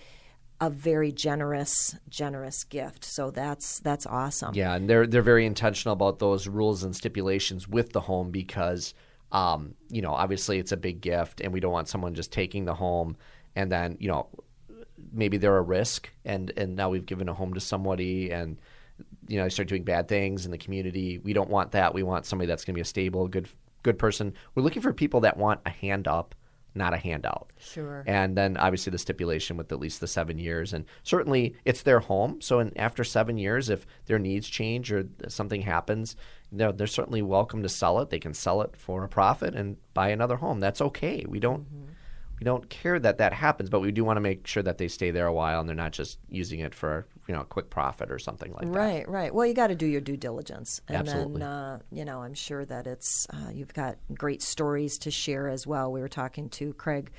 a 0.61 0.71
very 0.71 1.13
generous 1.13 1.97
generous 2.09 2.65
gift. 2.65 3.05
So 3.05 3.31
that's 3.31 3.81
that's 3.81 4.07
awesome. 4.07 4.55
Yeah 4.55 4.75
and 4.75 4.89
they're 4.89 5.07
they're 5.07 5.23
very 5.23 5.47
intentional 5.47 5.93
about 5.93 6.19
those 6.19 6.49
rules 6.49 6.83
and 6.83 6.95
stipulations 6.95 7.69
with 7.69 7.93
the 7.93 8.01
home 8.01 8.31
because 8.31 8.95
um, 9.31 9.75
you 9.89 10.03
know 10.03 10.13
obviously 10.13 10.59
it's 10.59 10.73
a 10.73 10.77
big 10.77 11.01
gift 11.01 11.41
and 11.41 11.53
we 11.53 11.61
don't 11.61 11.73
want 11.73 11.89
someone 11.89 12.15
just 12.15 12.33
taking 12.33 12.65
the 12.65 12.75
home 12.75 13.17
and 13.55 13.71
then 13.71 13.97
you 14.01 14.09
know 14.09 14.29
maybe 15.13 15.37
they're 15.37 15.57
a 15.57 15.63
risk 15.63 16.11
and 16.25 16.53
and 16.57 16.77
now 16.77 16.91
we've 16.91 17.07
given 17.07 17.29
a 17.29 17.35
home 17.35 17.55
to 17.55 17.61
somebody 17.61 18.31
and 18.31 18.59
you 19.29 19.37
know 19.37 19.45
they 19.45 19.51
start 19.51 19.69
doing 19.69 19.85
bad 19.85 20.09
things 20.09 20.45
in 20.45 20.51
the 20.51 20.59
community. 20.59 21.19
We 21.19 21.33
don't 21.33 21.51
want 21.51 21.73
that. 21.73 21.95
We 21.95 22.03
want 22.03 22.27
somebody 22.27 22.47
that's 22.47 22.65
going 22.65 22.75
to 22.75 22.79
be 22.79 22.83
a 22.83 22.87
stable 22.87 23.29
good 23.29 23.49
good 23.83 23.99
person. 23.99 24.35
We're 24.55 24.63
looking 24.63 24.83
for 24.83 24.93
people 24.93 25.21
that 25.21 25.37
want 25.37 25.61
a 25.67 25.71
hand 25.71 26.09
up 26.09 26.35
not 26.79 26.95
a 26.95 26.99
handout. 26.99 27.53
Sure. 27.59 28.05
And 28.07 28.37
then 28.37 28.57
obviously 28.57 28.91
the 28.91 28.99
stipulation 28.99 29.57
with 29.57 29.73
at 29.73 29.81
least 29.81 30.01
the 30.01 30.07
seven 30.07 30.39
years. 30.39 30.73
And 30.73 30.85
certainly 31.03 31.57
it's 31.65 31.83
their 31.83 32.01
home. 32.01 32.41
So 32.41 32.61
in, 32.61 32.77
after 32.79 33.05
seven 33.05 33.37
years 33.37 33.69
if 33.69 33.87
their 34.07 34.19
needs 34.19 34.49
change 34.49 34.91
or 34.93 35.09
something 35.29 35.63
happens 35.63 36.17
know, 36.51 36.73
they're 36.73 36.87
certainly 36.87 37.23
welcome 37.23 37.63
to 37.63 37.69
sell 37.69 38.01
it. 38.01 38.11
They 38.11 38.19
can 38.19 38.35
sell 38.35 38.63
it 38.63 38.75
for 38.77 39.05
a 39.05 39.09
profit 39.09 39.55
and 39.55 39.77
buy 39.95 40.09
another 40.09 40.37
home. 40.37 40.61
That's 40.61 40.81
okay. 40.81 41.25
We 41.29 41.41
don't 41.41 41.65
mm-hmm 41.65 41.93
we 42.39 42.45
don't 42.45 42.69
care 42.69 42.99
that 42.99 43.19
that 43.19 43.33
happens, 43.33 43.69
but 43.69 43.81
we 43.81 43.91
do 43.91 44.05
want 44.05 44.17
to 44.17 44.21
make 44.21 44.47
sure 44.47 44.63
that 44.63 44.79
they 44.79 44.89
stay 44.89 45.11
there 45.11 45.27
a 45.27 45.33
while 45.33 45.61
and 45.61 45.69
they're 45.69 45.77
not 45.77 45.93
just 45.93 46.19
using 46.29 46.61
it 46.61 46.75
for 46.75 47.07
you 47.27 47.35
know 47.35 47.41
a 47.41 47.45
quick 47.45 47.71
profit 47.71 48.11
or 48.11 48.19
something 48.19 48.53
like 48.53 48.67
that. 48.67 48.79
Right, 48.79 49.09
right. 49.09 49.35
Well, 49.35 49.47
you 49.47 49.55
got 49.55 49.69
to 49.69 49.75
do 49.75 49.87
your 49.87 50.01
due 50.01 50.17
diligence, 50.17 50.81
and 50.89 50.97
Absolutely. 50.97 51.41
then 51.41 51.43
uh, 51.43 51.79
you 51.91 52.05
know 52.05 52.23
I'm 52.23 52.35
sure 52.35 52.65
that 52.65 52.87
it's 52.87 53.27
uh, 53.33 53.51
you've 53.53 53.75
got 53.75 53.97
great 54.15 54.43
stories 54.43 54.99
to 54.99 55.11
share 55.11 55.49
as 55.49 55.67
well. 55.67 55.91
We 55.91 56.01
were 56.01 56.09
talking 56.09 56.49
to 56.51 56.73
Craig 56.75 57.11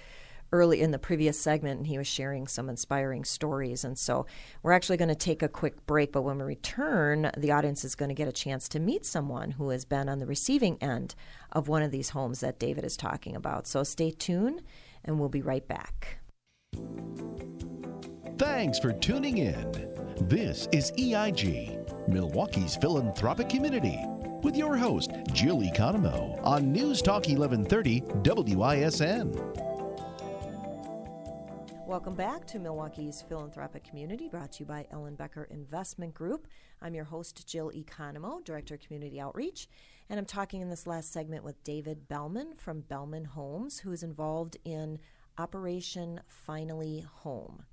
early 0.51 0.82
in 0.82 0.91
the 0.91 0.99
previous 0.99 1.39
segment 1.39 1.77
and 1.77 1.88
he 1.88 1.97
was 1.97 2.08
sharing 2.08 2.47
some 2.47 2.69
inspiring 2.69 3.23
stories 3.23 3.84
and 3.84 3.97
so 3.97 4.25
we're 4.63 4.71
actually 4.71 4.97
going 4.97 5.10
to 5.10 5.13
take 5.13 5.43
a 5.43 5.47
quick 5.47 5.86
break 5.86 6.12
but 6.12 6.23
when 6.23 6.39
we 6.39 6.43
return 6.43 7.29
the 7.38 7.51
audience 7.51 7.84
is 7.84 7.93
going 7.93 8.10
to 8.10 8.15
get 8.15 8.27
a 8.27 8.32
chance 8.32 8.67
to 8.67 8.79
meet 8.79 9.05
someone 9.05 9.51
who 9.51 9.69
has 9.69 9.86
been 9.86 10.10
on 10.10 10.17
the 10.17 10.25
receiving 10.25 10.75
end 10.82 11.13
of 11.51 11.67
one 11.67 11.84
of 11.84 11.91
these 11.91 12.10
homes 12.10 12.39
that 12.39 12.58
David 12.58 12.84
is 12.84 12.97
talking 12.97 13.36
about 13.36 13.67
so 13.67 13.84
stay 13.84 14.10
tuned 14.10 14.63
and 15.06 15.20
we'll 15.20 15.30
be 15.30 15.42
right 15.42 15.68
back. 15.68 16.20
Thanks 18.38 18.80
for 18.80 18.94
tuning 18.94 19.40
in. 19.40 19.90
This 20.22 20.68
is 20.72 20.92
EIG, 20.98 21.80
Milwaukee's 22.08 22.76
philanthropic 22.76 23.50
community, 23.50 24.00
with 24.44 24.56
your 24.56 24.78
host, 24.78 25.12
Jill 25.34 25.60
Economou, 25.60 26.42
on 26.46 26.72
News 26.72 27.02
Talk 27.02 27.28
1130 27.28 28.02
WISN. 28.56 29.34
Welcome 31.90 32.14
back 32.14 32.46
to 32.46 32.60
Milwaukee's 32.60 33.24
Philanthropic 33.28 33.84
Community, 33.84 34.30
brought 34.30 34.52
to 34.54 34.60
you 34.60 34.66
by 34.68 34.86
Ellenbecker 34.94 35.50
Investment 35.50 36.14
Group. 36.14 36.48
I'm 36.84 36.94
your 36.94 37.06
host, 37.06 37.47
Jill 37.47 37.72
Economou, 37.72 38.45
Director 38.45 38.76
of 38.76 38.82
Community 38.82 39.20
Outreach, 39.20 39.68
and 40.10 40.18
I'm 40.18 40.26
talking 40.26 40.62
in 40.62 40.70
this 40.70 40.88
last 40.88 41.14
segment 41.14 41.43
with 41.43 41.64
David 41.64 42.07
Belman 42.07 42.55
from 42.55 42.82
Belman 42.82 43.26
Homes, 43.26 43.80
who 43.80 43.91
is 43.91 44.01
involved 44.01 44.57
in 44.66 44.97
Operation 45.38 46.22
Finally 46.28 47.05
Home. 47.18 47.64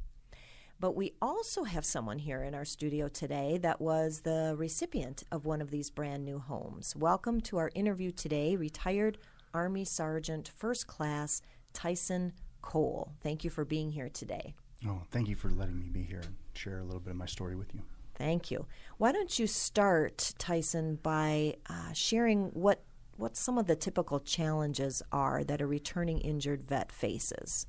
But 0.78 0.94
we 0.94 1.14
also 1.22 1.64
have 1.64 1.86
someone 1.86 2.18
here 2.18 2.42
in 2.42 2.54
our 2.54 2.66
studio 2.66 3.08
today 3.08 3.58
that 3.62 3.80
was 3.80 4.20
the 4.20 4.54
recipient 4.58 5.22
of 5.32 5.46
one 5.46 5.62
of 5.62 5.70
these 5.70 5.88
brand 5.88 6.26
new 6.26 6.38
homes. 6.38 6.94
Welcome 6.94 7.40
to 7.42 7.56
our 7.56 7.70
interview 7.74 8.10
today, 8.10 8.54
retired 8.54 9.16
Army 9.54 9.86
Sergeant 9.86 10.50
First 10.54 10.86
Class 10.86 11.40
Tyson 11.72 12.34
Cole. 12.60 13.12
Thank 13.22 13.44
you 13.44 13.48
for 13.48 13.64
being 13.64 13.90
here 13.90 14.10
today. 14.10 14.54
Oh, 14.86 15.00
thank 15.10 15.28
you 15.28 15.36
for 15.36 15.48
letting 15.48 15.78
me 15.78 15.86
be 15.90 16.02
here 16.02 16.20
and 16.20 16.36
share 16.52 16.80
a 16.80 16.84
little 16.84 17.00
bit 17.00 17.12
of 17.12 17.16
my 17.16 17.24
story 17.24 17.56
with 17.56 17.74
you. 17.74 17.80
Thank 18.16 18.50
you. 18.50 18.66
Why 18.98 19.12
don't 19.12 19.38
you 19.38 19.46
start, 19.46 20.34
Tyson, 20.38 20.98
by 21.02 21.56
uh, 21.68 21.92
sharing 21.92 22.46
what 22.46 22.82
what 23.16 23.36
some 23.36 23.56
of 23.56 23.66
the 23.66 23.76
typical 23.76 24.20
challenges 24.20 25.02
are 25.10 25.42
that 25.44 25.62
a 25.62 25.66
returning 25.66 26.18
injured 26.18 26.62
vet 26.68 26.92
faces? 26.92 27.66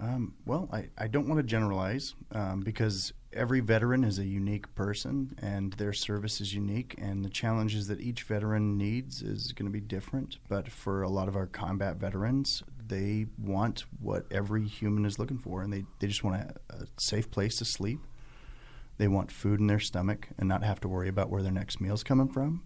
Um, 0.00 0.34
well, 0.46 0.68
I, 0.72 0.88
I 0.96 1.08
don't 1.08 1.26
want 1.26 1.40
to 1.40 1.42
generalize 1.42 2.14
um, 2.30 2.60
because 2.60 3.12
every 3.32 3.58
veteran 3.58 4.04
is 4.04 4.20
a 4.20 4.24
unique 4.24 4.72
person 4.76 5.36
and 5.42 5.72
their 5.72 5.92
service 5.92 6.40
is 6.40 6.54
unique, 6.54 6.94
and 6.98 7.24
the 7.24 7.28
challenges 7.28 7.88
that 7.88 8.00
each 8.00 8.22
veteran 8.22 8.78
needs 8.78 9.22
is 9.22 9.52
going 9.52 9.66
to 9.66 9.72
be 9.72 9.80
different. 9.80 10.38
But 10.48 10.70
for 10.70 11.02
a 11.02 11.08
lot 11.08 11.26
of 11.26 11.34
our 11.34 11.46
combat 11.46 11.96
veterans, 11.96 12.62
they 12.86 13.26
want 13.36 13.84
what 14.00 14.26
every 14.30 14.66
human 14.66 15.04
is 15.04 15.18
looking 15.18 15.38
for, 15.38 15.62
and 15.62 15.72
they, 15.72 15.84
they 15.98 16.06
just 16.06 16.22
want 16.22 16.36
a, 16.36 16.74
a 16.74 16.86
safe 16.96 17.30
place 17.30 17.56
to 17.56 17.64
sleep. 17.64 18.00
They 18.98 19.08
want 19.08 19.30
food 19.30 19.60
in 19.60 19.68
their 19.68 19.80
stomach 19.80 20.28
and 20.38 20.48
not 20.48 20.64
have 20.64 20.80
to 20.80 20.88
worry 20.88 21.08
about 21.08 21.30
where 21.30 21.42
their 21.42 21.52
next 21.52 21.80
meal 21.80 21.94
is 21.94 22.02
coming 22.02 22.28
from. 22.28 22.62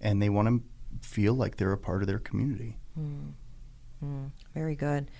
And 0.00 0.20
they 0.22 0.28
want 0.28 0.48
to 0.48 0.62
feel 1.06 1.34
like 1.34 1.56
they're 1.56 1.72
a 1.72 1.78
part 1.78 2.02
of 2.02 2.08
their 2.08 2.18
community. 2.18 2.76
Mm. 2.98 3.32
Mm. 4.04 4.30
Very 4.54 4.76
good. 4.76 5.10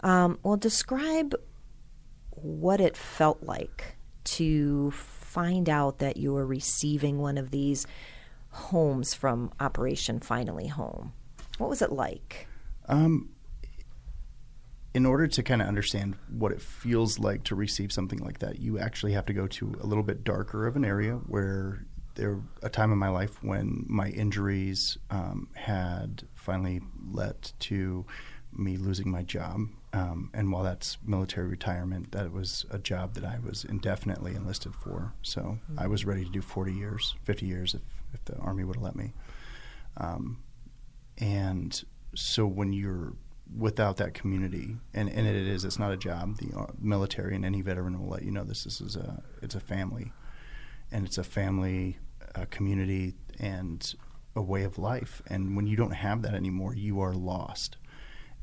Um, 0.00 0.38
well, 0.42 0.56
describe 0.56 1.34
what 2.30 2.80
it 2.80 2.96
felt 2.96 3.42
like 3.42 3.96
to 4.24 4.90
find 4.92 5.68
out 5.68 5.98
that 5.98 6.16
you 6.16 6.32
were 6.32 6.46
receiving 6.46 7.18
one 7.18 7.38
of 7.38 7.50
these 7.50 7.86
homes 8.50 9.14
from 9.14 9.52
Operation 9.60 10.20
Finally 10.20 10.68
Home. 10.68 11.12
What 11.58 11.70
was 11.70 11.82
it 11.82 11.92
like? 11.92 12.48
Um, 12.88 13.30
in 14.94 15.06
order 15.06 15.26
to 15.26 15.42
kind 15.42 15.62
of 15.62 15.68
understand 15.68 16.16
what 16.28 16.52
it 16.52 16.60
feels 16.60 17.18
like 17.18 17.44
to 17.44 17.54
receive 17.54 17.92
something 17.92 18.18
like 18.18 18.40
that, 18.40 18.60
you 18.60 18.78
actually 18.78 19.12
have 19.12 19.26
to 19.26 19.32
go 19.32 19.46
to 19.46 19.74
a 19.80 19.86
little 19.86 20.04
bit 20.04 20.22
darker 20.22 20.66
of 20.66 20.76
an 20.76 20.84
area 20.84 21.14
where 21.26 21.86
there 22.14 22.38
a 22.62 22.68
time 22.68 22.92
in 22.92 22.98
my 22.98 23.08
life 23.08 23.42
when 23.42 23.86
my 23.88 24.08
injuries 24.08 24.98
um, 25.10 25.48
had 25.54 26.24
finally 26.34 26.82
led 27.10 27.52
to 27.58 28.04
me 28.54 28.76
losing 28.76 29.10
my 29.10 29.22
job. 29.22 29.60
Um, 29.94 30.30
and 30.34 30.52
while 30.52 30.62
that's 30.62 30.98
military 31.04 31.46
retirement, 31.46 32.12
that 32.12 32.32
was 32.32 32.66
a 32.70 32.78
job 32.78 33.14
that 33.14 33.24
I 33.24 33.38
was 33.44 33.64
indefinitely 33.64 34.34
enlisted 34.34 34.74
for. 34.74 35.14
So 35.22 35.40
mm-hmm. 35.40 35.78
I 35.78 35.86
was 35.86 36.04
ready 36.04 36.24
to 36.24 36.30
do 36.30 36.42
40 36.42 36.72
years, 36.72 37.14
50 37.24 37.46
years 37.46 37.74
if, 37.74 37.82
if 38.12 38.24
the 38.26 38.36
Army 38.36 38.64
would 38.64 38.76
have 38.76 38.82
let 38.82 38.96
me. 38.96 39.12
Um, 39.96 40.42
and 41.18 41.82
so 42.14 42.46
when 42.46 42.72
you're 42.72 43.14
without 43.56 43.96
that 43.98 44.14
community, 44.14 44.76
and, 44.94 45.08
and 45.08 45.26
it 45.26 45.36
is, 45.36 45.64
it's 45.64 45.78
not 45.78 45.92
a 45.92 45.96
job. 45.96 46.38
The 46.38 46.56
uh, 46.56 46.66
military 46.80 47.34
and 47.34 47.44
any 47.44 47.60
veteran 47.60 48.00
will 48.00 48.08
let 48.08 48.22
you 48.22 48.30
know 48.30 48.44
this. 48.44 48.64
This 48.64 48.80
is 48.80 48.96
a, 48.96 49.22
it's 49.42 49.54
a 49.54 49.60
family, 49.60 50.12
and 50.90 51.06
it's 51.06 51.18
a 51.18 51.24
family, 51.24 51.98
a 52.34 52.46
community, 52.46 53.14
and 53.38 53.94
a 54.34 54.42
way 54.42 54.62
of 54.64 54.78
life. 54.78 55.22
And 55.26 55.56
when 55.56 55.66
you 55.66 55.76
don't 55.76 55.92
have 55.92 56.22
that 56.22 56.34
anymore, 56.34 56.74
you 56.74 57.00
are 57.00 57.12
lost 57.12 57.76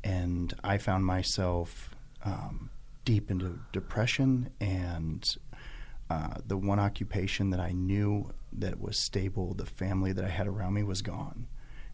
and 0.02 0.54
I 0.64 0.78
found 0.78 1.04
myself 1.04 1.94
um, 2.24 2.70
deep 3.04 3.30
into 3.30 3.60
depression 3.72 4.50
and 4.60 5.36
uh, 6.08 6.34
the 6.46 6.56
one 6.56 6.78
occupation 6.78 7.50
that 7.50 7.60
I 7.60 7.72
knew 7.72 8.32
that 8.52 8.80
was 8.80 8.98
stable, 8.98 9.54
the 9.54 9.66
family 9.66 10.12
that 10.12 10.24
I 10.24 10.28
had 10.28 10.48
around 10.48 10.74
me 10.74 10.82
was 10.82 11.02
gone. 11.02 11.46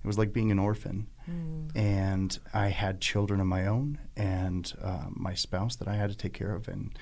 It 0.07 0.09
was 0.09 0.19
like 0.19 0.33
being 0.33 0.53
an 0.53 0.59
orphan, 0.59 1.09
mm. 1.29 1.71
and 1.75 2.39
I 2.55 2.69
had 2.69 3.01
children 3.01 3.41
of 3.41 3.47
my 3.47 3.67
own 3.67 3.99
and 4.17 4.73
uh, 4.81 5.07
my 5.11 5.35
spouse 5.35 5.75
that 5.77 5.89
I 5.89 5.97
had 5.97 6.11
to 6.11 6.17
take 6.17 6.33
care 6.33 6.55
of, 6.55 6.69
and 6.69 6.97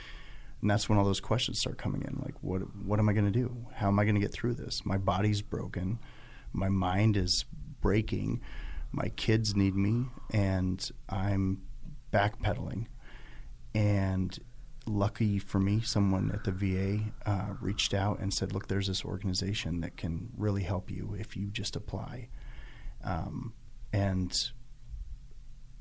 and 0.62 0.70
that's 0.70 0.88
when 0.88 0.98
all 0.98 1.04
those 1.04 1.20
questions 1.20 1.58
start 1.58 1.76
coming 1.76 2.02
in. 2.02 2.22
Like, 2.24 2.34
what 2.40 2.62
what 2.74 2.98
am 2.98 3.08
I 3.08 3.12
going 3.12 3.30
to 3.30 3.38
do? 3.38 3.66
How 3.74 3.88
am 3.88 3.98
I 3.98 4.04
going 4.04 4.14
to 4.14 4.20
get 4.20 4.32
through 4.32 4.54
this? 4.54 4.86
My 4.86 4.96
body's 4.96 5.42
broken, 5.42 5.98
my 6.52 6.70
mind 6.70 7.16
is 7.18 7.44
breaking 7.82 8.40
my 8.94 9.08
kids 9.08 9.56
need 9.56 9.74
me, 9.74 10.06
and 10.30 10.88
I'm 11.08 11.62
backpedaling. 12.12 12.86
And 13.74 14.38
lucky 14.86 15.40
for 15.40 15.58
me, 15.58 15.80
someone 15.80 16.30
at 16.32 16.44
the 16.44 16.52
VA 16.52 17.12
uh, 17.28 17.54
reached 17.60 17.92
out 17.92 18.20
and 18.20 18.32
said, 18.32 18.52
"Look, 18.52 18.68
there's 18.68 18.86
this 18.86 19.04
organization 19.04 19.80
that 19.80 19.96
can 19.96 20.30
really 20.36 20.62
help 20.62 20.92
you 20.92 21.16
if 21.18 21.36
you 21.36 21.48
just 21.48 21.74
apply." 21.74 22.28
Um, 23.04 23.52
and 23.92 24.50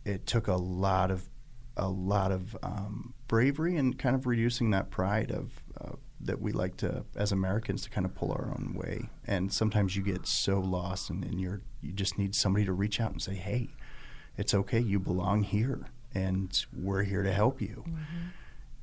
it 0.05 0.27
took 0.27 0.47
a 0.47 0.55
lot 0.55 1.11
of 1.11 1.29
a 1.75 1.87
lot 1.87 2.31
of 2.31 2.55
um, 2.61 3.13
bravery 3.27 3.77
and 3.77 3.97
kind 3.97 4.15
of 4.15 4.27
reducing 4.27 4.69
that 4.71 4.91
pride 4.91 5.31
of 5.31 5.63
uh, 5.79 5.95
that 6.19 6.39
we 6.39 6.51
like 6.51 6.77
to, 6.77 7.03
as 7.15 7.31
Americans, 7.31 7.83
to 7.83 7.89
kind 7.89 8.05
of 8.05 8.15
pull 8.15 8.31
our 8.31 8.53
own 8.57 8.73
way. 8.75 9.09
And 9.25 9.51
sometimes 9.51 9.95
you 9.95 10.03
get 10.03 10.27
so 10.27 10.59
lost, 10.59 11.09
and, 11.09 11.23
and 11.23 11.39
you're 11.39 11.61
you 11.81 11.91
just 11.91 12.17
need 12.17 12.35
somebody 12.35 12.65
to 12.65 12.73
reach 12.73 12.99
out 13.01 13.11
and 13.11 13.21
say, 13.21 13.35
"Hey, 13.35 13.69
it's 14.37 14.53
okay. 14.53 14.79
You 14.79 14.99
belong 14.99 15.43
here, 15.43 15.87
and 16.13 16.65
we're 16.75 17.03
here 17.03 17.23
to 17.23 17.33
help 17.33 17.61
you." 17.61 17.83
Mm-hmm. 17.87 18.27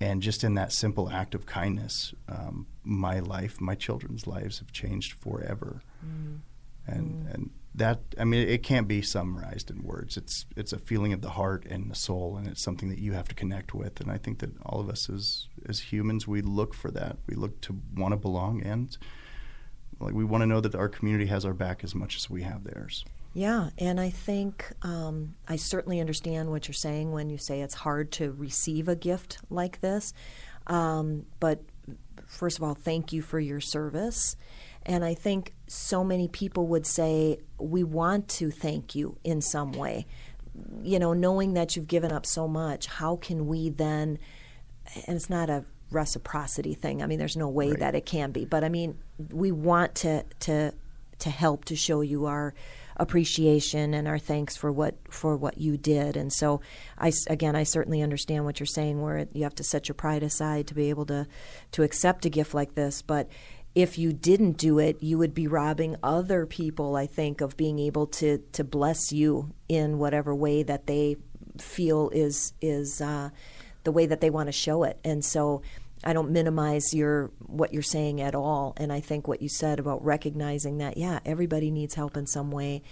And 0.02 0.22
just 0.22 0.42
in 0.44 0.54
that 0.54 0.72
simple 0.72 1.10
act 1.10 1.34
of 1.34 1.44
kindness, 1.44 2.14
um, 2.26 2.66
my 2.82 3.20
life, 3.20 3.60
my 3.60 3.74
children's 3.74 4.26
lives 4.26 4.58
have 4.58 4.72
changed 4.72 5.12
forever. 5.12 5.82
Mm-hmm. 6.04 6.36
And 6.86 7.26
mm. 7.26 7.34
and 7.34 7.50
that 7.74 8.00
I 8.18 8.24
mean 8.24 8.48
it 8.48 8.62
can't 8.62 8.88
be 8.88 9.02
summarized 9.02 9.70
in 9.70 9.82
words. 9.82 10.16
It's 10.16 10.46
it's 10.56 10.72
a 10.72 10.78
feeling 10.78 11.12
of 11.12 11.22
the 11.22 11.30
heart 11.30 11.66
and 11.66 11.90
the 11.90 11.94
soul, 11.94 12.36
and 12.36 12.46
it's 12.48 12.62
something 12.62 12.88
that 12.88 12.98
you 12.98 13.12
have 13.12 13.28
to 13.28 13.34
connect 13.34 13.74
with. 13.74 14.00
And 14.00 14.10
I 14.10 14.18
think 14.18 14.40
that 14.40 14.50
all 14.62 14.80
of 14.80 14.88
us 14.88 15.08
as 15.08 15.46
as 15.68 15.80
humans, 15.92 16.26
we 16.26 16.42
look 16.42 16.74
for 16.74 16.90
that. 16.90 17.18
We 17.26 17.36
look 17.36 17.60
to 17.62 17.80
want 17.96 18.12
to 18.12 18.16
belong, 18.16 18.62
and 18.62 18.96
like 20.00 20.14
we 20.14 20.24
want 20.24 20.42
to 20.42 20.46
know 20.46 20.60
that 20.60 20.74
our 20.74 20.88
community 20.88 21.26
has 21.26 21.44
our 21.44 21.54
back 21.54 21.84
as 21.84 21.94
much 21.94 22.16
as 22.16 22.28
we 22.28 22.42
have 22.42 22.64
theirs. 22.64 23.04
Yeah, 23.32 23.70
and 23.78 24.00
I 24.00 24.10
think 24.10 24.66
um, 24.82 25.36
I 25.46 25.54
certainly 25.54 26.00
understand 26.00 26.50
what 26.50 26.66
you're 26.66 26.74
saying 26.74 27.12
when 27.12 27.30
you 27.30 27.38
say 27.38 27.60
it's 27.60 27.74
hard 27.74 28.10
to 28.12 28.32
receive 28.32 28.88
a 28.88 28.96
gift 28.96 29.38
like 29.50 29.80
this. 29.80 30.12
Um, 30.66 31.26
but 31.38 31.62
first 32.26 32.58
of 32.58 32.64
all, 32.64 32.74
thank 32.74 33.12
you 33.12 33.22
for 33.22 33.38
your 33.38 33.60
service. 33.60 34.36
And 34.86 35.04
I 35.04 35.14
think 35.14 35.54
so 35.66 36.02
many 36.02 36.28
people 36.28 36.66
would 36.68 36.86
say, 36.86 37.38
We 37.58 37.84
want 37.84 38.28
to 38.28 38.50
thank 38.50 38.94
you 38.94 39.18
in 39.24 39.40
some 39.40 39.72
way. 39.72 40.06
You 40.82 40.98
know, 40.98 41.12
knowing 41.12 41.54
that 41.54 41.76
you've 41.76 41.88
given 41.88 42.12
up 42.12 42.26
so 42.26 42.48
much, 42.48 42.86
how 42.86 43.16
can 43.16 43.46
we 43.46 43.68
then, 43.70 44.18
and 45.06 45.16
it's 45.16 45.30
not 45.30 45.48
a 45.48 45.64
reciprocity 45.90 46.74
thing. 46.74 47.02
I 47.02 47.06
mean, 47.06 47.18
there's 47.18 47.36
no 47.36 47.48
way 47.48 47.70
right. 47.70 47.78
that 47.80 47.94
it 47.94 48.06
can 48.06 48.30
be, 48.30 48.44
but 48.44 48.64
I 48.64 48.68
mean, 48.68 48.98
we 49.30 49.52
want 49.52 49.96
to, 49.96 50.24
to, 50.40 50.72
to 51.18 51.30
help 51.30 51.64
to 51.66 51.76
show 51.76 52.00
you 52.00 52.26
our 52.26 52.54
appreciation 53.00 53.94
and 53.94 54.06
our 54.06 54.18
thanks 54.18 54.56
for 54.56 54.70
what 54.70 54.94
for 55.08 55.34
what 55.36 55.56
you 55.58 55.76
did. 55.76 56.16
And 56.16 56.30
so, 56.32 56.60
I 56.98 57.12
again, 57.28 57.56
I 57.56 57.62
certainly 57.62 58.02
understand 58.02 58.44
what 58.44 58.60
you're 58.60 58.66
saying, 58.66 59.00
where 59.00 59.26
you 59.32 59.42
have 59.44 59.54
to 59.56 59.64
set 59.64 59.88
your 59.88 59.94
pride 59.94 60.22
aside 60.22 60.66
to 60.68 60.74
be 60.74 60.90
able 60.90 61.06
to 61.06 61.26
to 61.72 61.82
accept 61.82 62.26
a 62.26 62.28
gift 62.28 62.52
like 62.52 62.74
this. 62.74 63.00
But 63.02 63.28
if 63.74 63.98
you 63.98 64.12
didn't 64.12 64.52
do 64.52 64.78
it, 64.78 65.02
you 65.02 65.18
would 65.18 65.34
be 65.34 65.46
robbing 65.46 65.96
other 66.02 66.44
people, 66.46 66.96
I 66.96 67.06
think, 67.06 67.40
of 67.40 67.56
being 67.56 67.78
able 67.78 68.06
to 68.06 68.38
to 68.52 68.64
bless 68.64 69.12
you 69.12 69.52
in 69.68 69.98
whatever 69.98 70.34
way 70.34 70.62
that 70.62 70.86
they 70.86 71.16
feel 71.58 72.10
is 72.10 72.52
is 72.60 73.00
uh, 73.00 73.30
the 73.84 73.92
way 73.92 74.06
that 74.06 74.20
they 74.20 74.30
want 74.30 74.48
to 74.48 74.52
show 74.52 74.82
it. 74.82 74.98
And 75.04 75.24
so 75.24 75.62
I 76.02 76.12
don't 76.12 76.30
minimize 76.30 76.94
your 76.94 77.30
what 77.46 77.72
you're 77.72 77.82
saying 77.82 78.20
at 78.20 78.34
all. 78.34 78.74
And 78.76 78.92
I 78.92 79.00
think 79.00 79.28
what 79.28 79.42
you 79.42 79.48
said 79.48 79.78
about 79.78 80.04
recognizing 80.04 80.78
that, 80.78 80.96
yeah, 80.96 81.20
everybody 81.24 81.70
needs 81.70 81.94
help 81.94 82.16
in 82.16 82.26
some 82.26 82.50
way, 82.50 82.82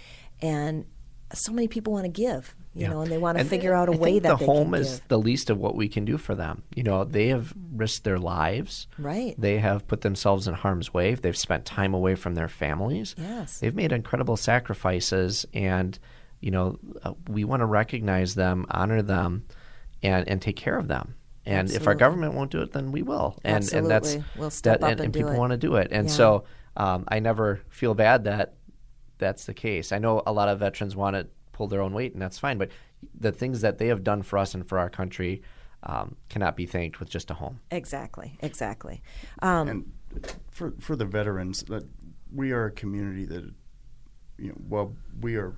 and 0.41 0.85
so 1.33 1.51
many 1.51 1.67
people 1.67 1.93
want 1.93 2.05
to 2.05 2.09
give 2.11 2.55
you 2.75 2.83
yeah. 2.83 2.89
know, 2.91 3.01
and 3.01 3.11
they 3.11 3.17
want 3.17 3.37
to 3.37 3.41
and 3.41 3.49
figure 3.49 3.73
out 3.73 3.89
a 3.89 3.93
I 3.93 3.97
way 3.97 4.19
that 4.19 4.39
the 4.39 4.45
home 4.45 4.75
is 4.75 5.01
the 5.07 5.17
least 5.17 5.49
of 5.49 5.57
what 5.57 5.75
we 5.75 5.89
can 5.89 6.05
do 6.05 6.17
for 6.17 6.35
them. 6.35 6.63
You 6.75 6.83
know, 6.83 7.03
they 7.03 7.27
have 7.27 7.51
risked 7.73 8.03
their 8.03 8.19
lives. 8.19 8.87
Right. 8.97 9.33
They 9.37 9.57
have 9.57 9.87
put 9.87 10.01
themselves 10.01 10.47
in 10.47 10.53
harm's 10.53 10.93
way. 10.93 11.15
They've 11.15 11.35
spent 11.35 11.65
time 11.65 11.95
away 11.95 12.13
from 12.13 12.35
their 12.35 12.47
families. 12.47 13.15
Yes. 13.17 13.59
They've 13.59 13.73
made 13.73 13.91
incredible 13.91 14.37
sacrifices, 14.37 15.47
and 15.53 15.97
you 16.41 16.51
know, 16.51 16.77
uh, 17.03 17.13
we 17.27 17.43
want 17.43 17.61
to 17.61 17.65
recognize 17.65 18.35
them, 18.35 18.67
honor 18.69 19.01
them, 19.01 19.45
and 20.03 20.27
and 20.29 20.41
take 20.41 20.55
care 20.55 20.77
of 20.77 20.87
them. 20.87 21.15
And 21.45 21.61
Absolutely. 21.61 21.83
if 21.83 21.87
our 21.87 21.95
government 21.95 22.33
won't 22.35 22.51
do 22.51 22.61
it, 22.61 22.71
then 22.71 22.91
we 22.91 23.01
will. 23.01 23.39
And 23.43 23.57
Absolutely. 23.57 23.79
and 23.79 23.91
that's 23.91 24.17
we'll 24.37 24.51
step 24.51 24.81
that, 24.81 24.85
up 24.85 24.91
and, 24.91 24.99
and, 24.99 25.05
and 25.07 25.13
people 25.13 25.31
it. 25.31 25.39
want 25.39 25.51
to 25.51 25.57
do 25.57 25.75
it. 25.75 25.87
And 25.91 26.07
yeah. 26.07 26.13
so 26.13 26.43
um, 26.77 27.05
I 27.07 27.19
never 27.19 27.61
feel 27.69 27.95
bad 27.95 28.25
that 28.25 28.53
that's 29.19 29.45
the 29.45 29.53
case. 29.53 29.91
I 29.91 29.99
know 29.99 30.23
a 30.25 30.33
lot 30.33 30.49
of 30.49 30.59
veterans 30.59 30.95
want 30.95 31.15
to 31.15 31.27
pull 31.51 31.67
their 31.67 31.81
own 31.81 31.93
weight, 31.93 32.13
and 32.13 32.21
that's 32.21 32.39
fine. 32.39 32.57
But 32.57 32.71
the 33.17 33.31
things 33.31 33.61
that 33.61 33.77
they 33.77 33.87
have 33.87 34.03
done 34.03 34.23
for 34.23 34.39
us 34.39 34.53
and 34.53 34.67
for 34.67 34.79
our 34.79 34.89
country 34.89 35.43
um, 35.83 36.15
cannot 36.29 36.55
be 36.55 36.65
thanked 36.65 36.99
with 36.99 37.09
just 37.09 37.29
a 37.29 37.33
home. 37.35 37.59
Exactly, 37.71 38.37
exactly. 38.41 39.01
Um, 39.41 39.67
and 39.67 39.91
for 40.49 40.73
for 40.79 40.95
the 40.95 41.05
veterans, 41.05 41.63
that 41.63 41.83
we 42.33 42.51
are 42.51 42.65
a 42.65 42.71
community 42.71 43.25
that, 43.25 43.53
you 44.37 44.49
know, 44.49 44.57
well, 44.67 44.95
we 45.21 45.35
are 45.35 45.55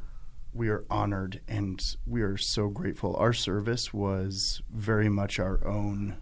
we 0.54 0.70
are 0.70 0.86
honored 0.90 1.42
and 1.48 1.96
we 2.06 2.22
are 2.22 2.38
so 2.38 2.68
grateful. 2.68 3.16
Our 3.16 3.34
service 3.34 3.94
was 3.94 4.62
very 4.70 5.10
much 5.10 5.40
our 5.40 5.66
own 5.66 6.18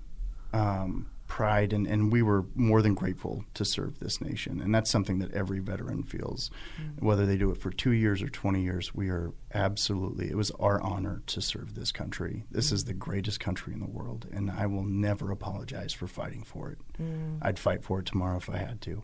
um, 0.54 1.10
pride 1.30 1.72
and, 1.72 1.88
and 1.88 2.12
we 2.12 2.22
were 2.22 2.44
more 2.56 2.82
than 2.82 2.96
grateful 2.96 3.46
to 3.54 3.64
serve 3.64 4.00
this 4.00 4.20
nation. 4.20 4.60
And 4.60 4.74
that's 4.76 4.90
something 4.90 5.20
that 5.20 5.32
every 5.32 5.60
veteran 5.60 6.04
feels. 6.04 6.50
Mm-hmm. 6.82 7.06
whether 7.06 7.26
they 7.26 7.38
do 7.38 7.52
it 7.52 7.58
for 7.58 7.70
two 7.70 7.92
years 7.92 8.22
or 8.22 8.28
20 8.28 8.62
years 8.62 8.94
we 8.94 9.10
are 9.10 9.32
absolutely 9.54 10.30
it 10.30 10.36
was 10.36 10.52
our 10.60 10.82
honor 10.82 11.22
to 11.28 11.42
serve 11.42 11.76
this 11.76 11.92
country. 11.92 12.44
This 12.52 12.68
mm-hmm. 12.68 12.76
is 12.76 12.86
the 12.86 12.94
greatest 12.94 13.40
country 13.40 13.74
in 13.74 13.80
the 13.80 13.88
world 13.88 14.28
and 14.34 14.52
i 14.52 14.66
will 14.66 14.84
never 14.84 15.32
apologize 15.32 15.94
for 15.94 16.08
fighting 16.08 16.44
for 16.44 16.72
it. 16.72 16.80
Mm. 17.02 17.38
i'd 17.44 17.60
fight 17.60 17.84
for 17.84 18.00
it 18.00 18.06
tomorrow 18.08 18.38
if 18.38 18.50
i 18.50 18.58
had 18.58 18.82
to. 18.82 19.04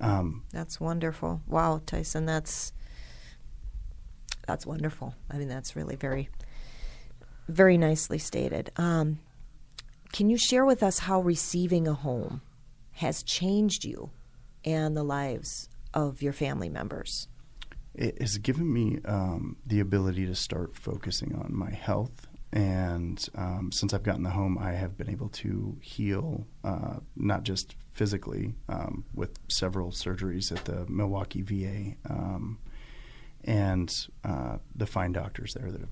Um, 0.00 0.42
that's 0.52 0.78
wonderful. 0.80 1.40
Wow 1.46 1.80
tyson 1.86 2.26
that's 2.26 2.72
that's 4.46 4.66
wonderful. 4.66 5.14
I 5.30 5.38
mean 5.38 5.48
that's 5.48 5.76
really 5.76 5.96
very 5.96 6.28
very 7.48 7.78
nicely 7.78 8.18
stated. 8.18 8.70
Um, 8.76 9.20
can 10.12 10.30
you 10.30 10.36
share 10.36 10.64
with 10.64 10.82
us 10.82 11.00
how 11.00 11.20
receiving 11.20 11.86
a 11.86 11.94
home 11.94 12.42
has 12.92 13.22
changed 13.22 13.84
you 13.84 14.10
and 14.64 14.96
the 14.96 15.02
lives 15.02 15.68
of 15.94 16.22
your 16.22 16.32
family 16.32 16.68
members? 16.68 17.28
It 17.94 18.20
has 18.20 18.38
given 18.38 18.72
me 18.72 18.98
um, 19.06 19.56
the 19.66 19.80
ability 19.80 20.26
to 20.26 20.34
start 20.34 20.76
focusing 20.76 21.34
on 21.34 21.54
my 21.54 21.70
health. 21.70 22.26
And 22.52 23.26
um, 23.34 23.70
since 23.72 23.92
I've 23.92 24.02
gotten 24.02 24.22
the 24.22 24.30
home, 24.30 24.58
I 24.58 24.72
have 24.72 24.96
been 24.96 25.10
able 25.10 25.28
to 25.30 25.76
heal, 25.80 26.46
uh, 26.62 26.96
not 27.16 27.42
just 27.42 27.74
physically, 27.92 28.54
um, 28.68 29.04
with 29.14 29.38
several 29.48 29.90
surgeries 29.90 30.52
at 30.52 30.64
the 30.64 30.86
Milwaukee 30.88 31.42
VA, 31.42 31.96
um, 32.08 32.58
and 33.44 34.06
uh, 34.24 34.58
the 34.74 34.86
fine 34.86 35.12
doctors 35.12 35.54
there 35.54 35.70
that 35.70 35.80
have 35.80 35.90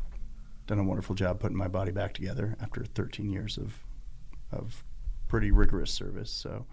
done 0.66 0.78
a 0.78 0.84
wonderful 0.84 1.14
job 1.14 1.40
putting 1.40 1.56
my 1.56 1.68
body 1.68 1.92
back 1.92 2.14
together 2.14 2.56
after 2.60 2.84
13 2.84 3.30
years 3.30 3.58
of 3.58 3.83
of 4.54 4.84
pretty 5.28 5.50
rigorous 5.50 5.90
service. 5.90 6.30
So 6.30 6.66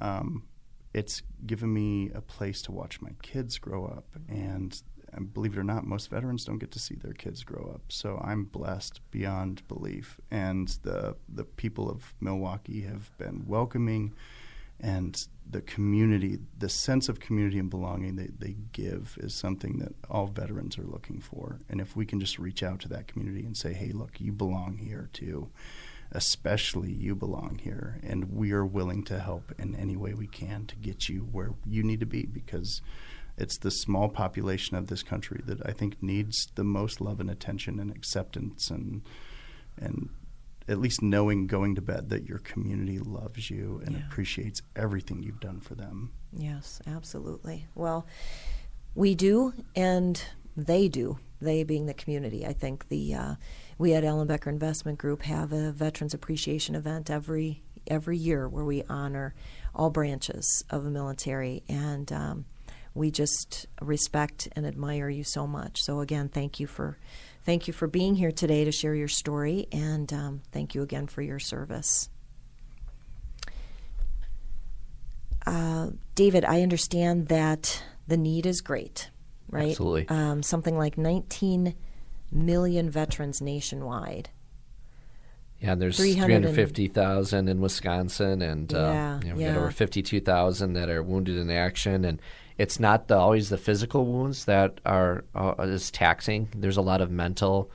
um, 0.00 0.44
it's 0.94 1.22
given 1.46 1.72
me 1.72 2.10
a 2.14 2.20
place 2.20 2.62
to 2.62 2.72
watch 2.72 3.00
my 3.00 3.10
kids 3.22 3.58
grow 3.58 3.86
up. 3.86 4.06
And, 4.28 4.80
and 5.12 5.32
believe 5.32 5.54
it 5.54 5.58
or 5.58 5.64
not, 5.64 5.84
most 5.86 6.10
veterans 6.10 6.44
don't 6.44 6.58
get 6.58 6.70
to 6.72 6.78
see 6.78 6.94
their 6.94 7.12
kids 7.12 7.44
grow 7.44 7.70
up. 7.74 7.82
So 7.88 8.20
I'm 8.24 8.44
blessed 8.44 9.00
beyond 9.10 9.66
belief. 9.68 10.18
And 10.30 10.68
the, 10.82 11.16
the 11.28 11.44
people 11.44 11.90
of 11.90 12.14
Milwaukee 12.20 12.82
have 12.82 13.16
been 13.18 13.44
welcoming 13.46 14.14
and 14.80 15.26
the 15.50 15.60
community, 15.62 16.38
the 16.56 16.68
sense 16.68 17.08
of 17.08 17.18
community 17.18 17.58
and 17.58 17.70
belonging 17.70 18.16
they, 18.16 18.28
they 18.38 18.56
give 18.72 19.18
is 19.20 19.34
something 19.34 19.78
that 19.78 19.92
all 20.08 20.26
veterans 20.26 20.78
are 20.78 20.84
looking 20.84 21.20
for. 21.20 21.58
And 21.68 21.80
if 21.80 21.96
we 21.96 22.06
can 22.06 22.20
just 22.20 22.38
reach 22.38 22.62
out 22.62 22.80
to 22.80 22.88
that 22.88 23.08
community 23.08 23.44
and 23.44 23.56
say, 23.56 23.72
hey, 23.72 23.90
look, 23.92 24.20
you 24.20 24.32
belong 24.32 24.76
here 24.76 25.08
too, 25.12 25.50
especially 26.12 26.92
you 26.92 27.14
belong 27.14 27.60
here, 27.62 28.00
and 28.02 28.32
we 28.32 28.52
are 28.52 28.64
willing 28.64 29.04
to 29.04 29.18
help 29.18 29.52
in 29.58 29.74
any 29.74 29.96
way 29.96 30.14
we 30.14 30.26
can 30.26 30.66
to 30.66 30.76
get 30.76 31.08
you 31.08 31.28
where 31.32 31.54
you 31.66 31.82
need 31.82 32.00
to 32.00 32.06
be 32.06 32.24
because 32.24 32.80
it's 33.36 33.58
the 33.58 33.70
small 33.70 34.08
population 34.08 34.76
of 34.76 34.88
this 34.88 35.02
country 35.02 35.40
that 35.46 35.64
I 35.64 35.72
think 35.72 36.02
needs 36.02 36.48
the 36.54 36.64
most 36.64 37.00
love 37.00 37.20
and 37.20 37.30
attention 37.30 37.78
and 37.78 37.90
acceptance 37.90 38.70
and 38.70 39.02
and 39.80 40.08
at 40.68 40.78
least 40.78 41.00
knowing 41.00 41.46
going 41.46 41.74
to 41.74 41.80
bed 41.80 42.10
that 42.10 42.26
your 42.26 42.40
community 42.40 42.98
loves 42.98 43.48
you 43.48 43.80
and 43.86 43.96
yeah. 43.96 44.06
appreciates 44.06 44.60
everything 44.76 45.22
you've 45.22 45.40
done 45.40 45.60
for 45.60 45.74
them. 45.74 46.12
Yes, 46.30 46.82
absolutely. 46.86 47.66
Well, 47.74 48.06
we 48.94 49.14
do, 49.14 49.54
and 49.74 50.22
they 50.56 50.88
do. 50.88 51.18
They 51.40 51.62
being 51.62 51.86
the 51.86 51.94
community. 51.94 52.44
I 52.44 52.52
think 52.52 52.88
the 52.88 53.14
uh, 53.14 53.34
we 53.78 53.94
at 53.94 54.02
Ellenbecker 54.02 54.48
Investment 54.48 54.98
Group 54.98 55.22
have 55.22 55.52
a 55.52 55.70
Veterans 55.70 56.12
Appreciation 56.12 56.74
event 56.74 57.10
every 57.10 57.62
every 57.86 58.18
year 58.18 58.46
where 58.48 58.64
we 58.64 58.82
honor 58.88 59.34
all 59.74 59.88
branches 59.88 60.64
of 60.68 60.84
the 60.84 60.90
military, 60.90 61.62
and 61.68 62.12
um, 62.12 62.44
we 62.92 63.10
just 63.10 63.66
respect 63.80 64.48
and 64.54 64.66
admire 64.66 65.08
you 65.08 65.24
so 65.24 65.46
much. 65.46 65.80
So 65.82 66.00
again, 66.00 66.28
thank 66.28 66.60
you 66.60 66.66
for 66.66 66.98
thank 67.44 67.66
you 67.68 67.72
for 67.72 67.86
being 67.86 68.16
here 68.16 68.32
today 68.32 68.64
to 68.64 68.72
share 68.72 68.94
your 68.94 69.08
story, 69.08 69.68
and 69.70 70.12
um, 70.12 70.42
thank 70.52 70.74
you 70.74 70.82
again 70.82 71.06
for 71.06 71.22
your 71.22 71.38
service. 71.38 72.10
Uh, 75.46 75.90
David, 76.14 76.44
I 76.44 76.62
understand 76.62 77.28
that 77.28 77.82
the 78.06 78.18
need 78.18 78.44
is 78.44 78.60
great, 78.60 79.08
right? 79.48 79.70
Absolutely. 79.70 80.08
Um, 80.08 80.42
something 80.42 80.76
like 80.76 80.98
19 80.98 81.74
million 82.30 82.90
veterans 82.90 83.40
nationwide. 83.40 84.30
Yeah, 85.60 85.74
there's 85.74 85.96
350,000 85.96 87.48
in 87.48 87.60
Wisconsin, 87.60 88.42
and 88.42 88.72
uh, 88.72 88.76
yeah, 88.76 89.20
you 89.20 89.28
know, 89.28 89.34
we 89.34 89.42
yeah. 89.42 89.54
got 89.54 89.60
over 89.60 89.70
52,000 89.72 90.74
that 90.74 90.88
are 90.88 91.02
wounded 91.02 91.36
in 91.36 91.50
action. 91.50 92.04
And 92.04 92.22
it's 92.58 92.78
not 92.78 93.08
the, 93.08 93.16
always 93.16 93.48
the 93.48 93.58
physical 93.58 94.06
wounds 94.06 94.44
that 94.44 94.80
are 94.86 95.24
uh, 95.34 95.54
is 95.58 95.90
taxing. 95.90 96.48
There's 96.54 96.76
a 96.76 96.82
lot 96.82 97.00
of 97.00 97.10
mental 97.10 97.72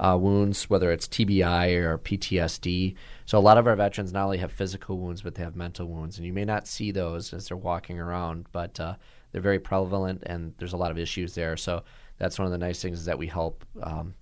uh, 0.00 0.16
wounds, 0.20 0.68
whether 0.68 0.90
it's 0.90 1.06
TBI 1.06 1.76
or 1.76 1.98
PTSD. 1.98 2.96
So 3.26 3.38
a 3.38 3.40
lot 3.40 3.58
of 3.58 3.66
our 3.68 3.76
veterans 3.76 4.12
not 4.12 4.24
only 4.24 4.38
have 4.38 4.50
physical 4.50 4.98
wounds, 4.98 5.22
but 5.22 5.36
they 5.36 5.44
have 5.44 5.54
mental 5.54 5.86
wounds, 5.86 6.16
and 6.16 6.26
you 6.26 6.32
may 6.32 6.44
not 6.44 6.66
see 6.66 6.90
those 6.90 7.32
as 7.32 7.46
they're 7.46 7.56
walking 7.56 8.00
around, 8.00 8.46
but 8.50 8.80
uh, 8.80 8.96
they're 9.30 9.40
very 9.40 9.60
prevalent, 9.60 10.24
and 10.26 10.52
there's 10.58 10.72
a 10.72 10.78
lot 10.78 10.90
of 10.90 10.98
issues 10.98 11.34
there. 11.34 11.56
So 11.56 11.84
that's 12.20 12.38
one 12.38 12.46
of 12.46 12.52
the 12.52 12.58
nice 12.58 12.80
things 12.80 13.00
is 13.00 13.04
that 13.06 13.18
we 13.18 13.26
help 13.26 13.64
um, 13.82 14.14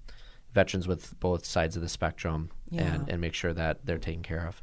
veterans 0.54 0.88
with 0.88 1.18
both 1.20 1.44
sides 1.44 1.76
of 1.76 1.82
the 1.82 1.88
spectrum 1.88 2.48
yeah. 2.70 2.94
and, 2.94 3.08
and 3.10 3.20
make 3.20 3.34
sure 3.34 3.52
that 3.52 3.84
they're 3.84 3.98
taken 3.98 4.22
care 4.22 4.46
of. 4.46 4.62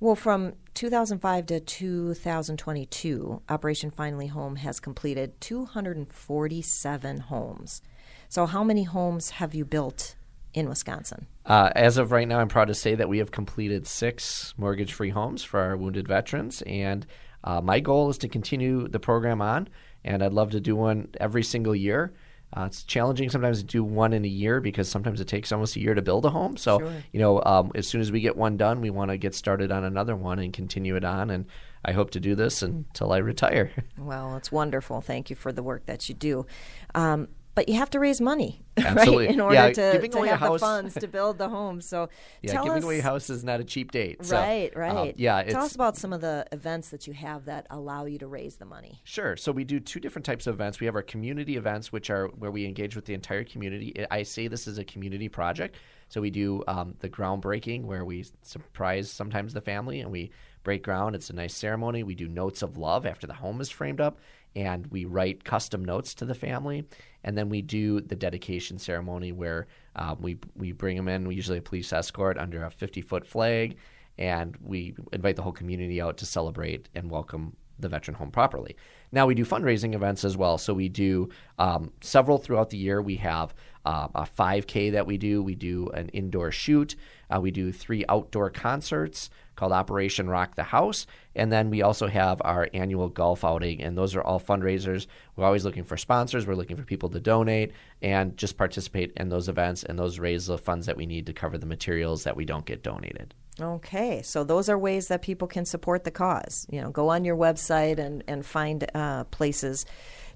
Well, 0.00 0.16
from 0.16 0.54
2005 0.74 1.46
to 1.46 1.60
2022, 1.60 3.42
Operation 3.50 3.90
Finally 3.90 4.28
Home 4.28 4.56
has 4.56 4.80
completed 4.80 5.38
247 5.42 7.20
homes. 7.20 7.82
So, 8.28 8.46
how 8.46 8.64
many 8.64 8.84
homes 8.84 9.30
have 9.30 9.54
you 9.54 9.66
built 9.66 10.16
in 10.54 10.70
Wisconsin? 10.70 11.26
Uh, 11.44 11.70
as 11.76 11.98
of 11.98 12.12
right 12.12 12.26
now, 12.26 12.40
I'm 12.40 12.48
proud 12.48 12.68
to 12.68 12.74
say 12.74 12.94
that 12.94 13.10
we 13.10 13.18
have 13.18 13.30
completed 13.30 13.86
six 13.86 14.54
mortgage 14.56 14.94
free 14.94 15.10
homes 15.10 15.44
for 15.44 15.60
our 15.60 15.76
wounded 15.76 16.08
veterans. 16.08 16.62
And 16.62 17.06
uh, 17.44 17.60
my 17.60 17.80
goal 17.80 18.08
is 18.08 18.18
to 18.18 18.28
continue 18.28 18.88
the 18.88 19.00
program 19.00 19.42
on, 19.42 19.68
and 20.02 20.22
I'd 20.22 20.32
love 20.32 20.52
to 20.52 20.60
do 20.60 20.76
one 20.76 21.08
every 21.20 21.42
single 21.42 21.74
year. 21.74 22.14
Uh, 22.56 22.64
it's 22.64 22.82
challenging 22.82 23.30
sometimes 23.30 23.58
to 23.58 23.64
do 23.64 23.84
one 23.84 24.12
in 24.12 24.24
a 24.24 24.28
year 24.28 24.60
because 24.60 24.88
sometimes 24.88 25.20
it 25.20 25.28
takes 25.28 25.52
almost 25.52 25.76
a 25.76 25.80
year 25.80 25.94
to 25.94 26.02
build 26.02 26.24
a 26.24 26.30
home. 26.30 26.56
So, 26.56 26.80
sure. 26.80 26.92
you 27.12 27.20
know, 27.20 27.42
um, 27.44 27.70
as 27.74 27.86
soon 27.86 28.00
as 28.00 28.10
we 28.10 28.20
get 28.20 28.36
one 28.36 28.56
done, 28.56 28.80
we 28.80 28.90
want 28.90 29.10
to 29.10 29.16
get 29.16 29.34
started 29.34 29.70
on 29.70 29.84
another 29.84 30.16
one 30.16 30.40
and 30.40 30.52
continue 30.52 30.96
it 30.96 31.04
on. 31.04 31.30
And 31.30 31.46
I 31.84 31.92
hope 31.92 32.10
to 32.10 32.20
do 32.20 32.34
this 32.34 32.62
until 32.62 33.12
I 33.12 33.18
retire. 33.18 33.70
Well, 33.98 34.36
it's 34.36 34.50
wonderful. 34.50 35.00
Thank 35.02 35.30
you 35.30 35.36
for 35.36 35.52
the 35.52 35.62
work 35.62 35.86
that 35.86 36.08
you 36.08 36.14
do. 36.14 36.46
Um, 36.94 37.28
but 37.54 37.68
you 37.68 37.74
have 37.74 37.90
to 37.90 37.98
raise 37.98 38.20
money, 38.20 38.62
Absolutely. 38.76 39.26
right, 39.26 39.34
in 39.34 39.40
order 39.40 39.54
yeah, 39.54 39.72
to, 39.72 40.08
to 40.08 40.22
have 40.22 40.38
house, 40.38 40.60
the 40.60 40.66
funds 40.66 40.94
to 40.94 41.08
build 41.08 41.38
the 41.38 41.48
home. 41.48 41.80
So, 41.80 42.08
yeah, 42.42 42.62
giving 42.62 42.78
us, 42.78 42.84
away 42.84 43.00
a 43.00 43.02
house 43.02 43.28
is 43.28 43.42
not 43.42 43.60
a 43.60 43.64
cheap 43.64 43.90
date. 43.90 44.24
So, 44.24 44.36
right, 44.36 44.70
um, 44.74 44.80
right. 44.80 44.96
Um, 44.96 45.12
yeah, 45.16 45.42
tell 45.42 45.64
us 45.64 45.74
about 45.74 45.96
some 45.96 46.12
of 46.12 46.20
the 46.20 46.46
events 46.52 46.90
that 46.90 47.06
you 47.06 47.12
have 47.12 47.46
that 47.46 47.66
allow 47.70 48.04
you 48.04 48.18
to 48.18 48.26
raise 48.26 48.56
the 48.56 48.64
money. 48.64 49.00
Sure. 49.04 49.36
So 49.36 49.52
we 49.52 49.64
do 49.64 49.80
two 49.80 50.00
different 50.00 50.24
types 50.24 50.46
of 50.46 50.54
events. 50.54 50.80
We 50.80 50.86
have 50.86 50.94
our 50.94 51.02
community 51.02 51.56
events, 51.56 51.92
which 51.92 52.08
are 52.08 52.28
where 52.28 52.50
we 52.50 52.64
engage 52.64 52.94
with 52.94 53.04
the 53.04 53.14
entire 53.14 53.44
community. 53.44 53.94
I 54.10 54.22
say 54.22 54.48
this 54.48 54.66
is 54.66 54.78
a 54.78 54.84
community 54.84 55.28
project. 55.28 55.76
So 56.08 56.20
we 56.20 56.30
do 56.30 56.62
um, 56.66 56.94
the 57.00 57.08
groundbreaking, 57.08 57.84
where 57.84 58.04
we 58.04 58.24
surprise 58.42 59.10
sometimes 59.10 59.54
the 59.54 59.60
family 59.60 60.00
and 60.00 60.10
we 60.10 60.30
break 60.64 60.82
ground. 60.82 61.14
It's 61.14 61.30
a 61.30 61.34
nice 61.34 61.54
ceremony. 61.54 62.02
We 62.02 62.14
do 62.14 62.28
notes 62.28 62.62
of 62.62 62.76
love 62.76 63.06
after 63.06 63.26
the 63.26 63.34
home 63.34 63.60
is 63.60 63.70
framed 63.70 64.00
up 64.00 64.18
and 64.56 64.86
we 64.88 65.04
write 65.04 65.44
custom 65.44 65.84
notes 65.84 66.14
to 66.14 66.24
the 66.24 66.34
family. 66.34 66.84
And 67.24 67.36
then 67.36 67.48
we 67.48 67.62
do 67.62 68.00
the 68.00 68.16
dedication 68.16 68.78
ceremony 68.78 69.32
where 69.32 69.66
uh, 69.96 70.14
we 70.18 70.38
we 70.56 70.72
bring 70.72 70.96
them 70.96 71.08
in. 71.08 71.28
We 71.28 71.34
usually 71.34 71.58
a 71.58 71.62
police 71.62 71.92
escort 71.92 72.38
under 72.38 72.64
a 72.64 72.70
50 72.70 73.02
foot 73.02 73.26
flag, 73.26 73.76
and 74.18 74.56
we 74.62 74.94
invite 75.12 75.36
the 75.36 75.42
whole 75.42 75.52
community 75.52 76.00
out 76.00 76.16
to 76.18 76.26
celebrate 76.26 76.88
and 76.94 77.10
welcome 77.10 77.56
the 77.80 77.88
veteran 77.88 78.14
home 78.14 78.30
properly. 78.30 78.76
Now 79.12 79.26
we 79.26 79.34
do 79.34 79.44
fundraising 79.44 79.94
events 79.94 80.24
as 80.24 80.36
well. 80.36 80.58
So 80.58 80.74
we 80.74 80.88
do 80.88 81.30
um, 81.58 81.92
several 82.00 82.38
throughout 82.38 82.70
the 82.70 82.76
year. 82.76 83.02
We 83.02 83.16
have 83.16 83.54
uh, 83.84 84.08
a 84.14 84.22
5K 84.22 84.92
that 84.92 85.06
we 85.06 85.18
do. 85.18 85.42
We 85.42 85.54
do 85.54 85.88
an 85.88 86.08
indoor 86.10 86.50
shoot. 86.50 86.96
Uh, 87.34 87.40
we 87.40 87.50
do 87.50 87.72
three 87.72 88.04
outdoor 88.08 88.50
concerts 88.50 89.30
called 89.56 89.72
Operation 89.72 90.28
Rock 90.28 90.54
the 90.54 90.62
House. 90.62 91.06
And 91.34 91.52
then 91.52 91.70
we 91.70 91.82
also 91.82 92.06
have 92.06 92.40
our 92.44 92.68
annual 92.72 93.08
golf 93.08 93.44
outing, 93.44 93.82
and 93.82 93.96
those 93.96 94.16
are 94.16 94.22
all 94.22 94.40
fundraisers. 94.40 95.06
We're 95.36 95.44
always 95.44 95.64
looking 95.64 95.84
for 95.84 95.96
sponsors, 95.96 96.46
we're 96.46 96.54
looking 96.54 96.76
for 96.76 96.82
people 96.82 97.10
to 97.10 97.20
donate 97.20 97.72
and 98.00 98.36
just 98.36 98.56
participate 98.56 99.12
in 99.16 99.28
those 99.28 99.48
events, 99.48 99.84
and 99.84 99.98
those 99.98 100.18
raise 100.18 100.46
the 100.46 100.58
funds 100.58 100.86
that 100.86 100.96
we 100.96 101.06
need 101.06 101.26
to 101.26 101.32
cover 101.32 101.58
the 101.58 101.66
materials 101.66 102.24
that 102.24 102.36
we 102.36 102.44
don't 102.44 102.64
get 102.64 102.82
donated. 102.82 103.34
Okay, 103.60 104.22
so 104.22 104.42
those 104.44 104.70
are 104.70 104.78
ways 104.78 105.08
that 105.08 105.20
people 105.20 105.46
can 105.46 105.66
support 105.66 106.04
the 106.04 106.10
cause. 106.10 106.66
You 106.70 106.80
know, 106.80 106.90
go 106.90 107.10
on 107.10 107.24
your 107.24 107.36
website 107.36 107.98
and, 107.98 108.24
and 108.26 108.44
find 108.44 108.86
uh, 108.94 109.24
places 109.24 109.84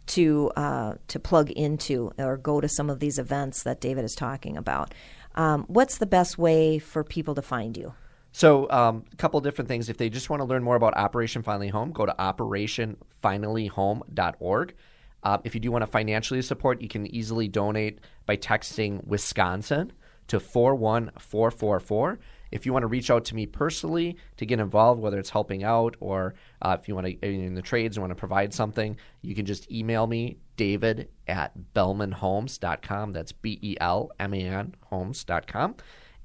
to 0.07 0.51
uh, 0.57 0.95
to 1.09 1.19
plug 1.19 1.51
into 1.51 2.13
or 2.19 2.37
go 2.37 2.61
to 2.61 2.69
some 2.69 2.91
of 2.91 3.01
these 3.01 3.19
events 3.19 3.63
that 3.63 3.81
David 3.81 4.05
is 4.05 4.15
talking 4.15 4.57
about. 4.57 4.95
Um, 5.35 5.65
what's 5.67 5.99
the 5.99 6.07
best 6.07 6.39
way 6.39 6.79
for 6.79 7.03
people 7.03 7.35
to 7.35 7.43
find 7.43 7.77
you? 7.77 7.95
So, 8.33 8.71
um, 8.71 9.05
a 9.13 9.17
couple 9.17 9.41
different 9.41 9.67
things. 9.69 9.89
If 9.89 9.97
they 9.97 10.09
just 10.09 10.29
want 10.29 10.41
to 10.41 10.45
learn 10.45 10.65
more 10.65 10.77
about 10.77 10.97
Operation 10.97 11.43
Finally 11.43 11.69
Home, 11.69 11.93
go 11.93 12.05
to 12.05 12.15
operationfinallyhome.org. 12.19 14.75
Uh, 15.23 15.39
if 15.45 15.55
you 15.55 15.61
do 15.61 15.71
want 15.71 15.83
to 15.83 15.87
financially 15.87 16.43
support, 16.43 16.83
you 16.83 16.89
can 16.89 17.07
easily 17.07 17.47
donate 17.49 18.01
by 18.27 18.37
texting 18.37 19.07
Wisconsin 19.07 19.93
to 20.29 20.41
41444. 20.41 22.19
If 22.55 22.65
you 22.65 22.73
want 22.73 22.85
to 22.85 22.87
reach 22.87 23.11
out 23.11 23.25
to 23.27 23.35
me 23.35 23.47
personally 23.47 24.17
to 24.37 24.47
get 24.47 24.61
involved, 24.61 25.01
whether 25.01 25.19
it's 25.19 25.29
helping 25.29 25.65
out 25.65 25.97
or 25.99 26.35
uh, 26.63 26.77
if 26.81 26.87
you 26.87 26.95
want 26.95 27.09
to 27.09 27.27
in 27.27 27.55
the 27.57 27.63
trades 27.63 27.97
and 27.97 28.03
want 28.03 28.13
to 28.13 28.15
provide 28.15 28.55
something, 28.55 28.97
you 29.23 29.35
can 29.35 29.45
just 29.45 29.71
email 29.73 30.07
me, 30.07 30.39
david 30.57 31.09
at 31.27 31.53
belmanhomes.com. 31.75 33.13
That's 33.13 33.33
B 33.33 33.59
E 33.61 33.77
L 33.81 34.13
M 34.21 34.33
A 34.33 34.41
N 34.41 34.75
homes.com. 34.85 35.75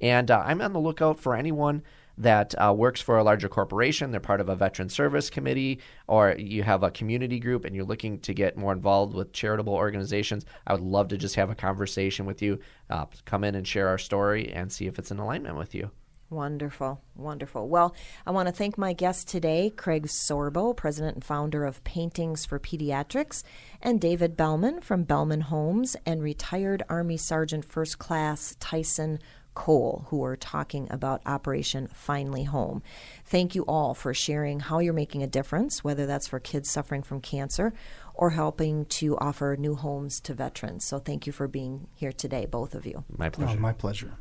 And 0.01 0.29
uh, 0.29 0.43
I'm 0.45 0.61
on 0.61 0.71
the 0.71 0.79
lookout 0.79 1.19
for 1.19 1.35
anyone 1.35 1.81
that 2.19 2.53
uh, 2.61 2.73
works 2.77 3.01
for 3.01 3.17
a 3.17 3.23
larger 3.23 3.49
corporation, 3.49 4.11
they're 4.11 4.19
part 4.19 4.41
of 4.41 4.49
a 4.49 4.55
veteran 4.55 4.89
service 4.89 5.29
committee, 5.29 5.79
or 6.07 6.35
you 6.37 6.61
have 6.61 6.83
a 6.83 6.91
community 6.91 7.39
group 7.39 7.65
and 7.65 7.73
you're 7.75 7.85
looking 7.85 8.19
to 8.19 8.33
get 8.33 8.57
more 8.57 8.73
involved 8.73 9.15
with 9.15 9.31
charitable 9.31 9.73
organizations, 9.73 10.45
I 10.67 10.73
would 10.73 10.81
love 10.81 11.07
to 11.07 11.17
just 11.17 11.35
have 11.35 11.49
a 11.49 11.55
conversation 11.55 12.25
with 12.25 12.41
you. 12.41 12.59
Uh, 12.89 13.05
come 13.25 13.45
in 13.45 13.55
and 13.55 13.65
share 13.65 13.87
our 13.87 13.97
story 13.97 14.51
and 14.51 14.71
see 14.71 14.85
if 14.85 14.99
it's 14.99 15.11
in 15.11 15.17
alignment 15.17 15.57
with 15.57 15.73
you. 15.73 15.89
Wonderful, 16.31 17.01
wonderful. 17.15 17.67
Well, 17.67 17.95
I 18.23 18.29
want 18.29 18.47
to 18.47 18.53
thank 18.53 18.77
my 18.77 18.93
guest 18.93 19.27
today, 19.27 19.71
Craig 19.75 20.05
Sorbo, 20.05 20.77
president 20.77 21.15
and 21.15 21.23
founder 21.23 21.65
of 21.65 21.83
Paintings 21.83 22.45
for 22.45 22.59
Pediatrics, 22.59 23.41
and 23.81 23.99
David 23.99 24.37
Belman 24.37 24.81
from 24.81 25.03
Belman 25.05 25.41
Homes, 25.41 25.95
and 26.05 26.21
retired 26.21 26.83
Army 26.87 27.17
Sergeant 27.17 27.65
First 27.65 27.97
Class 27.97 28.55
Tyson 28.59 29.17
Cole, 29.55 30.05
who 30.09 30.23
are 30.23 30.35
talking 30.35 30.87
about 30.91 31.23
Operation 31.25 31.87
Finally 31.87 32.43
Home. 32.43 32.83
Thank 33.25 33.55
you 33.55 33.63
all 33.63 33.95
for 33.95 34.13
sharing 34.13 34.59
how 34.59 34.77
you're 34.77 34.93
making 34.93 35.23
a 35.23 35.27
difference, 35.27 35.83
whether 35.83 36.05
that's 36.05 36.27
for 36.27 36.39
kids 36.39 36.69
suffering 36.69 37.01
from 37.01 37.21
cancer 37.21 37.73
or 38.13 38.29
helping 38.29 38.85
to 38.85 39.17
offer 39.17 39.55
new 39.57 39.73
homes 39.73 40.19
to 40.21 40.35
veterans. 40.35 40.85
So 40.85 40.99
thank 40.99 41.25
you 41.25 41.33
for 41.33 41.47
being 41.47 41.87
here 41.95 42.11
today, 42.11 42.45
both 42.45 42.75
of 42.75 42.85
you. 42.85 43.03
My 43.09 43.27
oh, 43.27 43.31
pleasure. 43.31 43.57
Oh, 43.57 43.59
my 43.59 43.73
pleasure. 43.73 44.13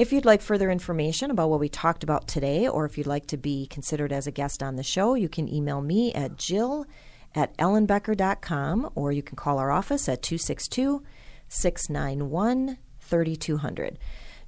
If 0.00 0.14
you'd 0.14 0.24
like 0.24 0.40
further 0.40 0.70
information 0.70 1.30
about 1.30 1.50
what 1.50 1.60
we 1.60 1.68
talked 1.68 2.02
about 2.02 2.26
today, 2.26 2.66
or 2.66 2.86
if 2.86 2.96
you'd 2.96 3.06
like 3.06 3.26
to 3.26 3.36
be 3.36 3.66
considered 3.66 4.14
as 4.14 4.26
a 4.26 4.30
guest 4.30 4.62
on 4.62 4.76
the 4.76 4.82
show, 4.82 5.12
you 5.12 5.28
can 5.28 5.46
email 5.46 5.82
me 5.82 6.10
at 6.14 6.38
jill 6.38 6.86
at 7.34 7.54
ellenbecker.com 7.58 8.92
or 8.94 9.12
you 9.12 9.22
can 9.22 9.36
call 9.36 9.58
our 9.58 9.70
office 9.70 10.08
at 10.08 10.22
262 10.22 11.02
691 11.48 12.78
3200. 12.98 13.98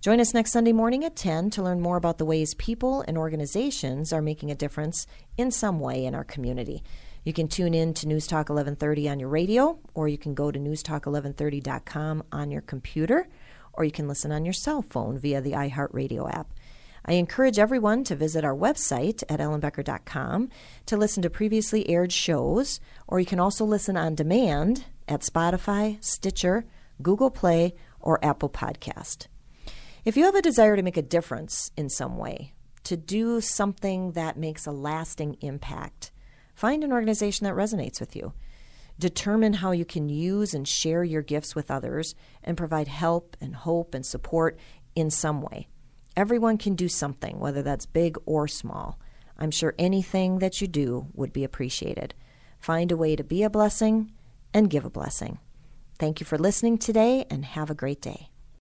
Join 0.00 0.20
us 0.20 0.32
next 0.32 0.52
Sunday 0.52 0.72
morning 0.72 1.04
at 1.04 1.16
10 1.16 1.50
to 1.50 1.62
learn 1.62 1.82
more 1.82 1.98
about 1.98 2.16
the 2.16 2.24
ways 2.24 2.54
people 2.54 3.04
and 3.06 3.18
organizations 3.18 4.10
are 4.10 4.22
making 4.22 4.50
a 4.50 4.54
difference 4.54 5.06
in 5.36 5.50
some 5.50 5.80
way 5.80 6.06
in 6.06 6.14
our 6.14 6.24
community. 6.24 6.82
You 7.24 7.34
can 7.34 7.46
tune 7.46 7.74
in 7.74 7.92
to 7.94 8.08
News 8.08 8.26
Talk 8.26 8.48
1130 8.48 9.08
on 9.10 9.20
your 9.20 9.28
radio, 9.28 9.78
or 9.92 10.08
you 10.08 10.16
can 10.16 10.32
go 10.32 10.50
to 10.50 10.58
newstalk1130.com 10.58 12.24
on 12.32 12.50
your 12.50 12.62
computer, 12.62 13.28
or 13.72 13.84
you 13.84 13.90
can 13.90 14.08
listen 14.08 14.32
on 14.32 14.44
your 14.44 14.52
cell 14.52 14.82
phone 14.82 15.18
via 15.18 15.40
the 15.40 15.52
iHeartRadio 15.52 16.32
app. 16.32 16.48
I 17.04 17.14
encourage 17.14 17.58
everyone 17.58 18.04
to 18.04 18.14
visit 18.14 18.44
our 18.44 18.54
website 18.54 19.24
at 19.28 19.40
ellenbecker.com 19.40 20.50
to 20.86 20.96
listen 20.96 21.22
to 21.22 21.30
previously 21.30 21.88
aired 21.88 22.12
shows, 22.12 22.80
or 23.08 23.18
you 23.18 23.26
can 23.26 23.40
also 23.40 23.64
listen 23.64 23.96
on 23.96 24.14
demand 24.14 24.84
at 25.08 25.22
Spotify, 25.22 26.02
Stitcher, 26.02 26.64
Google 27.02 27.30
Play, 27.30 27.74
or 28.00 28.24
Apple 28.24 28.48
Podcast. 28.48 29.26
If 30.04 30.16
you 30.16 30.24
have 30.24 30.34
a 30.34 30.42
desire 30.42 30.76
to 30.76 30.82
make 30.82 30.96
a 30.96 31.02
difference 31.02 31.72
in 31.76 31.88
some 31.88 32.18
way, 32.18 32.52
to 32.84 32.96
do 32.96 33.40
something 33.40 34.12
that 34.12 34.36
makes 34.36 34.66
a 34.66 34.72
lasting 34.72 35.36
impact, 35.40 36.10
find 36.54 36.84
an 36.84 36.92
organization 36.92 37.44
that 37.46 37.54
resonates 37.54 38.00
with 38.00 38.14
you. 38.14 38.32
Determine 39.02 39.54
how 39.54 39.72
you 39.72 39.84
can 39.84 40.08
use 40.08 40.54
and 40.54 40.68
share 40.68 41.02
your 41.02 41.22
gifts 41.22 41.56
with 41.56 41.72
others 41.72 42.14
and 42.44 42.56
provide 42.56 42.86
help 42.86 43.36
and 43.40 43.52
hope 43.52 43.96
and 43.96 44.06
support 44.06 44.56
in 44.94 45.10
some 45.10 45.42
way. 45.42 45.66
Everyone 46.16 46.56
can 46.56 46.76
do 46.76 46.88
something, 46.88 47.40
whether 47.40 47.62
that's 47.62 47.84
big 47.84 48.16
or 48.26 48.46
small. 48.46 49.00
I'm 49.36 49.50
sure 49.50 49.74
anything 49.76 50.38
that 50.38 50.60
you 50.60 50.68
do 50.68 51.08
would 51.14 51.32
be 51.32 51.42
appreciated. 51.42 52.14
Find 52.60 52.92
a 52.92 52.96
way 52.96 53.16
to 53.16 53.24
be 53.24 53.42
a 53.42 53.50
blessing 53.50 54.12
and 54.54 54.70
give 54.70 54.84
a 54.84 54.88
blessing. 54.88 55.40
Thank 55.98 56.20
you 56.20 56.24
for 56.24 56.38
listening 56.38 56.78
today 56.78 57.26
and 57.28 57.44
have 57.44 57.70
a 57.70 57.74
great 57.74 58.00
day. 58.00 58.31